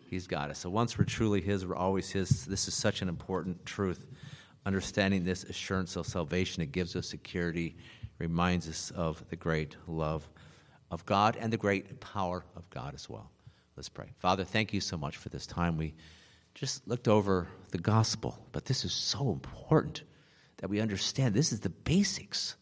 He's 0.09 0.27
got 0.27 0.51
us. 0.51 0.59
So 0.59 0.71
once 0.71 0.99
we're 0.99 1.05
truly 1.05 1.41
His, 1.41 1.67
we're 1.67 1.75
always 1.75 2.11
His. 2.11 2.45
This 2.45 2.69
is 2.69 2.75
such 2.75 3.03
an 3.03 3.09
important 3.09 3.65
truth. 3.65 4.07
Understanding 4.65 5.25
this 5.25 5.43
assurance 5.45 5.97
of 5.97 6.07
salvation, 6.07 6.63
it 6.63 6.71
gives 6.71 6.95
us 6.95 7.09
security 7.09 7.77
reminds 8.23 8.69
us 8.69 8.93
of 8.93 9.29
the 9.31 9.37
great 9.37 9.77
love 9.89 10.29
of 10.93 11.05
God 11.05 11.37
and 11.41 11.53
the 11.53 11.57
great 11.57 12.01
power 12.01 12.45
of 12.55 12.71
God 12.71 12.95
as 12.95 13.11
well. 13.11 13.29
Let's 13.77 13.89
pray. 13.89 14.13
Father, 14.19 14.45
thank 14.45 14.73
you 14.73 14.81
so 14.81 14.97
much 14.97 15.17
for 15.17 15.29
this 15.29 15.45
time. 15.45 15.77
We 15.77 15.95
just 16.55 16.87
looked 16.87 17.09
over 17.09 17.49
the 17.73 17.79
gospel, 17.79 18.39
but 18.53 18.67
this 18.67 18.85
is 18.85 18.93
so 18.93 19.33
important 19.33 20.05
that 20.59 20.71
we 20.71 20.81
understand 20.81 21.35
this 21.35 21.51
is 21.53 21.61
the 21.61 21.69
basics 21.69 22.55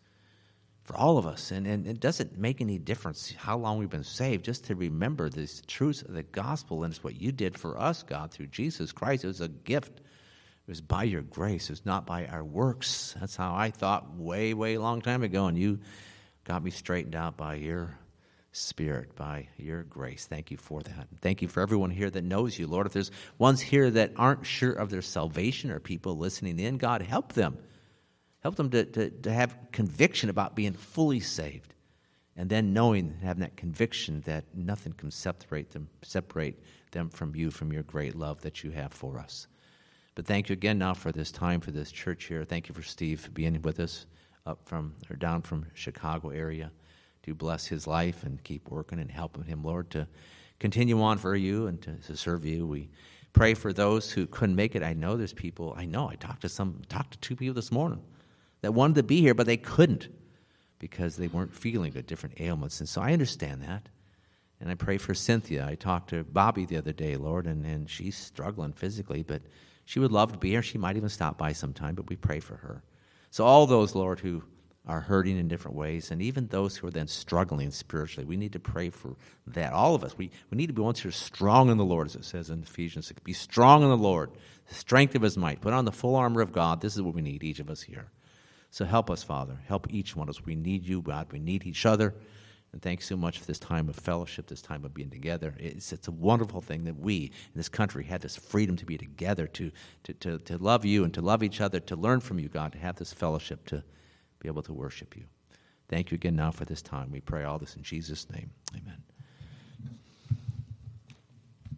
for 0.82 0.96
all 0.96 1.18
of 1.18 1.26
us. 1.26 1.50
And, 1.50 1.66
and 1.66 1.86
it 1.86 2.00
doesn't 2.00 2.38
make 2.38 2.62
any 2.62 2.78
difference 2.78 3.34
how 3.36 3.58
long 3.58 3.78
we've 3.78 3.90
been 3.90 4.02
saved, 4.02 4.46
just 4.46 4.64
to 4.64 4.74
remember 4.74 5.28
these 5.28 5.62
truths 5.66 6.00
of 6.00 6.14
the 6.14 6.22
gospel 6.22 6.84
and 6.84 6.94
it's 6.94 7.04
what 7.04 7.20
you 7.20 7.32
did 7.32 7.58
for 7.58 7.78
us, 7.78 8.02
God, 8.02 8.30
through 8.30 8.46
Jesus 8.46 8.92
Christ. 8.92 9.24
It 9.24 9.26
was 9.26 9.42
a 9.42 9.48
gift 9.48 10.00
was 10.70 10.80
by 10.80 11.02
your 11.02 11.22
grace. 11.22 11.68
It 11.68 11.72
was 11.72 11.84
not 11.84 12.06
by 12.06 12.26
our 12.26 12.44
works. 12.44 13.14
That's 13.18 13.36
how 13.36 13.54
I 13.54 13.70
thought 13.70 14.14
way, 14.14 14.54
way 14.54 14.78
long 14.78 15.02
time 15.02 15.22
ago. 15.22 15.46
And 15.46 15.58
you 15.58 15.80
got 16.44 16.62
me 16.62 16.70
straightened 16.70 17.16
out 17.16 17.36
by 17.36 17.56
your 17.56 17.98
spirit, 18.52 19.14
by 19.14 19.48
your 19.56 19.82
grace. 19.82 20.26
Thank 20.26 20.50
you 20.50 20.56
for 20.56 20.80
that. 20.82 21.08
Thank 21.20 21.42
you 21.42 21.48
for 21.48 21.60
everyone 21.60 21.90
here 21.90 22.08
that 22.10 22.24
knows 22.24 22.58
you, 22.58 22.66
Lord. 22.66 22.86
If 22.86 22.92
there's 22.92 23.10
ones 23.36 23.60
here 23.60 23.90
that 23.90 24.12
aren't 24.16 24.46
sure 24.46 24.72
of 24.72 24.90
their 24.90 25.02
salvation 25.02 25.70
or 25.70 25.80
people 25.80 26.16
listening 26.16 26.58
in, 26.58 26.78
God, 26.78 27.02
help 27.02 27.32
them. 27.32 27.58
Help 28.40 28.56
them 28.56 28.70
to, 28.70 28.84
to, 28.84 29.10
to 29.10 29.32
have 29.32 29.56
conviction 29.72 30.30
about 30.30 30.56
being 30.56 30.72
fully 30.72 31.20
saved. 31.20 31.74
And 32.36 32.48
then 32.48 32.72
knowing, 32.72 33.18
having 33.22 33.42
that 33.42 33.56
conviction 33.56 34.22
that 34.22 34.44
nothing 34.54 34.94
can 34.94 35.10
separate 35.10 35.70
them, 35.70 35.88
separate 36.02 36.62
them 36.92 37.10
from 37.10 37.34
you, 37.34 37.50
from 37.50 37.72
your 37.72 37.82
great 37.82 38.16
love 38.16 38.40
that 38.42 38.64
you 38.64 38.70
have 38.70 38.92
for 38.92 39.18
us. 39.18 39.46
But 40.14 40.26
thank 40.26 40.48
you 40.48 40.54
again 40.54 40.78
now 40.78 40.94
for 40.94 41.12
this 41.12 41.30
time 41.30 41.60
for 41.60 41.70
this 41.70 41.92
church 41.92 42.24
here. 42.24 42.44
Thank 42.44 42.68
you 42.68 42.74
for 42.74 42.82
Steve 42.82 43.30
being 43.32 43.60
with 43.62 43.80
us 43.80 44.06
up 44.46 44.60
from 44.66 44.94
or 45.08 45.16
down 45.16 45.42
from 45.42 45.66
Chicago 45.74 46.30
area. 46.30 46.72
Do 47.22 47.34
bless 47.34 47.66
his 47.66 47.86
life 47.86 48.24
and 48.24 48.42
keep 48.42 48.68
working 48.70 48.98
and 48.98 49.10
helping 49.10 49.44
him, 49.44 49.62
Lord, 49.62 49.90
to 49.90 50.08
continue 50.58 51.00
on 51.00 51.18
for 51.18 51.36
you 51.36 51.66
and 51.66 51.80
to, 51.82 51.94
to 52.06 52.16
serve 52.16 52.44
you. 52.44 52.66
We 52.66 52.88
pray 53.32 53.54
for 53.54 53.72
those 53.72 54.10
who 54.10 54.26
couldn't 54.26 54.56
make 54.56 54.74
it. 54.74 54.82
I 54.82 54.94
know 54.94 55.16
there's 55.16 55.32
people. 55.32 55.74
I 55.76 55.84
know 55.86 56.08
I 56.08 56.16
talked 56.16 56.42
to 56.42 56.48
some 56.48 56.82
talked 56.88 57.12
to 57.12 57.18
two 57.18 57.36
people 57.36 57.54
this 57.54 57.70
morning 57.70 58.02
that 58.62 58.72
wanted 58.72 58.96
to 58.96 59.02
be 59.02 59.20
here, 59.20 59.34
but 59.34 59.46
they 59.46 59.56
couldn't 59.56 60.08
because 60.78 61.16
they 61.16 61.28
weren't 61.28 61.54
feeling 61.54 61.92
the 61.92 62.02
different 62.02 62.40
ailments. 62.40 62.80
And 62.80 62.88
so 62.88 63.00
I 63.00 63.12
understand 63.12 63.62
that. 63.62 63.88
And 64.60 64.70
I 64.70 64.74
pray 64.74 64.98
for 64.98 65.14
Cynthia. 65.14 65.66
I 65.66 65.74
talked 65.74 66.10
to 66.10 66.24
Bobby 66.24 66.66
the 66.66 66.76
other 66.76 66.92
day, 66.92 67.16
Lord, 67.16 67.46
and, 67.46 67.64
and 67.64 67.88
she's 67.88 68.16
struggling 68.16 68.72
physically, 68.72 69.22
but 69.22 69.42
she 69.90 69.98
would 69.98 70.12
love 70.12 70.30
to 70.30 70.38
be 70.38 70.50
here. 70.50 70.62
She 70.62 70.78
might 70.78 70.96
even 70.96 71.08
stop 71.08 71.36
by 71.36 71.50
sometime, 71.50 71.96
but 71.96 72.08
we 72.08 72.14
pray 72.14 72.38
for 72.38 72.54
her. 72.54 72.84
So, 73.32 73.44
all 73.44 73.66
those, 73.66 73.96
Lord, 73.96 74.20
who 74.20 74.44
are 74.86 75.00
hurting 75.00 75.36
in 75.36 75.48
different 75.48 75.76
ways, 75.76 76.12
and 76.12 76.22
even 76.22 76.46
those 76.46 76.76
who 76.76 76.86
are 76.86 76.92
then 76.92 77.08
struggling 77.08 77.72
spiritually. 77.72 78.24
We 78.24 78.36
need 78.36 78.52
to 78.52 78.60
pray 78.60 78.90
for 78.90 79.16
that. 79.48 79.72
All 79.72 79.96
of 79.96 80.04
us. 80.04 80.16
We, 80.16 80.30
we 80.48 80.56
need 80.56 80.68
to 80.68 80.72
be 80.72 80.80
ones 80.80 81.00
who 81.00 81.08
are 81.08 81.12
strong 81.12 81.70
in 81.70 81.76
the 81.76 81.84
Lord, 81.84 82.06
as 82.06 82.14
it 82.14 82.24
says 82.24 82.50
in 82.50 82.62
Ephesians 82.62 83.08
6. 83.08 83.18
Be 83.24 83.32
strong 83.32 83.82
in 83.82 83.88
the 83.88 83.96
Lord, 83.96 84.30
the 84.68 84.76
strength 84.76 85.16
of 85.16 85.22
his 85.22 85.36
might. 85.36 85.60
Put 85.60 85.72
on 85.72 85.86
the 85.86 85.90
full 85.90 86.14
armor 86.14 86.40
of 86.40 86.52
God. 86.52 86.80
This 86.80 86.94
is 86.94 87.02
what 87.02 87.16
we 87.16 87.22
need, 87.22 87.42
each 87.42 87.58
of 87.58 87.68
us 87.68 87.82
here. 87.82 88.12
So 88.70 88.84
help 88.84 89.10
us, 89.10 89.24
Father. 89.24 89.58
Help 89.66 89.92
each 89.92 90.14
one 90.14 90.28
of 90.28 90.36
us. 90.36 90.46
We 90.46 90.54
need 90.54 90.86
you, 90.86 91.02
God. 91.02 91.32
We 91.32 91.40
need 91.40 91.66
each 91.66 91.84
other. 91.84 92.14
And 92.72 92.80
thanks 92.80 93.06
so 93.06 93.16
much 93.16 93.38
for 93.38 93.46
this 93.46 93.58
time 93.58 93.88
of 93.88 93.96
fellowship, 93.96 94.46
this 94.46 94.62
time 94.62 94.84
of 94.84 94.94
being 94.94 95.10
together. 95.10 95.54
It's, 95.58 95.92
it's 95.92 96.06
a 96.06 96.12
wonderful 96.12 96.60
thing 96.60 96.84
that 96.84 96.98
we 96.98 97.24
in 97.24 97.56
this 97.56 97.68
country 97.68 98.04
had 98.04 98.20
this 98.20 98.36
freedom 98.36 98.76
to 98.76 98.86
be 98.86 98.96
together, 98.96 99.46
to, 99.48 99.72
to, 100.04 100.14
to, 100.14 100.38
to 100.38 100.58
love 100.58 100.84
you 100.84 101.02
and 101.02 101.12
to 101.14 101.20
love 101.20 101.42
each 101.42 101.60
other, 101.60 101.80
to 101.80 101.96
learn 101.96 102.20
from 102.20 102.38
you, 102.38 102.48
God, 102.48 102.72
to 102.72 102.78
have 102.78 102.96
this 102.96 103.12
fellowship, 103.12 103.66
to 103.66 103.82
be 104.38 104.48
able 104.48 104.62
to 104.62 104.72
worship 104.72 105.16
you. 105.16 105.24
Thank 105.88 106.12
you 106.12 106.14
again 106.14 106.36
now 106.36 106.52
for 106.52 106.64
this 106.64 106.82
time. 106.82 107.10
We 107.10 107.20
pray 107.20 107.42
all 107.42 107.58
this 107.58 107.74
in 107.74 107.82
Jesus' 107.82 108.30
name. 108.30 108.50
Amen. 108.76 109.09